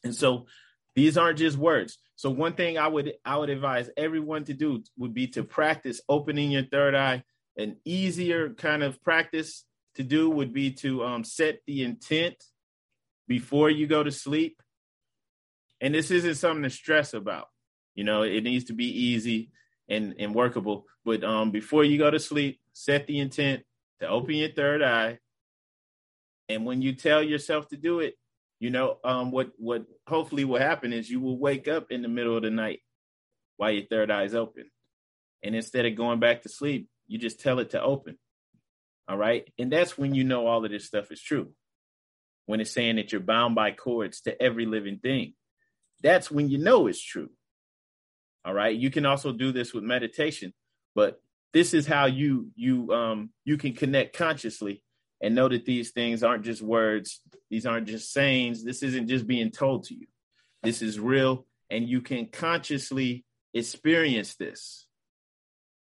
And 0.03 0.15
so 0.15 0.47
these 0.95 1.15
aren't 1.15 1.37
just 1.37 1.57
words. 1.57 1.99
So 2.15 2.31
one 2.31 2.53
thing 2.53 2.77
I 2.77 2.87
would 2.87 3.13
I 3.23 3.37
would 3.37 3.51
advise 3.51 3.89
everyone 3.95 4.45
to 4.45 4.53
do 4.53 4.83
would 4.97 5.13
be 5.13 5.27
to 5.27 5.43
practice 5.43 6.01
opening 6.09 6.51
your 6.51 6.65
third 6.65 6.95
eye. 6.95 7.23
An 7.55 7.77
easier 7.85 8.49
kind 8.49 8.81
of 8.81 9.01
practice 9.03 9.63
to 9.95 10.03
do 10.03 10.27
would 10.27 10.53
be 10.53 10.71
to 10.71 11.05
um, 11.05 11.23
set 11.23 11.59
the 11.67 11.83
intent 11.83 12.43
before 13.27 13.69
you 13.69 13.85
go 13.85 14.01
to 14.01 14.11
sleep. 14.11 14.59
And 15.79 15.93
this 15.93 16.09
isn't 16.09 16.35
something 16.35 16.63
to 16.63 16.71
stress 16.71 17.13
about. 17.13 17.47
You 17.93 18.05
know, 18.05 18.23
it 18.23 18.43
needs 18.43 18.65
to 18.65 18.73
be 18.73 18.87
easy 18.87 19.51
and, 19.89 20.15
and 20.19 20.33
workable. 20.33 20.85
But 21.05 21.23
um, 21.23 21.51
before 21.51 21.83
you 21.83 21.97
go 21.97 22.09
to 22.09 22.19
sleep, 22.19 22.59
set 22.73 23.07
the 23.07 23.19
intent 23.19 23.63
to 23.99 24.07
open 24.07 24.35
your 24.35 24.51
third 24.51 24.81
eye. 24.81 25.19
And 26.49 26.65
when 26.65 26.81
you 26.81 26.93
tell 26.93 27.23
yourself 27.23 27.69
to 27.69 27.77
do 27.77 27.99
it, 27.99 28.15
you 28.59 28.69
know, 28.69 28.97
um, 29.03 29.31
what 29.31 29.51
what 29.57 29.83
hopefully 30.07 30.45
will 30.45 30.59
happen 30.59 30.93
is 30.93 31.09
you 31.09 31.19
will 31.19 31.37
wake 31.37 31.67
up 31.67 31.87
in 31.91 32.01
the 32.01 32.07
middle 32.07 32.37
of 32.37 32.43
the 32.43 32.49
night 32.49 32.79
while 33.57 33.71
your 33.71 33.85
third 33.85 34.09
eye 34.09 34.23
is 34.23 34.35
open. 34.35 34.69
And 35.43 35.55
instead 35.55 35.85
of 35.85 35.95
going 35.95 36.19
back 36.19 36.43
to 36.43 36.49
sleep, 36.49 36.87
you 37.07 37.17
just 37.17 37.41
tell 37.41 37.59
it 37.59 37.71
to 37.71 37.81
open. 37.81 38.17
All 39.07 39.17
right. 39.17 39.51
And 39.59 39.71
that's 39.71 39.97
when 39.97 40.15
you 40.15 40.23
know 40.23 40.47
all 40.47 40.63
of 40.63 40.71
this 40.71 40.85
stuff 40.85 41.11
is 41.11 41.21
true. 41.21 41.51
When 42.45 42.61
it's 42.61 42.71
saying 42.71 42.97
that 42.97 43.11
you're 43.11 43.21
bound 43.21 43.55
by 43.55 43.71
cords 43.71 44.21
to 44.21 44.41
every 44.41 44.65
living 44.65 44.99
thing, 44.99 45.33
that's 46.01 46.31
when 46.31 46.49
you 46.49 46.57
know 46.57 46.87
it's 46.87 47.03
true. 47.03 47.29
All 48.45 48.53
right. 48.53 48.75
You 48.75 48.89
can 48.89 49.05
also 49.05 49.31
do 49.31 49.51
this 49.51 49.73
with 49.73 49.83
meditation, 49.83 50.53
but 50.95 51.21
this 51.53 51.73
is 51.73 51.85
how 51.85 52.05
you 52.05 52.49
you 52.55 52.91
um 52.91 53.29
you 53.45 53.57
can 53.57 53.73
connect 53.73 54.17
consciously 54.17 54.83
and 55.21 55.35
know 55.35 55.47
that 55.47 55.65
these 55.65 55.91
things 55.91 56.23
aren't 56.23 56.43
just 56.43 56.61
words, 56.61 57.21
these 57.49 57.65
aren't 57.65 57.87
just 57.87 58.11
sayings, 58.11 58.63
this 58.63 58.83
isn't 58.83 59.07
just 59.07 59.25
being 59.25 59.51
told 59.51 59.85
to 59.85 59.95
you. 59.95 60.07
This 60.63 60.81
is 60.81 60.99
real 60.99 61.45
and 61.69 61.87
you 61.87 62.01
can 62.01 62.27
consciously 62.27 63.23
experience 63.53 64.35
this. 64.35 64.85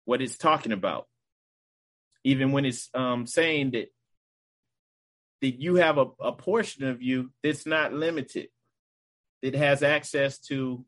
What 0.05 0.21
it's 0.21 0.37
talking 0.37 0.73
about. 0.73 1.07
Even 2.23 2.51
when 2.51 2.65
it's 2.65 2.89
um 2.93 3.25
saying 3.25 3.71
that 3.71 3.87
that 5.41 5.59
you 5.59 5.75
have 5.75 5.97
a, 5.97 6.05
a 6.21 6.31
portion 6.31 6.85
of 6.85 7.01
you 7.01 7.31
that's 7.41 7.65
not 7.65 7.93
limited, 7.93 8.47
that 9.41 9.55
has 9.55 9.83
access 9.83 10.39
to 10.39 10.85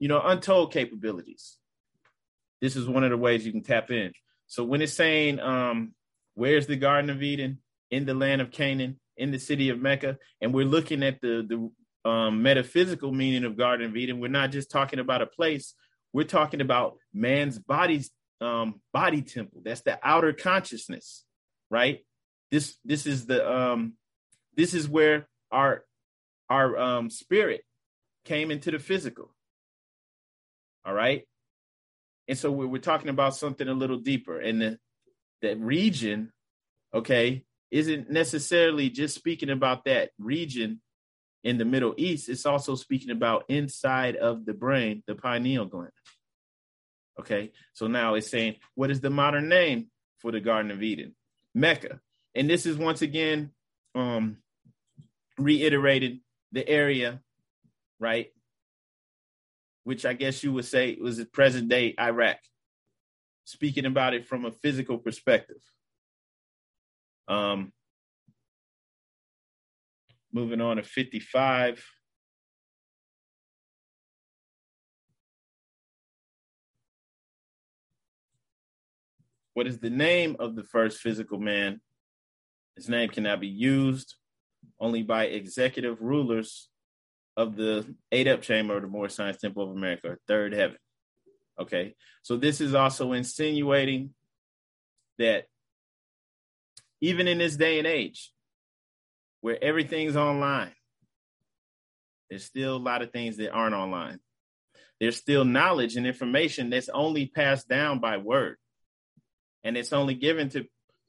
you 0.00 0.08
know, 0.08 0.20
untold 0.20 0.72
capabilities. 0.72 1.56
This 2.60 2.74
is 2.74 2.88
one 2.88 3.04
of 3.04 3.10
the 3.10 3.16
ways 3.16 3.46
you 3.46 3.52
can 3.52 3.62
tap 3.62 3.90
in. 3.90 4.12
So 4.48 4.64
when 4.64 4.82
it's 4.82 4.92
saying, 4.92 5.38
um, 5.38 5.94
where's 6.34 6.66
the 6.66 6.76
Garden 6.76 7.10
of 7.10 7.22
Eden? 7.22 7.58
In 7.90 8.06
the 8.06 8.14
land 8.14 8.40
of 8.40 8.52
Canaan, 8.52 9.00
in 9.16 9.32
the 9.32 9.38
city 9.38 9.68
of 9.68 9.80
Mecca, 9.80 10.16
and 10.40 10.54
we're 10.54 10.64
looking 10.64 11.02
at 11.02 11.20
the 11.20 11.44
the 12.04 12.08
um, 12.08 12.40
metaphysical 12.42 13.12
meaning 13.12 13.44
of 13.44 13.56
Garden 13.56 13.90
of 13.90 13.96
Eden. 13.96 14.20
We're 14.20 14.28
not 14.28 14.52
just 14.52 14.70
talking 14.70 15.00
about 15.00 15.22
a 15.22 15.26
place. 15.26 15.74
We're 16.12 16.22
talking 16.22 16.60
about 16.60 16.98
man's 17.12 17.58
body's 17.58 18.12
um, 18.40 18.80
body 18.92 19.22
temple. 19.22 19.62
That's 19.64 19.80
the 19.82 19.98
outer 20.04 20.32
consciousness, 20.32 21.24
right? 21.68 22.04
This 22.52 22.76
this 22.84 23.06
is 23.06 23.26
the 23.26 23.48
um, 23.50 23.94
this 24.56 24.72
is 24.72 24.88
where 24.88 25.28
our 25.50 25.84
our 26.48 26.78
um, 26.78 27.10
spirit 27.10 27.62
came 28.24 28.50
into 28.50 28.70
the 28.70 28.78
physical. 28.78 29.34
All 30.84 30.94
right. 30.94 31.22
And 32.28 32.38
so 32.38 32.50
we're, 32.50 32.66
we're 32.66 32.78
talking 32.78 33.08
about 33.08 33.36
something 33.36 33.68
a 33.68 33.74
little 33.74 33.98
deeper. 33.98 34.38
And 34.38 34.60
the, 34.62 34.78
that 35.42 35.58
region, 35.58 36.32
okay, 36.94 37.44
isn't 37.70 38.10
necessarily 38.10 38.90
just 38.90 39.14
speaking 39.14 39.50
about 39.50 39.84
that 39.84 40.10
region 40.18 40.80
in 41.44 41.58
the 41.58 41.64
Middle 41.64 41.94
East. 41.96 42.28
It's 42.28 42.46
also 42.46 42.74
speaking 42.74 43.10
about 43.10 43.44
inside 43.48 44.16
of 44.16 44.44
the 44.44 44.54
brain, 44.54 45.02
the 45.06 45.14
pineal 45.14 45.66
gland. 45.66 45.90
Okay. 47.18 47.52
So 47.72 47.86
now 47.86 48.14
it's 48.14 48.30
saying, 48.30 48.56
what 48.74 48.90
is 48.90 49.00
the 49.00 49.10
modern 49.10 49.48
name 49.48 49.88
for 50.18 50.32
the 50.32 50.40
Garden 50.40 50.70
of 50.70 50.82
Eden? 50.82 51.14
Mecca. 51.54 52.00
And 52.34 52.48
this 52.48 52.64
is 52.66 52.76
once 52.76 53.02
again 53.02 53.50
um, 53.94 54.36
reiterated 55.38 56.20
the 56.52 56.66
area, 56.68 57.20
right? 57.98 58.30
Which 59.90 60.06
I 60.06 60.12
guess 60.12 60.44
you 60.44 60.52
would 60.52 60.66
say 60.66 60.96
was 61.00 61.16
the 61.16 61.24
present 61.24 61.68
day 61.68 61.96
Iraq, 61.98 62.36
speaking 63.42 63.86
about 63.86 64.14
it 64.14 64.24
from 64.24 64.44
a 64.44 64.52
physical 64.52 64.98
perspective. 64.98 65.56
Um, 67.26 67.72
moving 70.32 70.60
on 70.60 70.76
to 70.76 70.84
55. 70.84 71.84
What 79.54 79.66
is 79.66 79.80
the 79.80 79.90
name 79.90 80.36
of 80.38 80.54
the 80.54 80.62
first 80.62 81.00
physical 81.00 81.40
man? 81.40 81.80
His 82.76 82.88
name 82.88 83.08
cannot 83.08 83.40
be 83.40 83.48
used 83.48 84.14
only 84.78 85.02
by 85.02 85.24
executive 85.24 86.00
rulers 86.00 86.69
of 87.36 87.56
the 87.56 87.94
Adept 88.12 88.42
chamber 88.42 88.76
of 88.76 88.82
the 88.82 88.88
Moorish 88.88 89.14
Science 89.14 89.38
Temple 89.38 89.64
of 89.64 89.76
America, 89.76 90.16
third 90.26 90.52
heaven. 90.52 90.76
Okay, 91.60 91.94
so 92.22 92.36
this 92.36 92.60
is 92.60 92.74
also 92.74 93.12
insinuating 93.12 94.10
that 95.18 95.44
even 97.00 97.28
in 97.28 97.38
this 97.38 97.56
day 97.56 97.78
and 97.78 97.86
age 97.86 98.32
where 99.40 99.62
everything's 99.62 100.16
online, 100.16 100.72
there's 102.28 102.44
still 102.44 102.76
a 102.76 102.78
lot 102.78 103.02
of 103.02 103.10
things 103.10 103.36
that 103.38 103.50
aren't 103.50 103.74
online. 103.74 104.20
There's 105.00 105.16
still 105.16 105.44
knowledge 105.44 105.96
and 105.96 106.06
information 106.06 106.70
that's 106.70 106.90
only 106.90 107.26
passed 107.26 107.68
down 107.68 108.00
by 108.00 108.18
word. 108.18 108.56
And 109.64 109.76
it's 109.76 109.92
only 109.92 110.14
given 110.14 110.48
to 110.50 110.64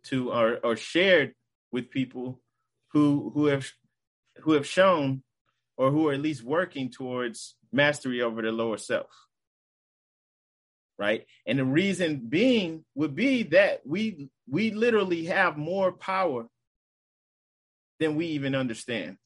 to 0.06 0.32
or, 0.32 0.58
or 0.64 0.76
shared 0.76 1.34
with 1.72 1.92
people 1.92 2.42
who 2.94 3.32
who 3.34 3.46
have 3.46 3.70
who 4.42 4.54
have 4.54 4.66
shown 4.66 5.24
or 5.78 5.92
who 5.92 6.10
are 6.10 6.14
at 6.14 6.22
least 6.22 6.44
working 6.44 6.90
towards 6.90 7.56
mastery 7.72 8.22
over 8.22 8.42
the 8.42 8.52
lower 8.52 8.78
self. 8.78 9.10
Right. 10.98 11.26
And 11.48 11.58
the 11.58 11.66
reason 11.66 12.28
being 12.30 12.86
would 12.94 13.16
be 13.16 13.44
that 13.44 13.82
we 13.86 14.30
we 14.48 14.72
literally 14.72 15.26
have 15.26 15.58
more 15.58 15.92
power 15.92 16.46
than 18.00 18.16
we 18.16 18.28
even 18.28 18.54
understand. 18.54 19.18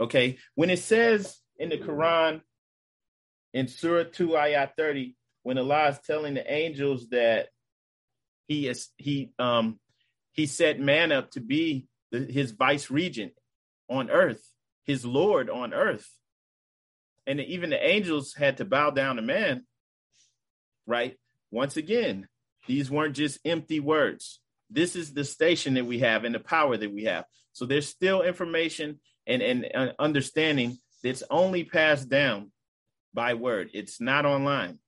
Okay. 0.00 0.38
When 0.54 0.70
it 0.70 0.78
says 0.78 1.38
in 1.58 1.68
the 1.68 1.76
Quran 1.76 2.40
in 3.52 3.68
Surah 3.68 4.04
2 4.10 4.28
ayat 4.28 4.70
30, 4.76 5.14
when 5.42 5.58
Allah 5.58 5.88
is 5.88 5.98
telling 6.06 6.34
the 6.34 6.50
angels 6.50 7.08
that 7.10 7.48
he 8.48 8.66
is 8.68 8.88
he 8.96 9.32
um 9.38 9.78
he 10.32 10.46
set 10.46 10.80
man 10.80 11.12
up 11.12 11.30
to 11.32 11.40
be 11.40 11.86
the, 12.10 12.20
his 12.20 12.52
vice 12.52 12.90
regent 12.90 13.32
on 13.88 14.10
earth 14.10 14.42
his 14.84 15.04
Lord 15.04 15.50
on 15.50 15.74
earth. 15.74 16.08
And 17.26 17.40
even 17.40 17.70
the 17.70 17.84
angels 17.84 18.34
had 18.34 18.58
to 18.58 18.64
bow 18.64 18.90
down 18.90 19.16
to 19.16 19.22
man, 19.22 19.64
right? 20.86 21.16
Once 21.50 21.76
again, 21.76 22.28
these 22.66 22.90
weren't 22.90 23.16
just 23.16 23.38
empty 23.44 23.80
words. 23.80 24.40
This 24.70 24.96
is 24.96 25.12
the 25.12 25.24
station 25.24 25.74
that 25.74 25.86
we 25.86 26.00
have 26.00 26.24
and 26.24 26.34
the 26.34 26.40
power 26.40 26.76
that 26.76 26.92
we 26.92 27.04
have. 27.04 27.24
So 27.52 27.66
there's 27.66 27.88
still 27.88 28.22
information 28.22 29.00
and, 29.26 29.42
and, 29.42 29.64
and 29.64 29.94
understanding 29.98 30.78
that's 31.02 31.22
only 31.30 31.64
passed 31.64 32.08
down 32.08 32.50
by 33.12 33.34
word. 33.34 33.70
It's 33.72 34.00
not 34.00 34.26
online, 34.26 34.78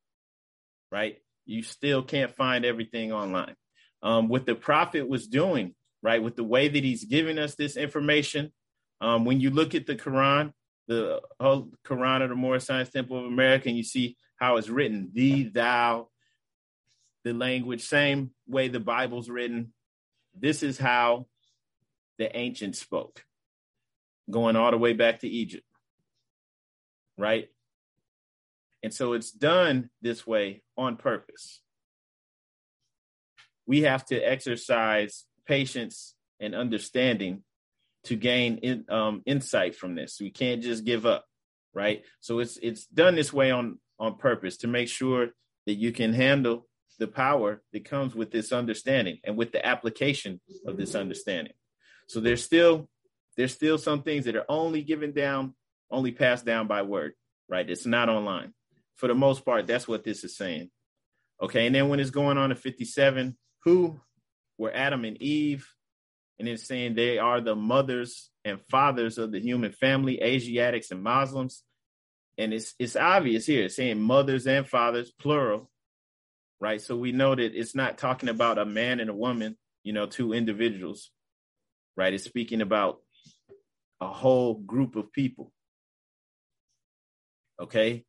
right? 0.90 1.18
You 1.44 1.62
still 1.62 2.02
can't 2.02 2.34
find 2.34 2.64
everything 2.64 3.12
online. 3.12 3.54
Um, 4.02 4.28
what 4.28 4.46
the 4.46 4.54
prophet 4.54 5.08
was 5.08 5.28
doing, 5.28 5.74
right, 6.02 6.22
with 6.22 6.36
the 6.36 6.44
way 6.44 6.68
that 6.68 6.84
he's 6.84 7.04
giving 7.04 7.38
us 7.38 7.54
this 7.54 7.76
information, 7.76 8.52
um, 9.00 9.24
when 9.24 9.40
you 9.40 9.50
look 9.50 9.74
at 9.74 9.86
the 9.86 9.94
Quran, 9.94 10.52
the 10.88 11.20
whole 11.40 11.70
Quran 11.84 12.22
of 12.22 12.30
the 12.30 12.36
Moorish 12.36 12.64
Science 12.64 12.90
Temple 12.90 13.18
of 13.18 13.26
America, 13.26 13.68
and 13.68 13.76
you 13.76 13.84
see 13.84 14.16
how 14.36 14.56
it's 14.56 14.68
written, 14.68 15.10
thee, 15.12 15.44
thou, 15.44 16.08
the 17.24 17.32
language, 17.32 17.82
same 17.82 18.30
way 18.46 18.68
the 18.68 18.80
Bible's 18.80 19.28
written. 19.28 19.72
This 20.38 20.62
is 20.62 20.78
how 20.78 21.26
the 22.18 22.34
ancients 22.36 22.78
spoke, 22.78 23.24
going 24.30 24.56
all 24.56 24.70
the 24.70 24.78
way 24.78 24.92
back 24.92 25.20
to 25.20 25.28
Egypt. 25.28 25.66
Right? 27.18 27.48
And 28.82 28.94
so 28.94 29.14
it's 29.14 29.32
done 29.32 29.90
this 30.02 30.26
way 30.26 30.62
on 30.76 30.96
purpose. 30.96 31.60
We 33.66 33.82
have 33.82 34.04
to 34.06 34.20
exercise 34.20 35.24
patience 35.46 36.14
and 36.38 36.54
understanding 36.54 37.42
to 38.06 38.16
gain 38.16 38.58
in, 38.58 38.84
um, 38.88 39.22
insight 39.26 39.76
from 39.76 39.94
this. 39.94 40.18
We 40.20 40.30
can't 40.30 40.62
just 40.62 40.84
give 40.84 41.06
up, 41.06 41.24
right? 41.74 42.04
So 42.20 42.38
it's 42.40 42.56
it's 42.62 42.86
done 42.86 43.14
this 43.14 43.32
way 43.32 43.50
on 43.50 43.78
on 43.98 44.16
purpose 44.16 44.58
to 44.58 44.66
make 44.66 44.88
sure 44.88 45.28
that 45.66 45.74
you 45.74 45.92
can 45.92 46.12
handle 46.12 46.66
the 46.98 47.06
power 47.06 47.62
that 47.72 47.84
comes 47.84 48.14
with 48.14 48.30
this 48.30 48.52
understanding 48.52 49.18
and 49.24 49.36
with 49.36 49.52
the 49.52 49.64
application 49.64 50.40
of 50.66 50.76
this 50.76 50.94
understanding. 50.94 51.52
So 52.08 52.20
there's 52.20 52.44
still 52.44 52.88
there's 53.36 53.52
still 53.52 53.78
some 53.78 54.02
things 54.02 54.24
that 54.24 54.36
are 54.36 54.46
only 54.48 54.82
given 54.82 55.12
down, 55.12 55.54
only 55.90 56.12
passed 56.12 56.44
down 56.46 56.66
by 56.66 56.82
word, 56.82 57.12
right? 57.48 57.68
It's 57.68 57.86
not 57.86 58.08
online. 58.08 58.54
For 58.96 59.08
the 59.08 59.14
most 59.14 59.44
part, 59.44 59.66
that's 59.66 59.86
what 59.86 60.04
this 60.04 60.24
is 60.24 60.36
saying. 60.36 60.70
Okay, 61.42 61.66
and 61.66 61.74
then 61.74 61.88
when 61.88 62.00
it's 62.00 62.10
going 62.10 62.38
on 62.38 62.48
to 62.48 62.54
57, 62.54 63.36
who 63.64 64.00
were 64.56 64.72
Adam 64.74 65.04
and 65.04 65.20
Eve? 65.20 65.68
And 66.38 66.48
it's 66.48 66.66
saying 66.66 66.94
they 66.94 67.18
are 67.18 67.40
the 67.40 67.56
mothers 67.56 68.30
and 68.44 68.60
fathers 68.70 69.18
of 69.18 69.32
the 69.32 69.40
human 69.40 69.72
family, 69.72 70.22
Asiatics 70.22 70.90
and 70.90 71.02
Muslims. 71.02 71.62
And 72.38 72.52
it's 72.52 72.74
it's 72.78 72.96
obvious 72.96 73.46
here, 73.46 73.64
it's 73.64 73.76
saying 73.76 74.00
mothers 74.00 74.46
and 74.46 74.68
fathers, 74.68 75.10
plural, 75.10 75.70
right? 76.60 76.80
So 76.80 76.96
we 76.96 77.12
know 77.12 77.34
that 77.34 77.54
it's 77.54 77.74
not 77.74 77.96
talking 77.96 78.28
about 78.28 78.58
a 78.58 78.66
man 78.66 79.00
and 79.00 79.08
a 79.08 79.14
woman, 79.14 79.56
you 79.82 79.94
know, 79.94 80.06
two 80.06 80.34
individuals, 80.34 81.10
right? 81.96 82.12
It's 82.12 82.24
speaking 82.24 82.60
about 82.60 83.00
a 84.00 84.08
whole 84.08 84.54
group 84.54 84.96
of 84.96 85.12
people. 85.12 85.52
Okay? 87.60 88.04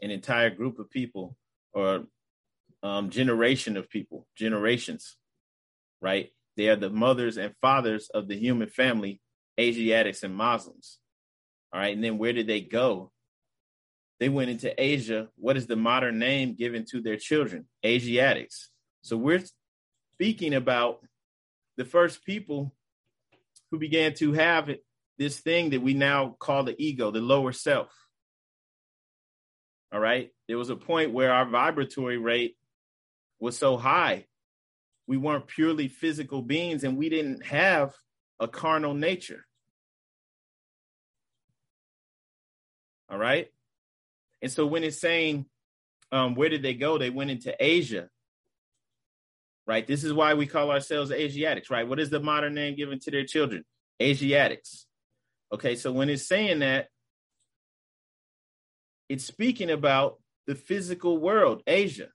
An 0.00 0.10
entire 0.10 0.50
group 0.50 0.78
of 0.78 0.90
people 0.90 1.36
or 1.72 2.04
um, 2.82 3.10
generation 3.10 3.76
of 3.76 3.90
people, 3.90 4.26
generations, 4.36 5.16
right? 6.00 6.30
They 6.58 6.68
are 6.68 6.76
the 6.76 6.90
mothers 6.90 7.38
and 7.38 7.54
fathers 7.62 8.10
of 8.12 8.26
the 8.26 8.36
human 8.36 8.68
family, 8.68 9.20
Asiatics 9.58 10.24
and 10.24 10.34
Muslims. 10.34 10.98
All 11.72 11.80
right. 11.80 11.94
And 11.94 12.02
then 12.02 12.18
where 12.18 12.32
did 12.32 12.48
they 12.48 12.60
go? 12.60 13.12
They 14.18 14.28
went 14.28 14.50
into 14.50 14.74
Asia. 14.76 15.28
What 15.36 15.56
is 15.56 15.68
the 15.68 15.76
modern 15.76 16.18
name 16.18 16.56
given 16.56 16.84
to 16.90 17.00
their 17.00 17.16
children? 17.16 17.68
Asiatics. 17.86 18.70
So 19.02 19.16
we're 19.16 19.44
speaking 20.14 20.52
about 20.52 20.98
the 21.76 21.84
first 21.84 22.24
people 22.24 22.74
who 23.70 23.78
began 23.78 24.14
to 24.14 24.32
have 24.32 24.68
it, 24.68 24.84
this 25.16 25.38
thing 25.38 25.70
that 25.70 25.82
we 25.82 25.94
now 25.94 26.34
call 26.40 26.64
the 26.64 26.74
ego, 26.76 27.12
the 27.12 27.20
lower 27.20 27.52
self. 27.52 27.92
All 29.92 30.00
right. 30.00 30.30
There 30.48 30.58
was 30.58 30.70
a 30.70 30.76
point 30.76 31.12
where 31.12 31.32
our 31.32 31.48
vibratory 31.48 32.18
rate 32.18 32.56
was 33.38 33.56
so 33.56 33.76
high. 33.76 34.24
We 35.08 35.16
weren't 35.16 35.48
purely 35.48 35.88
physical 35.88 36.42
beings 36.42 36.84
and 36.84 36.98
we 36.98 37.08
didn't 37.08 37.44
have 37.46 37.94
a 38.38 38.46
carnal 38.46 38.92
nature. 38.92 39.46
All 43.10 43.18
right. 43.18 43.48
And 44.42 44.52
so 44.52 44.66
when 44.66 44.84
it's 44.84 45.00
saying, 45.00 45.46
um, 46.12 46.34
where 46.34 46.50
did 46.50 46.62
they 46.62 46.74
go? 46.74 46.98
They 46.98 47.08
went 47.08 47.30
into 47.30 47.56
Asia. 47.58 48.10
Right. 49.66 49.86
This 49.86 50.04
is 50.04 50.12
why 50.12 50.34
we 50.34 50.46
call 50.46 50.70
ourselves 50.70 51.10
Asiatics, 51.10 51.70
right? 51.70 51.88
What 51.88 52.00
is 52.00 52.10
the 52.10 52.20
modern 52.20 52.54
name 52.54 52.76
given 52.76 52.98
to 53.00 53.10
their 53.10 53.24
children? 53.24 53.64
Asiatics. 54.00 54.86
Okay. 55.52 55.74
So 55.74 55.90
when 55.90 56.10
it's 56.10 56.28
saying 56.28 56.58
that, 56.58 56.88
it's 59.08 59.24
speaking 59.24 59.70
about 59.70 60.20
the 60.46 60.54
physical 60.54 61.16
world, 61.16 61.62
Asia. 61.66 62.08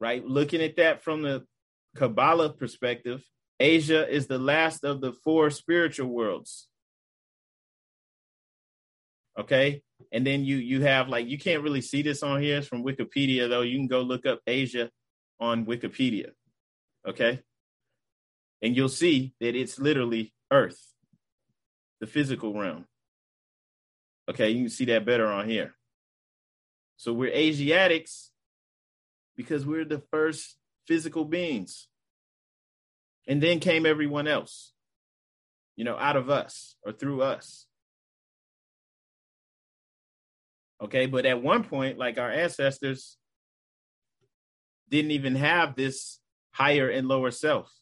Right. 0.00 0.24
Looking 0.24 0.62
at 0.62 0.76
that 0.76 1.02
from 1.02 1.20
the 1.20 1.44
Kabbalah 1.98 2.52
perspective, 2.52 3.22
Asia 3.58 4.08
is 4.08 4.28
the 4.28 4.38
last 4.38 4.84
of 4.84 5.00
the 5.00 5.12
four 5.12 5.50
spiritual 5.50 6.08
worlds. 6.08 6.68
Okay? 9.36 9.82
And 10.12 10.24
then 10.24 10.44
you 10.44 10.56
you 10.56 10.82
have 10.82 11.08
like 11.08 11.26
you 11.26 11.38
can't 11.38 11.64
really 11.64 11.80
see 11.80 12.02
this 12.02 12.22
on 12.22 12.40
here. 12.40 12.58
It's 12.58 12.68
from 12.68 12.84
wikipedia 12.84 13.48
though. 13.48 13.62
You 13.62 13.76
can 13.76 13.88
go 13.88 14.02
look 14.02 14.26
up 14.26 14.40
asia 14.46 14.90
on 15.40 15.66
wikipedia. 15.66 16.30
Okay? 17.06 17.40
And 18.62 18.76
you'll 18.76 18.88
see 18.88 19.34
that 19.40 19.56
it's 19.56 19.78
literally 19.78 20.32
earth 20.52 20.80
the 22.00 22.06
physical 22.06 22.54
realm. 22.54 22.84
Okay? 24.30 24.50
You 24.50 24.64
can 24.64 24.70
see 24.70 24.84
that 24.86 25.04
better 25.04 25.26
on 25.26 25.48
here. 25.48 25.74
So 26.96 27.12
we're 27.12 27.32
asiatics 27.32 28.30
because 29.36 29.66
we're 29.66 29.84
the 29.84 30.02
first 30.12 30.56
physical 30.88 31.24
beings 31.24 31.86
and 33.28 33.40
then 33.40 33.60
came 33.60 33.86
everyone 33.86 34.26
else 34.26 34.72
you 35.76 35.84
know 35.84 35.96
out 35.96 36.16
of 36.16 36.28
us 36.30 36.74
or 36.84 36.92
through 36.92 37.22
us 37.22 37.68
Okay. 40.82 41.06
But 41.06 41.26
at 41.26 41.42
one 41.42 41.64
point, 41.64 41.98
like 41.98 42.18
our 42.18 42.30
ancestors 42.30 43.16
didn't 44.88 45.10
even 45.10 45.34
have 45.34 45.74
this 45.74 46.18
higher 46.52 46.88
and 46.88 47.08
lower 47.08 47.30
self. 47.30 47.72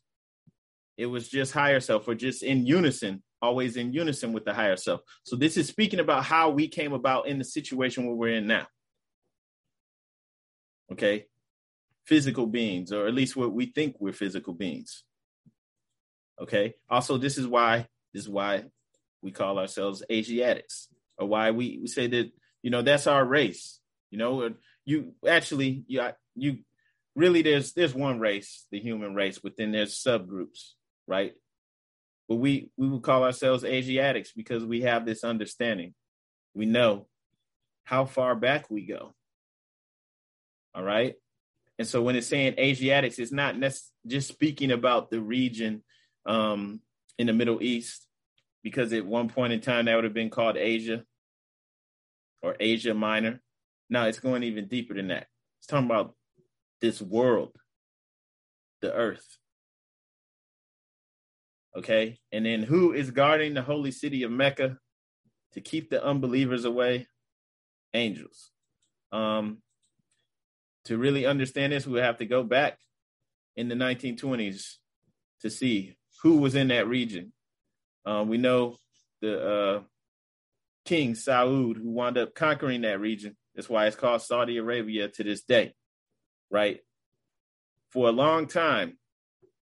It 0.97 1.07
was 1.07 1.29
just 1.29 1.53
higher 1.53 1.81
self 1.81 2.09
or 2.09 2.15
just 2.15 2.43
in 2.43 2.67
unison, 2.67 3.23
always 3.43 3.77
in 3.77 3.93
unison 3.93 4.33
with 4.33 4.45
the 4.45 4.55
higher 4.55 4.77
self. 4.77 5.03
So 5.25 5.37
this 5.37 5.57
is 5.57 5.69
speaking 5.69 6.01
about 6.01 6.25
how 6.25 6.51
we 6.51 6.69
came 6.69 6.95
about 6.95 7.29
in 7.29 7.39
the 7.39 7.45
situation 7.45 8.07
where 8.07 8.17
we're 8.17 8.37
in 8.37 8.47
now. 8.47 8.67
Okay. 10.93 11.27
Physical 12.07 12.47
beings, 12.47 12.93
or 12.93 13.07
at 13.07 13.15
least 13.15 13.37
what 13.37 13.53
we 13.53 13.67
think 13.67 13.97
we're 13.99 14.13
physical 14.13 14.55
beings. 14.55 15.03
Okay. 16.41 16.75
Also, 16.89 17.19
this 17.19 17.37
is 17.37 17.47
why 17.47 17.89
this 18.15 18.23
is 18.23 18.29
why 18.29 18.65
we 19.23 19.33
call 19.33 19.59
ourselves 19.59 20.03
Asiatics, 20.11 20.89
or 21.19 21.27
why 21.27 21.51
we, 21.51 21.79
we 21.81 21.89
say 21.89 22.07
that 22.07 22.31
you 22.67 22.71
know, 22.71 22.83
that's 22.83 23.07
our 23.07 23.25
race. 23.25 23.79
You 24.11 24.19
know, 24.19 24.51
you 24.85 25.15
actually, 25.25 25.85
you, 25.87 26.03
you 26.35 26.59
really, 27.15 27.43
there's 27.43 27.73
there's 27.75 27.95
one 27.95 28.19
race, 28.19 28.67
the 28.73 28.81
human 28.81 29.15
race, 29.15 29.39
but 29.39 29.57
then 29.57 29.71
there's 29.71 29.95
subgroups, 29.95 30.73
right? 31.07 31.35
But 32.29 32.37
we 32.37 32.73
we 32.77 32.89
would 32.89 33.05
call 33.05 33.23
ourselves 33.23 33.65
Asiatics 33.65 34.33
because 34.33 34.65
we 34.65 34.81
have 34.81 35.07
this 35.07 35.23
understanding. 35.23 35.95
We 36.55 36.67
know 36.67 37.07
how 37.85 38.05
far 38.05 38.35
back 38.35 38.69
we 38.69 38.85
go. 38.85 39.15
All 40.75 40.83
right. 40.83 41.15
And 41.79 41.87
so 41.87 42.03
when 42.03 42.17
it's 42.17 42.27
saying 42.27 42.55
Asiatics, 42.59 43.19
it's 43.19 43.33
not 43.33 43.55
just 44.07 44.29
speaking 44.29 44.71
about 44.71 45.11
the 45.11 45.21
region 45.21 45.83
um, 46.25 46.81
in 47.19 47.27
the 47.27 47.33
Middle 47.33 47.63
East, 47.63 48.07
because 48.63 48.93
at 48.93 49.07
one 49.07 49.29
point 49.29 49.53
in 49.53 49.61
time 49.61 49.85
that 49.85 49.95
would 49.95 50.05
have 50.05 50.15
been 50.15 50.31
called 50.31 50.57
Asia 50.57 51.05
or 52.43 52.57
Asia 52.59 52.95
Minor. 52.95 53.41
Now 53.91 54.07
it's 54.07 54.21
going 54.21 54.43
even 54.43 54.69
deeper 54.69 54.95
than 54.95 55.09
that. 55.09 55.27
It's 55.59 55.67
talking 55.67 55.87
about 55.87 56.15
this 56.81 57.01
world, 57.01 57.57
the 58.81 58.93
earth. 58.93 59.39
Okay. 61.77 62.19
And 62.33 62.47
then 62.47 62.63
who 62.63 62.93
is 62.93 63.11
guarding 63.11 63.55
the 63.55 63.63
holy 63.63 63.91
city 63.91 64.23
of 64.23 64.31
Mecca 64.31 64.79
to 65.53 65.61
keep 65.61 65.91
the 65.91 66.03
unbelievers 66.03 66.65
away? 66.65 67.07
Angels. 67.95 68.51
Um, 69.13 69.59
to 70.87 70.99
really 70.99 71.27
understand 71.27 71.73
this, 71.73 71.87
we 71.87 71.99
have 72.01 72.19
to 72.19 72.27
go 72.27 72.43
back 72.43 72.79
in 73.57 73.69
the 73.69 73.75
1920s 73.75 74.75
to 75.41 75.51
see 75.51 75.97
who 76.23 76.39
was 76.39 76.55
in 76.55 76.69
that 76.69 76.89
region. 76.89 77.33
Um, 78.05 78.29
we 78.29 78.39
know 78.39 78.77
the 79.21 79.49
uh, 79.49 79.81
King 80.85 81.15
Saud, 81.15 81.77
who 81.77 81.91
wound 81.91 82.19
up 82.19 82.35
conquering 82.35 82.83
that 82.83 83.01
region. 83.01 83.37
That's 83.55 83.69
why 83.69 83.87
it's 83.87 83.97
called 83.97 84.23
Saudi 84.23 84.59
Arabia 84.59 85.09
to 85.09 85.25
this 85.25 85.43
day, 85.43 85.75
right? 86.51 86.81
For 87.91 88.09
a 88.09 88.13
long 88.13 88.47
time, 88.47 88.99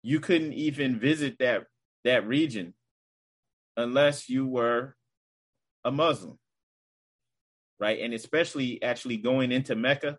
you 0.01 0.19
couldn't 0.19 0.53
even 0.53 0.99
visit 0.99 1.37
that 1.39 1.65
that 2.03 2.27
region 2.27 2.73
unless 3.75 4.29
you 4.29 4.47
were 4.47 4.95
a 5.83 5.91
Muslim, 5.91 6.39
right? 7.79 7.99
And 8.01 8.13
especially 8.13 8.81
actually 8.81 9.17
going 9.17 9.51
into 9.51 9.75
Mecca, 9.75 10.17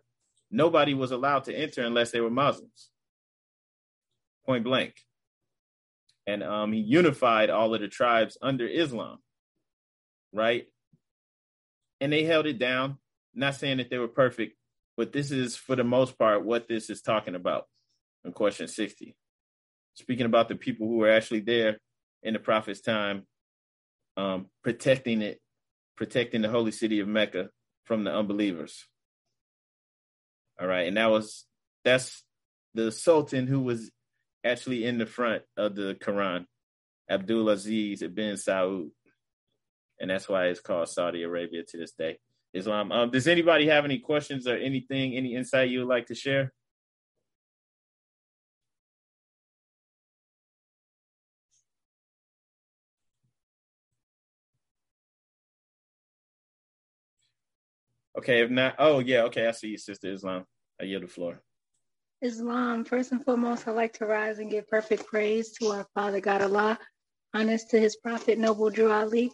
nobody 0.51 0.93
was 0.93 1.11
allowed 1.11 1.45
to 1.45 1.55
enter 1.55 1.83
unless 1.83 2.11
they 2.11 2.21
were 2.21 2.29
Muslims, 2.29 2.89
point 4.45 4.63
blank. 4.63 4.95
And 6.27 6.43
um, 6.43 6.71
he 6.71 6.79
unified 6.79 7.49
all 7.49 7.73
of 7.73 7.81
the 7.81 7.87
tribes 7.87 8.37
under 8.41 8.67
Islam, 8.67 9.17
right? 10.31 10.67
and 12.01 12.11
they 12.11 12.23
held 12.23 12.45
it 12.45 12.59
down. 12.59 12.97
Not 13.33 13.55
saying 13.55 13.77
that 13.77 13.89
they 13.89 13.97
were 13.97 14.07
perfect, 14.07 14.55
but 14.97 15.11
this 15.11 15.31
is 15.31 15.55
for 15.55 15.75
the 15.75 15.83
most 15.83 16.17
part 16.17 16.45
what 16.45 16.67
this 16.67 16.89
is 16.89 17.01
talking 17.01 17.35
about 17.35 17.65
in 18.25 18.31
question 18.31 18.67
60. 18.67 19.15
Speaking 19.93 20.25
about 20.25 20.49
the 20.49 20.55
people 20.55 20.87
who 20.87 20.97
were 20.97 21.11
actually 21.11 21.41
there 21.41 21.77
in 22.23 22.33
the 22.33 22.39
prophet's 22.39 22.81
time, 22.81 23.23
um, 24.17 24.47
protecting 24.63 25.21
it, 25.21 25.39
protecting 25.95 26.41
the 26.41 26.49
holy 26.49 26.71
city 26.71 26.99
of 26.99 27.07
Mecca 27.07 27.49
from 27.85 28.03
the 28.03 28.13
unbelievers. 28.13 28.87
All 30.59 30.67
right, 30.67 30.87
and 30.87 30.97
that 30.97 31.09
was 31.09 31.45
that's 31.85 32.23
the 32.73 32.91
Sultan 32.91 33.47
who 33.47 33.61
was 33.61 33.91
actually 34.43 34.85
in 34.85 34.97
the 34.97 35.05
front 35.05 35.43
of 35.57 35.75
the 35.75 35.95
Quran, 35.99 36.45
Abdul 37.09 37.49
Aziz 37.49 38.01
ibn 38.01 38.35
Saud, 38.35 38.89
and 39.99 40.09
that's 40.09 40.27
why 40.27 40.47
it's 40.47 40.59
called 40.59 40.89
Saudi 40.89 41.23
Arabia 41.23 41.63
to 41.63 41.77
this 41.77 41.93
day. 41.93 42.19
Islam. 42.53 42.91
Um, 42.91 43.11
does 43.11 43.27
anybody 43.27 43.67
have 43.67 43.85
any 43.85 43.99
questions 43.99 44.47
or 44.47 44.55
anything, 44.55 45.15
any 45.15 45.35
insight 45.35 45.69
you 45.69 45.79
would 45.79 45.87
like 45.87 46.07
to 46.07 46.15
share? 46.15 46.51
Okay, 58.19 58.41
if 58.41 58.49
not, 58.49 58.75
oh 58.79 58.99
yeah, 58.99 59.21
okay, 59.23 59.47
I 59.47 59.51
see 59.51 59.69
you, 59.69 59.77
Sister 59.77 60.11
Islam. 60.11 60.43
I 60.81 60.83
yield 60.83 61.03
the 61.03 61.07
floor. 61.07 61.41
Islam, 62.21 62.83
first 62.83 63.13
and 63.13 63.23
foremost, 63.23 63.65
I'd 63.65 63.77
like 63.77 63.93
to 63.93 64.05
rise 64.05 64.39
and 64.39 64.51
give 64.51 64.67
perfect 64.67 65.07
praise 65.07 65.53
to 65.53 65.67
our 65.67 65.87
Father 65.95 66.19
God 66.19 66.41
Allah, 66.41 66.77
honest 67.33 67.69
to 67.69 67.79
his 67.79 67.95
Prophet 67.95 68.37
Noble 68.37 68.71
Drew 68.71 68.91
Ali, 68.91 69.31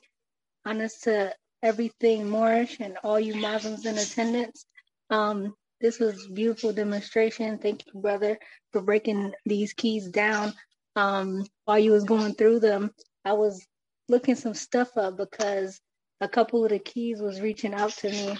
honest 0.68 1.06
to 1.06 1.34
everything 1.64 2.30
Moorish 2.30 2.80
and 2.80 2.96
all 3.04 3.20
you 3.20 3.34
Muslims 3.34 3.88
in 3.88 3.98
attendance. 3.98 4.68
Um, 5.10 5.56
this 5.82 6.00
was 6.00 6.28
beautiful 6.28 6.72
demonstration. 6.72 7.58
Thank 7.58 7.88
you, 7.88 8.00
brother, 8.00 8.38
for 8.72 8.84
breaking 8.84 9.34
these 9.48 9.74
keys 9.74 10.10
down. 10.10 10.54
Um, 10.96 11.44
while 11.64 11.80
you 11.80 11.92
was 11.92 12.04
going 12.04 12.36
through 12.36 12.60
them, 12.60 12.92
I 13.26 13.34
was 13.34 13.66
looking 14.10 14.36
some 14.36 14.54
stuff 14.54 14.96
up 14.96 15.18
because 15.18 15.82
a 16.22 16.28
couple 16.28 16.64
of 16.64 16.70
the 16.70 16.78
keys 16.78 17.20
was 17.20 17.42
reaching 17.42 17.74
out 17.74 17.90
to 17.94 18.12
me 18.12 18.38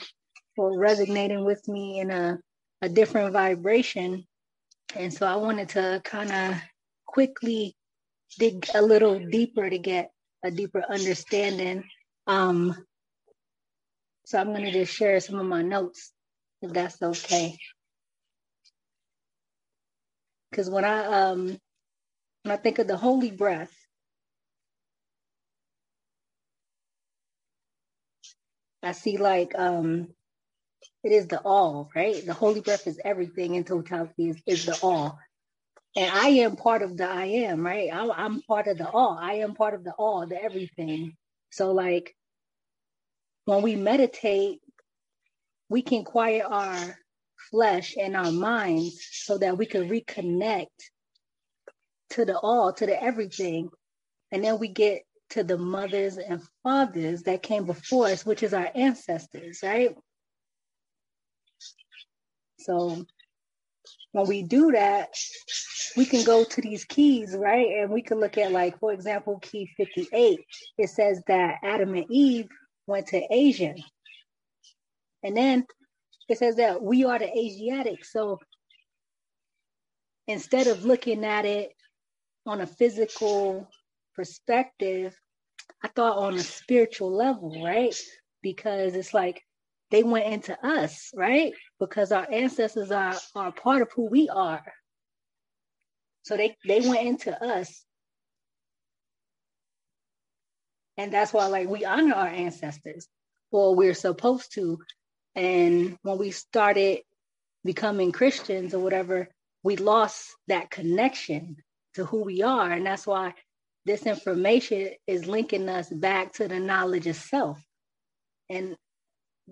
or 0.58 0.78
resonating 0.78 1.46
with 1.46 1.68
me 1.68 2.00
in 2.00 2.12
a, 2.12 2.40
a 2.82 2.90
different 2.90 3.34
vibration. 3.34 4.26
And 4.96 5.14
so 5.14 5.26
I 5.26 5.36
wanted 5.36 5.70
to 5.70 6.02
kind 6.04 6.32
of 6.32 6.62
quickly 7.06 7.76
dig 8.38 8.68
a 8.74 8.82
little 8.82 9.20
deeper 9.20 9.70
to 9.70 9.78
get 9.78 10.12
a 10.44 10.52
deeper 10.52 10.84
understanding. 10.90 11.84
Um, 12.28 12.76
so 14.26 14.40
I'm 14.40 14.48
going 14.48 14.66
to 14.66 14.72
just 14.72 14.94
share 14.94 15.20
some 15.20 15.40
of 15.40 15.46
my 15.46 15.62
notes, 15.62 16.12
if 16.62 16.74
that's 16.74 17.02
okay. 17.02 17.58
Because 20.50 20.70
when 20.70 20.86
I 20.86 21.06
um 21.06 21.58
when 22.44 22.52
I 22.52 22.58
think 22.58 22.80
of 22.80 22.88
the 22.88 22.98
holy 22.98 23.32
breath, 23.32 23.74
I 28.82 28.94
see 28.94 29.18
like 29.18 29.54
um 29.58 30.08
it 31.06 31.12
is 31.12 31.28
the 31.28 31.40
all, 31.42 31.92
right? 31.96 32.26
The 32.26 32.34
holy 32.34 32.62
breath 32.62 32.88
is 32.88 33.00
everything 33.06 33.54
in 33.54 33.64
totality 33.64 34.30
is, 34.30 34.42
is 34.48 34.66
the 34.66 34.80
all. 34.82 35.20
And 35.96 36.12
I 36.12 36.30
am 36.30 36.56
part 36.56 36.82
of 36.82 36.98
the 36.98 37.08
I 37.08 37.26
am, 37.26 37.64
right? 37.64 37.92
I, 37.94 38.10
I'm 38.10 38.42
part 38.42 38.68
of 38.68 38.80
the 38.80 38.90
all. 38.90 39.16
I 39.22 39.36
am 39.36 39.54
part 39.54 39.76
of 39.76 39.84
the 39.84 39.92
all, 39.92 40.26
the 40.26 40.44
everything. 40.44 41.16
So 41.52 41.74
like 41.74 42.16
when 43.46 43.62
we 43.62 43.76
meditate, 43.76 44.62
we 45.70 45.84
can 45.84 46.06
quiet 46.06 46.44
our 46.50 46.98
flesh 47.52 47.96
and 48.02 48.18
our 48.18 48.32
minds 48.32 49.08
so 49.12 49.38
that 49.38 49.60
we 49.60 49.68
can 49.68 49.88
reconnect 49.88 50.66
to 52.10 52.26
the 52.26 52.38
all, 52.40 52.74
to 52.74 52.86
the 52.88 53.02
everything. 53.02 53.70
And 54.32 54.44
then 54.44 54.58
we 54.58 54.70
get 54.70 55.04
to 55.30 55.44
the 55.44 55.58
mothers 55.60 56.18
and 56.18 56.42
fathers 56.64 57.22
that 57.24 57.44
came 57.44 57.68
before 57.68 58.08
us, 58.08 58.26
which 58.26 58.42
is 58.42 58.56
our 58.56 58.72
ancestors, 58.74 59.60
right? 59.62 59.96
So 62.60 63.06
when 64.12 64.28
we 64.28 64.44
do 64.44 64.72
that, 64.72 65.10
we 65.98 66.06
can 66.06 66.24
go 66.24 66.44
to 66.44 66.62
these 66.62 66.86
keys, 66.86 67.36
right? 67.38 67.68
And 67.80 67.92
we 67.92 68.02
can 68.02 68.20
look 68.20 68.38
at, 68.38 68.52
like, 68.52 68.80
for 68.80 68.92
example, 68.94 69.40
key 69.40 69.70
58. 69.78 70.40
It 70.78 70.90
says 70.90 71.22
that 71.28 71.60
Adam 71.64 71.94
and 71.96 72.06
Eve 72.10 72.48
went 72.88 73.08
to 73.08 73.22
Asia. 73.30 73.76
And 75.24 75.36
then 75.36 75.66
it 76.30 76.38
says 76.38 76.56
that 76.58 76.82
we 76.82 77.04
are 77.06 77.20
the 77.20 77.38
Asiatic. 77.38 78.06
So 78.06 78.40
instead 80.28 80.68
of 80.68 80.86
looking 80.86 81.24
at 81.24 81.46
it 81.46 81.72
on 82.46 82.62
a 82.62 82.68
physical 82.68 83.70
perspective, 84.16 85.16
I 85.84 85.88
thought 85.90 86.18
on 86.18 86.36
a 86.36 86.40
spiritual 86.40 87.16
level, 87.16 87.64
right? 87.64 87.96
Because 88.42 88.96
it's 88.96 89.14
like 89.14 89.44
they 89.92 90.04
went 90.04 90.26
into 90.26 90.58
us, 90.66 91.12
right? 91.16 91.54
Because 91.80 92.12
our 92.12 92.28
ancestors 92.32 92.92
are, 92.92 93.16
are 93.36 93.52
part 93.52 93.82
of 93.82 93.92
who 93.94 94.10
we 94.10 94.30
are. 94.30 94.64
So 96.24 96.38
they, 96.38 96.56
they 96.66 96.80
went 96.82 97.08
into 97.08 97.44
us 97.44 97.86
and 100.98 101.12
that's 101.12 101.34
why 101.34 101.48
like 101.48 101.68
we 101.68 101.86
honor 101.86 102.16
our 102.16 102.28
ancestors 102.28 103.08
or 103.52 103.76
we're 103.76 103.94
supposed 103.94 104.54
to 104.54 104.80
and 105.36 105.98
when 106.04 106.18
we 106.18 106.32
started 106.32 107.00
becoming 107.64 108.12
christians 108.12 108.74
or 108.74 108.80
whatever 108.80 109.28
we 109.64 109.76
lost 109.76 110.30
that 110.48 110.70
connection 110.70 111.58
to 111.94 112.06
who 112.06 112.24
we 112.24 112.42
are 112.42 112.72
and 112.72 112.86
that's 112.86 113.08
why 113.08 113.34
this 113.86 114.06
information 114.06 114.90
is 115.06 115.28
linking 115.28 115.70
us 115.70 115.90
back 115.90 116.34
to 116.34 116.48
the 116.48 116.60
knowledge 116.60 117.08
of 117.08 117.16
self 117.16 117.60
and 118.50 118.76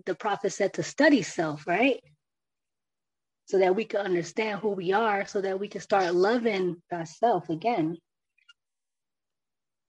the 0.06 0.16
prophet 0.16 0.52
said 0.52 0.74
to 0.74 0.84
study 0.84 1.22
self 1.22 1.68
right 1.68 2.02
so 3.46 3.60
that 3.60 3.76
we 3.76 3.86
can 3.86 4.02
understand 4.02 4.60
who 4.60 4.70
we 4.70 4.91
are 4.94 5.26
so 5.26 5.41
that 5.41 5.60
we 5.60 5.68
can 5.68 5.82
start 5.82 6.16
loving 6.16 6.82
ourselves 6.91 7.50
again 7.50 7.98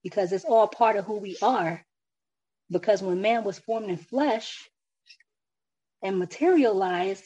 because 0.05 0.31
it's 0.31 0.45
all 0.45 0.67
part 0.67 0.97
of 0.97 1.05
who 1.05 1.17
we 1.17 1.35
are. 1.41 1.83
Because 2.69 3.01
when 3.01 3.21
man 3.21 3.43
was 3.43 3.57
formed 3.57 3.89
in 3.89 3.97
flesh 3.97 4.69
and 6.03 6.19
materialized 6.19 7.23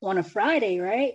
on 0.00 0.16
a 0.16 0.22
Friday, 0.22 0.78
right? 0.78 1.14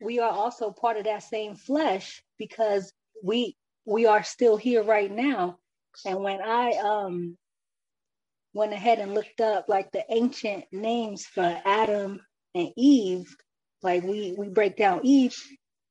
We 0.00 0.18
are 0.18 0.30
also 0.30 0.72
part 0.72 0.96
of 0.96 1.04
that 1.04 1.22
same 1.22 1.54
flesh 1.54 2.20
because 2.38 2.92
we 3.22 3.56
we 3.84 4.06
are 4.06 4.24
still 4.24 4.56
here 4.56 4.82
right 4.82 5.12
now. 5.12 5.58
And 6.04 6.18
when 6.18 6.42
I 6.42 6.72
um 6.72 7.36
went 8.56 8.74
ahead 8.74 9.00
and 9.00 9.14
looked 9.14 9.42
up 9.42 9.66
like 9.68 9.92
the 9.92 10.04
ancient 10.10 10.66
names 10.72 11.26
for 11.26 11.62
Adam 11.66 12.20
and 12.56 12.70
Eve, 12.76 13.36
like 13.82 14.04
we 14.04 14.34
we 14.38 14.48
break 14.50 14.76
down 14.78 15.02
Eve, 15.04 15.36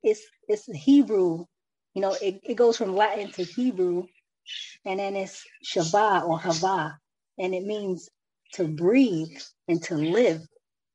it's 0.03 0.23
it's 0.49 0.67
Hebrew. 0.67 1.45
You 1.95 2.03
know, 2.03 2.15
it, 2.21 2.41
it 2.43 2.55
goes 2.55 2.77
from 2.77 2.95
Latin 2.95 3.31
to 3.33 3.45
Hebrew, 3.45 4.05
and 4.85 4.99
then 4.99 5.15
it's 5.17 5.43
Chavah 5.65 6.27
or 6.27 6.39
Hava, 6.39 6.97
and 7.39 7.55
it 7.55 7.65
means 7.65 8.09
to 8.55 8.67
breathe 8.67 9.37
and 9.69 9.83
to 9.85 9.95
live, 9.95 10.41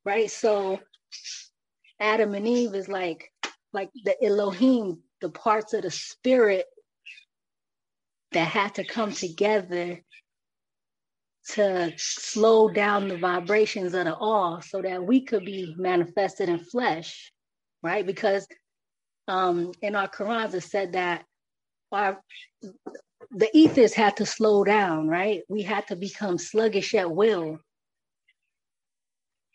right? 0.06 0.30
So 0.30 0.80
Adam 2.00 2.34
and 2.34 2.48
Eve 2.48 2.74
is 2.74 2.88
like 2.88 3.32
like 3.72 3.90
the 4.04 4.16
Elohim, 4.24 5.00
the 5.22 5.30
parts 5.30 5.74
of 5.74 5.82
the 5.82 5.92
spirit 5.92 6.66
that 8.32 8.48
had 8.48 8.74
to 8.76 8.84
come 8.84 9.12
together 9.12 10.00
to 11.54 11.92
slow 11.96 12.68
down 12.68 13.08
the 13.08 13.16
vibrations 13.16 13.94
of 13.94 14.04
the 14.04 14.14
all 14.14 14.60
so 14.60 14.80
that 14.82 15.02
we 15.02 15.20
could 15.20 15.44
be 15.44 15.74
manifested 15.76 16.48
in 16.48 16.58
flesh, 16.58 17.32
right? 17.82 18.06
Because 18.06 18.46
um, 19.28 19.72
in 19.82 19.94
our 19.96 20.08
Qurans, 20.08 20.54
it 20.54 20.62
said 20.62 20.92
that 20.92 21.24
our 21.92 22.20
the 23.32 23.48
ethers 23.54 23.94
had 23.94 24.16
to 24.16 24.26
slow 24.26 24.64
down, 24.64 25.08
right? 25.08 25.42
We 25.48 25.62
had 25.62 25.86
to 25.88 25.96
become 25.96 26.38
sluggish 26.38 26.94
at 26.94 27.10
will 27.10 27.58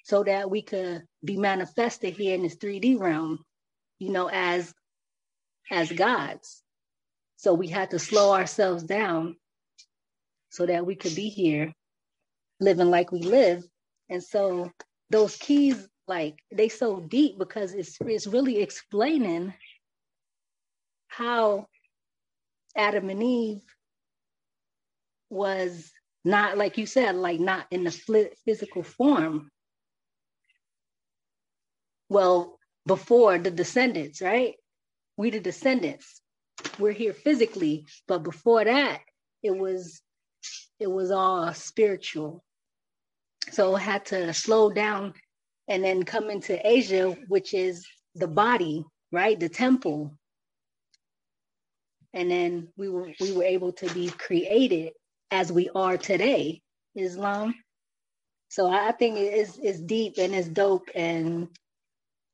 so 0.03 0.23
that 0.23 0.49
we 0.49 0.61
could 0.61 1.03
be 1.23 1.35
manifested 1.35 2.13
here 2.13 2.35
in 2.35 2.43
this 2.43 2.55
3D 2.57 2.99
realm, 2.99 3.43
you 3.99 4.11
know, 4.11 4.29
as 4.31 4.73
as 5.71 5.91
gods. 5.91 6.61
So 7.37 7.53
we 7.53 7.67
had 7.67 7.91
to 7.91 7.99
slow 7.99 8.33
ourselves 8.33 8.83
down 8.83 9.35
so 10.49 10.65
that 10.65 10.85
we 10.85 10.95
could 10.95 11.15
be 11.15 11.29
here 11.29 11.73
living 12.65 12.91
like 12.91 13.13
we 13.13 13.21
live. 13.21 13.63
And 14.09 14.23
so 14.23 14.71
those 15.11 15.37
keys 15.37 15.87
like 16.07 16.37
they 16.53 16.69
so 16.69 17.01
deep 17.01 17.39
because 17.39 17.73
it's 17.75 17.97
it's 18.01 18.27
really 18.27 18.59
explaining 18.59 19.53
how 21.09 21.67
Adam 22.77 23.09
and 23.09 23.23
Eve 23.23 23.63
was 25.31 25.91
not 26.25 26.57
like 26.57 26.77
you 26.79 26.87
said 26.87 27.15
like 27.15 27.39
not 27.41 27.67
in 27.71 27.85
the 27.85 28.31
physical 28.45 28.83
form 28.83 29.49
well, 32.09 32.59
before 32.87 33.39
the 33.39 33.51
descendants, 33.51 34.21
right? 34.21 34.55
We 35.17 35.31
the 35.31 35.41
descendants. 35.41 36.21
We're 36.79 36.93
here 36.93 37.13
physically, 37.13 37.87
but 38.07 38.23
before 38.23 38.65
that, 38.65 39.01
it 39.43 39.57
was 39.57 40.01
it 40.79 40.91
was 40.91 41.11
all 41.11 41.53
spiritual. 41.55 42.44
So 43.51 43.75
it 43.75 43.79
had 43.79 44.05
to 44.07 44.33
slow 44.33 44.69
down 44.69 45.13
and 45.67 45.83
then 45.83 46.03
come 46.03 46.29
into 46.29 46.65
Asia, 46.67 47.11
which 47.27 47.53
is 47.53 47.85
the 48.15 48.27
body, 48.27 48.85
right? 49.11 49.39
The 49.39 49.49
temple. 49.49 50.11
And 52.13 52.31
then 52.31 52.69
we 52.77 52.89
were 52.89 53.11
we 53.19 53.33
were 53.33 53.43
able 53.43 53.73
to 53.73 53.93
be 53.93 54.09
created 54.09 54.93
as 55.31 55.51
we 55.51 55.69
are 55.75 55.97
today, 55.97 56.61
Islam. 56.95 57.55
So 58.49 58.67
I 58.69 58.91
think 58.93 59.17
it 59.17 59.33
is 59.33 59.59
it's 59.61 59.81
deep 59.81 60.15
and 60.17 60.33
it's 60.33 60.47
dope. 60.47 60.89
And 60.95 61.49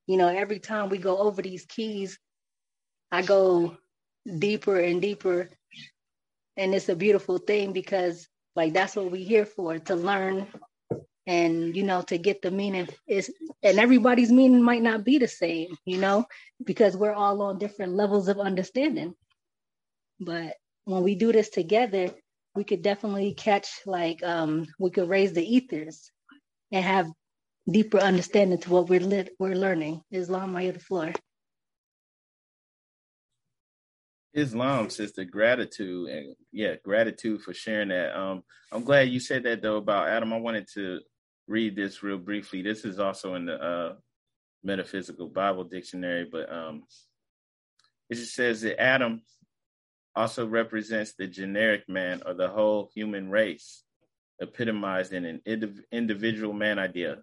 you 0.08 0.18
know, 0.18 0.28
every 0.28 0.60
time 0.60 0.90
we 0.90 0.98
go 0.98 1.18
over 1.18 1.42
these 1.42 1.66
keys, 1.66 2.20
I 3.12 3.22
go 3.24 3.78
deeper 4.38 4.80
and 4.80 5.02
deeper. 5.02 5.50
And 6.58 6.76
it's 6.76 6.90
a 6.90 6.96
beautiful 6.96 7.40
thing 7.40 7.74
because 7.74 8.28
like 8.56 8.74
that's 8.74 8.96
what 8.96 9.12
we're 9.12 9.26
here 9.26 9.46
for, 9.46 9.80
to 9.80 9.96
learn 9.96 10.48
and 11.28 11.76
you 11.76 11.84
know 11.84 12.02
to 12.02 12.18
get 12.18 12.42
the 12.42 12.50
meaning 12.50 12.88
is 13.08 13.32
and 13.62 13.80
everybody's 13.80 14.32
meaning 14.32 14.62
might 14.62 14.82
not 14.82 15.04
be 15.04 15.18
the 15.18 15.28
same 15.28 15.76
you 15.86 15.98
know 15.98 16.26
because 16.66 16.98
we're 16.98 17.14
all 17.14 17.42
on 17.44 17.60
different 17.60 17.94
levels 17.94 18.28
of 18.28 18.40
understanding 18.40 19.14
but 20.20 20.56
when 20.86 21.04
we 21.04 21.16
do 21.16 21.32
this 21.32 21.50
together 21.50 22.10
we 22.56 22.64
could 22.64 22.82
definitely 22.82 23.34
catch 23.34 23.82
like 23.86 24.24
um 24.24 24.66
we 24.80 24.90
could 24.90 25.08
raise 25.08 25.34
the 25.34 25.56
ethers 25.56 26.10
and 26.72 26.84
have 26.84 27.08
deeper 27.70 28.00
understanding 28.00 28.58
to 28.58 28.72
what 28.72 28.90
we're 28.90 29.00
lit 29.00 29.30
we're 29.38 29.56
learning 29.56 30.02
islam 30.12 30.56
I 30.56 30.72
the 30.72 30.80
floor 30.80 31.14
Islam, 34.34 34.90
sister, 34.90 35.26
gratitude 35.26 36.10
and 36.10 36.36
yeah, 36.54 36.76
gratitude 36.84 37.42
for 37.42 37.54
sharing 37.54 37.90
that. 37.90 38.18
Um, 38.18 38.44
I'm 38.72 38.86
glad 38.86 39.10
you 39.10 39.20
said 39.20 39.44
that 39.44 39.62
though 39.62 39.76
about 39.76 40.08
Adam. 40.08 40.32
I 40.32 40.38
wanted 40.38 40.68
to 40.76 41.02
read 41.48 41.76
this 41.76 42.04
real 42.04 42.18
briefly. 42.18 42.62
This 42.62 42.86
is 42.86 43.00
also 43.00 43.36
in 43.36 43.46
the 43.46 43.62
uh, 43.62 43.94
Metaphysical 44.64 45.28
Bible 45.28 45.64
Dictionary, 45.64 46.28
but 46.32 46.52
um, 46.52 46.84
it 48.10 48.16
just 48.16 48.36
says 48.36 48.62
that 48.62 48.82
Adam 48.82 49.22
also 50.16 50.46
represents 50.46 51.14
the 51.14 51.28
generic 51.28 51.88
man 51.88 52.22
or 52.26 52.34
the 52.34 52.50
whole 52.50 52.90
human 52.94 53.30
race, 53.30 53.84
epitomized 54.42 55.14
in 55.14 55.26
an 55.26 55.42
indiv- 55.48 55.84
individual 55.92 56.54
man 56.54 56.80
idea. 56.80 57.18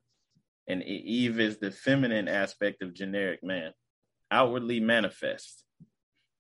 And 0.67 0.83
Eve 0.83 1.41
is 1.41 1.59
the 1.59 1.71
feminine 1.71 2.29
aspect 2.29 2.83
of 2.83 2.95
generic 2.95 3.43
man, 3.43 3.73
outwardly 4.31 4.81
manifest, 4.81 5.65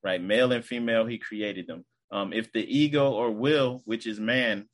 right? 0.03 0.23
Male 0.23 0.53
and 0.53 0.65
female, 0.65 1.07
he 1.07 1.19
created 1.19 1.67
them. 1.67 1.85
Um, 2.11 2.33
if 2.33 2.53
the 2.53 2.65
ego 2.65 3.11
or 3.11 3.31
will, 3.31 3.83
which 3.85 4.07
is 4.07 4.19
man, 4.19 4.69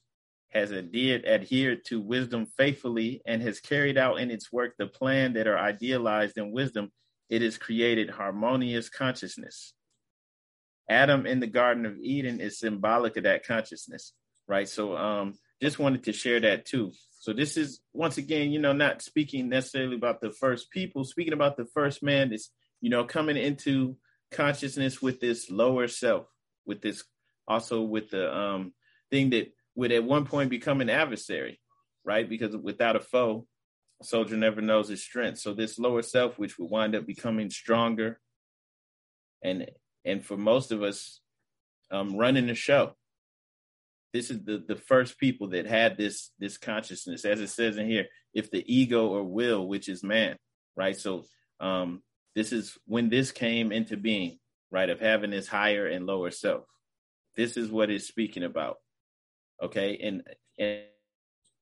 has 0.54 0.72
adhered, 0.72 1.26
adhered 1.26 1.84
to 1.86 2.00
wisdom 2.00 2.46
faithfully 2.56 3.20
and 3.26 3.42
has 3.42 3.60
carried 3.60 3.98
out 3.98 4.20
in 4.20 4.30
its 4.30 4.52
work 4.52 4.74
the 4.78 4.86
plan 4.86 5.32
that 5.32 5.48
are 5.48 5.58
idealized 5.58 6.38
in 6.38 6.52
wisdom, 6.52 6.92
it 7.28 7.42
has 7.42 7.58
created 7.58 8.08
harmonious 8.08 8.88
consciousness. 8.88 9.74
Adam 10.88 11.26
in 11.26 11.40
the 11.40 11.46
Garden 11.46 11.86
of 11.86 11.98
Eden 11.98 12.40
is 12.40 12.58
symbolic 12.58 13.16
of 13.16 13.24
that 13.24 13.46
consciousness, 13.46 14.12
right? 14.46 14.68
So, 14.68 14.96
um, 14.96 15.34
just 15.60 15.78
wanted 15.78 16.04
to 16.04 16.12
share 16.12 16.40
that 16.40 16.66
too. 16.66 16.92
So, 17.20 17.32
this 17.32 17.56
is 17.56 17.80
once 17.92 18.18
again, 18.18 18.50
you 18.52 18.60
know, 18.60 18.74
not 18.74 19.02
speaking 19.02 19.48
necessarily 19.48 19.96
about 19.96 20.20
the 20.20 20.30
first 20.30 20.70
people, 20.70 21.04
speaking 21.04 21.32
about 21.32 21.56
the 21.56 21.64
first 21.64 22.02
man 22.02 22.32
is, 22.32 22.50
you 22.80 22.90
know, 22.90 23.04
coming 23.04 23.38
into 23.38 23.96
consciousness 24.30 25.00
with 25.00 25.20
this 25.20 25.50
lower 25.50 25.88
self, 25.88 26.26
with 26.66 26.82
this 26.82 27.02
also 27.48 27.82
with 27.82 28.10
the 28.10 28.36
um 28.36 28.72
thing 29.10 29.30
that 29.30 29.52
would 29.74 29.92
at 29.92 30.04
one 30.04 30.26
point 30.26 30.50
become 30.50 30.80
an 30.80 30.90
adversary, 30.90 31.60
right? 32.04 32.28
Because 32.28 32.56
without 32.56 32.96
a 32.96 33.00
foe, 33.00 33.46
a 34.00 34.04
soldier 34.04 34.36
never 34.36 34.60
knows 34.60 34.88
his 34.88 35.02
strength. 35.02 35.38
So 35.38 35.54
this 35.54 35.78
lower 35.78 36.02
self, 36.02 36.38
which 36.38 36.58
would 36.58 36.70
wind 36.70 36.94
up 36.94 37.06
becoming 37.06 37.50
stronger, 37.50 38.20
and 39.42 39.70
and 40.04 40.24
for 40.24 40.36
most 40.36 40.72
of 40.72 40.82
us, 40.82 41.20
um, 41.90 42.16
running 42.16 42.46
the 42.46 42.54
show. 42.54 42.94
This 44.12 44.30
is 44.30 44.44
the 44.44 44.64
the 44.66 44.76
first 44.76 45.18
people 45.18 45.48
that 45.50 45.66
had 45.66 45.96
this 45.96 46.30
this 46.38 46.56
consciousness, 46.56 47.24
as 47.24 47.40
it 47.40 47.48
says 47.48 47.76
in 47.76 47.88
here, 47.88 48.06
if 48.32 48.50
the 48.50 48.64
ego 48.72 49.08
or 49.08 49.24
will, 49.24 49.66
which 49.66 49.88
is 49.88 50.02
man, 50.02 50.36
right? 50.76 50.96
So 50.96 51.24
um, 51.60 52.02
this 52.34 52.52
is 52.52 52.76
when 52.86 53.08
this 53.08 53.32
came 53.32 53.72
into 53.72 53.96
being, 53.96 54.38
right? 54.70 54.88
Of 54.88 55.00
having 55.00 55.30
this 55.30 55.48
higher 55.48 55.86
and 55.86 56.06
lower 56.06 56.30
self. 56.30 56.64
This 57.36 57.56
is 57.56 57.70
what 57.70 57.90
it's 57.90 58.06
speaking 58.06 58.44
about. 58.44 58.76
Okay. 59.62 59.98
And, 60.02 60.22
and 60.58 60.82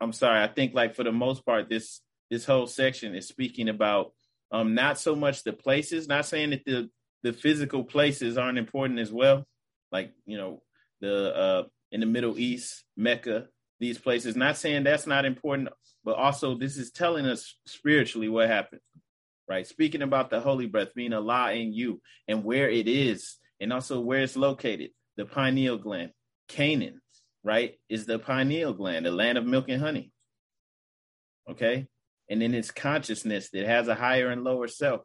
I'm 0.00 0.12
sorry, 0.12 0.42
I 0.42 0.48
think 0.48 0.74
like 0.74 0.94
for 0.96 1.04
the 1.04 1.12
most 1.12 1.44
part, 1.46 1.68
this 1.68 2.00
this 2.30 2.44
whole 2.46 2.66
section 2.66 3.14
is 3.14 3.28
speaking 3.28 3.68
about 3.68 4.12
um 4.50 4.74
not 4.74 4.98
so 4.98 5.14
much 5.14 5.44
the 5.44 5.52
places, 5.52 6.08
not 6.08 6.26
saying 6.26 6.50
that 6.50 6.64
the 6.64 6.90
the 7.22 7.32
physical 7.32 7.84
places 7.84 8.36
aren't 8.36 8.58
important 8.58 8.98
as 8.98 9.12
well. 9.12 9.46
Like, 9.92 10.12
you 10.26 10.36
know, 10.36 10.62
the 11.00 11.34
uh 11.34 11.62
in 11.92 12.00
the 12.00 12.06
Middle 12.06 12.38
East, 12.38 12.84
Mecca, 12.96 13.48
these 13.78 13.98
places, 13.98 14.34
not 14.34 14.56
saying 14.56 14.84
that's 14.84 15.06
not 15.06 15.24
important, 15.24 15.68
but 16.04 16.16
also 16.16 16.56
this 16.56 16.76
is 16.78 16.90
telling 16.90 17.26
us 17.26 17.56
spiritually 17.66 18.28
what 18.28 18.48
happened. 18.48 18.80
Right. 19.48 19.66
Speaking 19.66 20.02
about 20.02 20.30
the 20.30 20.40
holy 20.40 20.66
breath 20.66 20.94
being 20.94 21.12
Allah 21.12 21.52
in 21.52 21.74
you 21.74 22.00
and 22.26 22.42
where 22.42 22.70
it 22.70 22.88
is, 22.88 23.36
and 23.60 23.72
also 23.72 24.00
where 24.00 24.22
it's 24.22 24.36
located, 24.36 24.90
the 25.16 25.26
pineal 25.26 25.76
gland, 25.76 26.12
Canaan, 26.48 27.01
right, 27.44 27.74
is 27.88 28.06
the 28.06 28.18
pineal 28.18 28.72
gland, 28.72 29.06
the 29.06 29.10
land 29.10 29.38
of 29.38 29.46
milk 29.46 29.68
and 29.68 29.82
honey. 29.82 30.12
Okay? 31.48 31.88
And 32.28 32.40
then 32.40 32.54
it's 32.54 32.70
consciousness 32.70 33.50
that 33.50 33.66
has 33.66 33.88
a 33.88 33.94
higher 33.94 34.30
and 34.30 34.44
lower 34.44 34.68
self. 34.68 35.02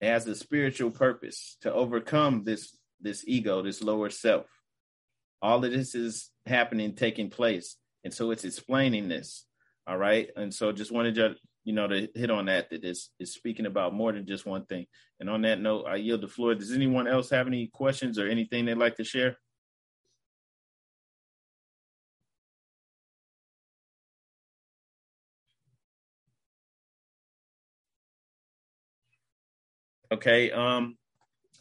It 0.00 0.08
has 0.08 0.26
a 0.26 0.34
spiritual 0.34 0.90
purpose 0.90 1.56
to 1.62 1.72
overcome 1.72 2.44
this 2.44 2.76
this 3.00 3.24
ego, 3.26 3.62
this 3.62 3.82
lower 3.82 4.10
self. 4.10 4.46
All 5.42 5.64
of 5.64 5.70
this 5.70 5.94
is 5.94 6.30
happening, 6.46 6.94
taking 6.94 7.30
place. 7.30 7.76
And 8.04 8.12
so 8.12 8.30
it's 8.30 8.44
explaining 8.44 9.08
this. 9.08 9.44
All 9.86 9.98
right. 9.98 10.28
And 10.36 10.52
so 10.52 10.72
just 10.72 10.92
wanted 10.92 11.14
to, 11.16 11.34
you 11.64 11.72
know, 11.72 11.86
to 11.86 12.08
hit 12.14 12.30
on 12.30 12.46
that, 12.46 12.70
that 12.70 12.84
is 12.84 13.10
is 13.18 13.32
speaking 13.32 13.66
about 13.66 13.94
more 13.94 14.12
than 14.12 14.26
just 14.26 14.46
one 14.46 14.66
thing. 14.66 14.86
And 15.18 15.30
on 15.30 15.42
that 15.42 15.60
note, 15.60 15.86
I 15.86 15.96
yield 15.96 16.20
the 16.20 16.28
floor. 16.28 16.54
Does 16.54 16.72
anyone 16.72 17.06
else 17.06 17.30
have 17.30 17.46
any 17.46 17.68
questions 17.68 18.18
or 18.18 18.28
anything 18.28 18.66
they'd 18.66 18.74
like 18.74 18.96
to 18.96 19.04
share? 19.04 19.36
Okay. 30.12 30.50
Um, 30.50 30.96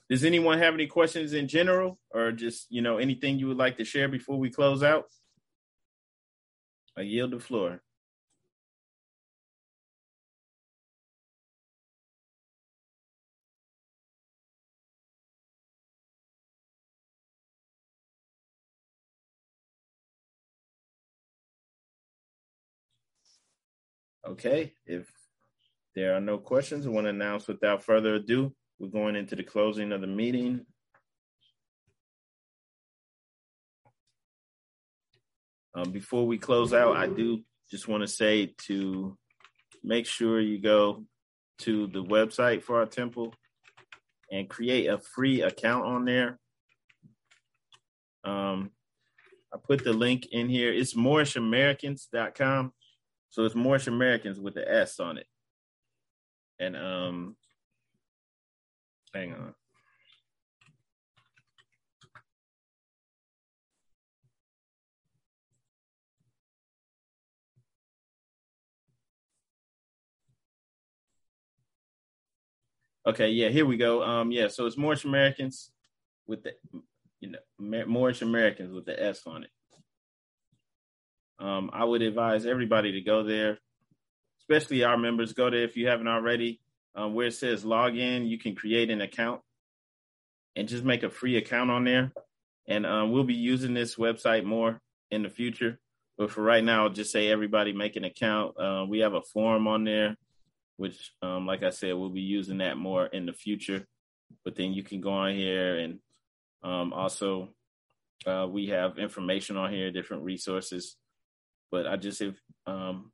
does 0.09 0.23
anyone 0.23 0.59
have 0.59 0.73
any 0.73 0.87
questions 0.87 1.33
in 1.33 1.47
general 1.47 1.99
or 2.11 2.31
just, 2.31 2.67
you 2.69 2.81
know, 2.81 2.97
anything 2.97 3.39
you 3.39 3.47
would 3.47 3.57
like 3.57 3.77
to 3.77 3.85
share 3.85 4.07
before 4.07 4.37
we 4.37 4.49
close 4.49 4.83
out? 4.83 5.05
I 6.97 7.01
yield 7.01 7.31
the 7.31 7.39
floor. 7.39 7.81
Okay, 24.27 24.73
if 24.85 25.07
there 25.95 26.13
are 26.15 26.21
no 26.21 26.37
questions. 26.37 26.85
I 26.85 26.89
want 26.89 27.05
to 27.05 27.09
announce 27.09 27.47
without 27.47 27.83
further 27.83 28.15
ado, 28.15 28.53
we're 28.79 28.89
going 28.89 29.15
into 29.15 29.35
the 29.35 29.43
closing 29.43 29.91
of 29.93 30.01
the 30.01 30.07
meeting. 30.07 30.65
Um, 35.73 35.91
before 35.91 36.27
we 36.27 36.37
close 36.37 36.73
out, 36.73 36.97
I 36.97 37.07
do 37.07 37.43
just 37.71 37.87
want 37.87 38.01
to 38.01 38.07
say 38.07 38.53
to 38.67 39.17
make 39.83 40.05
sure 40.05 40.39
you 40.39 40.59
go 40.59 41.05
to 41.59 41.87
the 41.87 42.03
website 42.03 42.63
for 42.63 42.79
our 42.79 42.85
temple 42.85 43.33
and 44.31 44.49
create 44.49 44.87
a 44.87 44.97
free 44.97 45.41
account 45.41 45.85
on 45.85 46.05
there. 46.05 46.39
Um, 48.23 48.71
I 49.53 49.57
put 49.63 49.83
the 49.83 49.93
link 49.93 50.27
in 50.31 50.49
here. 50.49 50.73
It's 50.73 50.95
MoorishAmericans.com. 50.95 52.73
So 53.29 53.43
it's 53.43 53.55
Moorish 53.55 53.87
Americans 53.87 54.39
with 54.39 54.55
the 54.55 54.69
S 54.69 54.99
on 54.99 55.17
it. 55.17 55.27
And 56.59 56.75
um, 56.75 57.35
hang 59.13 59.33
on. 59.33 59.53
Okay, 73.07 73.29
yeah, 73.29 73.49
here 73.49 73.67
we 73.67 73.77
go. 73.77 74.03
Um, 74.03 74.31
yeah, 74.31 74.47
so 74.47 74.65
it's 74.65 74.77
Moorish 74.77 75.05
Americans 75.05 75.71
with 76.25 76.41
the, 76.41 76.53
you 77.19 77.31
know, 77.31 77.85
Moorish 77.85 78.23
Americans 78.23 78.73
with 78.73 78.85
the 78.85 79.01
S 79.01 79.21
on 79.27 79.43
it. 79.43 79.49
Um, 81.37 81.69
I 81.71 81.83
would 81.83 82.01
advise 82.01 82.47
everybody 82.47 82.93
to 82.93 83.01
go 83.01 83.21
there, 83.21 83.59
especially 84.49 84.83
our 84.83 84.97
members. 84.97 85.33
Go 85.33 85.49
there 85.49 85.63
if 85.63 85.77
you 85.77 85.87
haven't 85.87 86.07
already. 86.07 86.59
Um, 86.95 87.13
where 87.13 87.27
it 87.27 87.33
says 87.33 87.65
log 87.65 87.97
in, 87.97 88.25
you 88.25 88.37
can 88.37 88.55
create 88.55 88.89
an 88.89 89.01
account 89.01 89.41
and 90.55 90.67
just 90.67 90.85
make 90.85 91.03
a 91.03 91.09
free 91.09 91.35
account 91.35 91.69
on 91.69 91.83
there. 91.83 92.13
And 92.67 92.85
um, 92.85 93.11
we'll 93.11 93.25
be 93.25 93.33
using 93.33 93.73
this 93.73 93.95
website 93.95 94.45
more 94.45 94.79
in 95.11 95.21
the 95.21 95.29
future. 95.29 95.77
But 96.17 96.31
for 96.31 96.41
right 96.41 96.63
now, 96.63 96.87
just 96.87 97.11
say 97.11 97.27
everybody 97.27 97.73
make 97.73 97.97
an 97.97 98.05
account. 98.05 98.57
Uh, 98.57 98.85
we 98.87 98.99
have 98.99 99.13
a 99.13 99.21
forum 99.21 99.67
on 99.67 99.83
there, 99.83 100.15
which, 100.77 101.11
um, 101.21 101.45
like 101.45 101.63
I 101.63 101.71
said, 101.71 101.95
we'll 101.95 102.09
be 102.09 102.21
using 102.21 102.59
that 102.59 102.77
more 102.77 103.05
in 103.07 103.25
the 103.25 103.33
future. 103.33 103.85
But 104.45 104.55
then 104.55 104.71
you 104.71 104.81
can 104.81 105.01
go 105.01 105.11
on 105.11 105.35
here 105.35 105.77
and 105.77 105.99
um, 106.63 106.93
also 106.93 107.49
uh, 108.25 108.47
we 108.49 108.67
have 108.67 108.97
information 108.97 109.57
on 109.57 109.71
here, 109.71 109.91
different 109.91 110.23
resources. 110.23 110.95
But 111.71 111.85
I 111.87 111.97
just 111.97 112.21
if 112.21 112.39
um, 112.65 113.11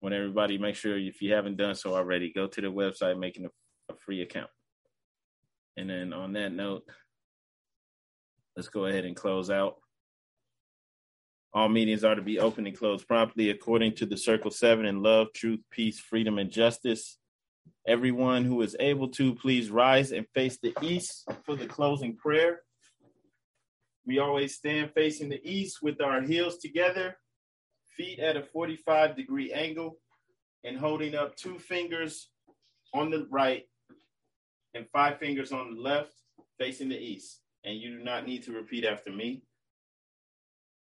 want 0.00 0.14
everybody 0.14 0.58
make 0.58 0.76
sure 0.76 0.96
if 0.96 1.20
you 1.20 1.32
haven't 1.32 1.56
done 1.56 1.74
so 1.74 1.94
already, 1.94 2.32
go 2.32 2.46
to 2.46 2.60
the 2.60 2.68
website, 2.68 3.18
making 3.18 3.44
a, 3.44 3.48
a 3.92 3.96
free 3.96 4.22
account. 4.22 4.50
And 5.76 5.90
then 5.90 6.12
on 6.12 6.32
that 6.34 6.52
note, 6.52 6.82
let's 8.56 8.68
go 8.68 8.86
ahead 8.86 9.04
and 9.04 9.16
close 9.16 9.50
out. 9.50 9.76
All 11.52 11.68
meetings 11.68 12.04
are 12.04 12.14
to 12.14 12.22
be 12.22 12.38
open 12.38 12.66
and 12.66 12.76
closed 12.76 13.08
promptly 13.08 13.50
according 13.50 13.96
to 13.96 14.06
the 14.06 14.16
Circle 14.16 14.52
7 14.52 14.86
in 14.86 15.02
love, 15.02 15.28
truth, 15.34 15.60
peace, 15.70 15.98
freedom, 15.98 16.38
and 16.38 16.50
justice. 16.50 17.18
Everyone 17.86 18.44
who 18.44 18.62
is 18.62 18.76
able 18.78 19.08
to, 19.08 19.34
please 19.34 19.70
rise 19.70 20.12
and 20.12 20.26
face 20.32 20.58
the 20.62 20.72
east 20.80 21.28
for 21.44 21.56
the 21.56 21.66
closing 21.66 22.16
prayer. 22.16 22.60
We 24.06 24.18
always 24.18 24.54
stand 24.54 24.92
facing 24.94 25.28
the 25.28 25.40
east 25.44 25.78
with 25.82 26.00
our 26.00 26.22
heels 26.22 26.58
together, 26.58 27.16
feet 28.00 28.18
at 28.18 28.36
a 28.36 28.42
45 28.42 29.14
degree 29.14 29.52
angle, 29.52 29.98
and 30.64 30.78
holding 30.78 31.14
up 31.14 31.36
two 31.36 31.58
fingers 31.58 32.30
on 32.94 33.10
the 33.10 33.26
right 33.30 33.64
and 34.74 34.86
five 34.92 35.18
fingers 35.18 35.52
on 35.52 35.74
the 35.74 35.80
left, 35.80 36.12
facing 36.58 36.88
the 36.88 36.98
east. 36.98 37.40
And 37.64 37.78
you 37.78 37.98
do 37.98 38.02
not 38.02 38.26
need 38.26 38.42
to 38.44 38.52
repeat 38.52 38.84
after 38.84 39.10
me. 39.12 39.42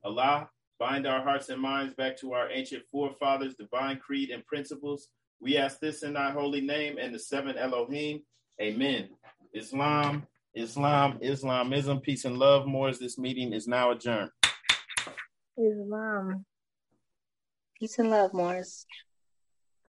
Allah, 0.03 0.49
bind 0.79 1.07
our 1.07 1.21
hearts 1.21 1.49
and 1.49 1.61
minds 1.61 1.93
back 1.93 2.17
to 2.17 2.33
our 2.33 2.49
ancient 2.51 2.83
forefathers' 2.91 3.55
divine 3.55 3.99
creed 3.99 4.29
and 4.29 4.45
principles. 4.45 5.07
We 5.39 5.57
ask 5.57 5.79
this 5.79 6.03
in 6.03 6.13
thy 6.13 6.31
holy 6.31 6.61
name 6.61 6.97
and 6.99 7.15
the 7.15 7.19
seven 7.19 7.57
Elohim. 7.57 8.21
Amen. 8.61 9.09
Islam, 9.53 10.27
Islam, 10.53 11.19
Islamism, 11.21 12.01
peace 12.01 12.25
and 12.25 12.37
love. 12.37 12.67
More 12.67 12.89
as 12.89 12.99
this 12.99 13.17
meeting 13.17 13.53
is 13.53 13.67
now 13.67 13.91
adjourned. 13.91 14.31
Islam. 15.57 16.45
Peace 17.79 17.97
and 17.99 18.09
love, 18.09 18.33
Moors. 18.33 18.85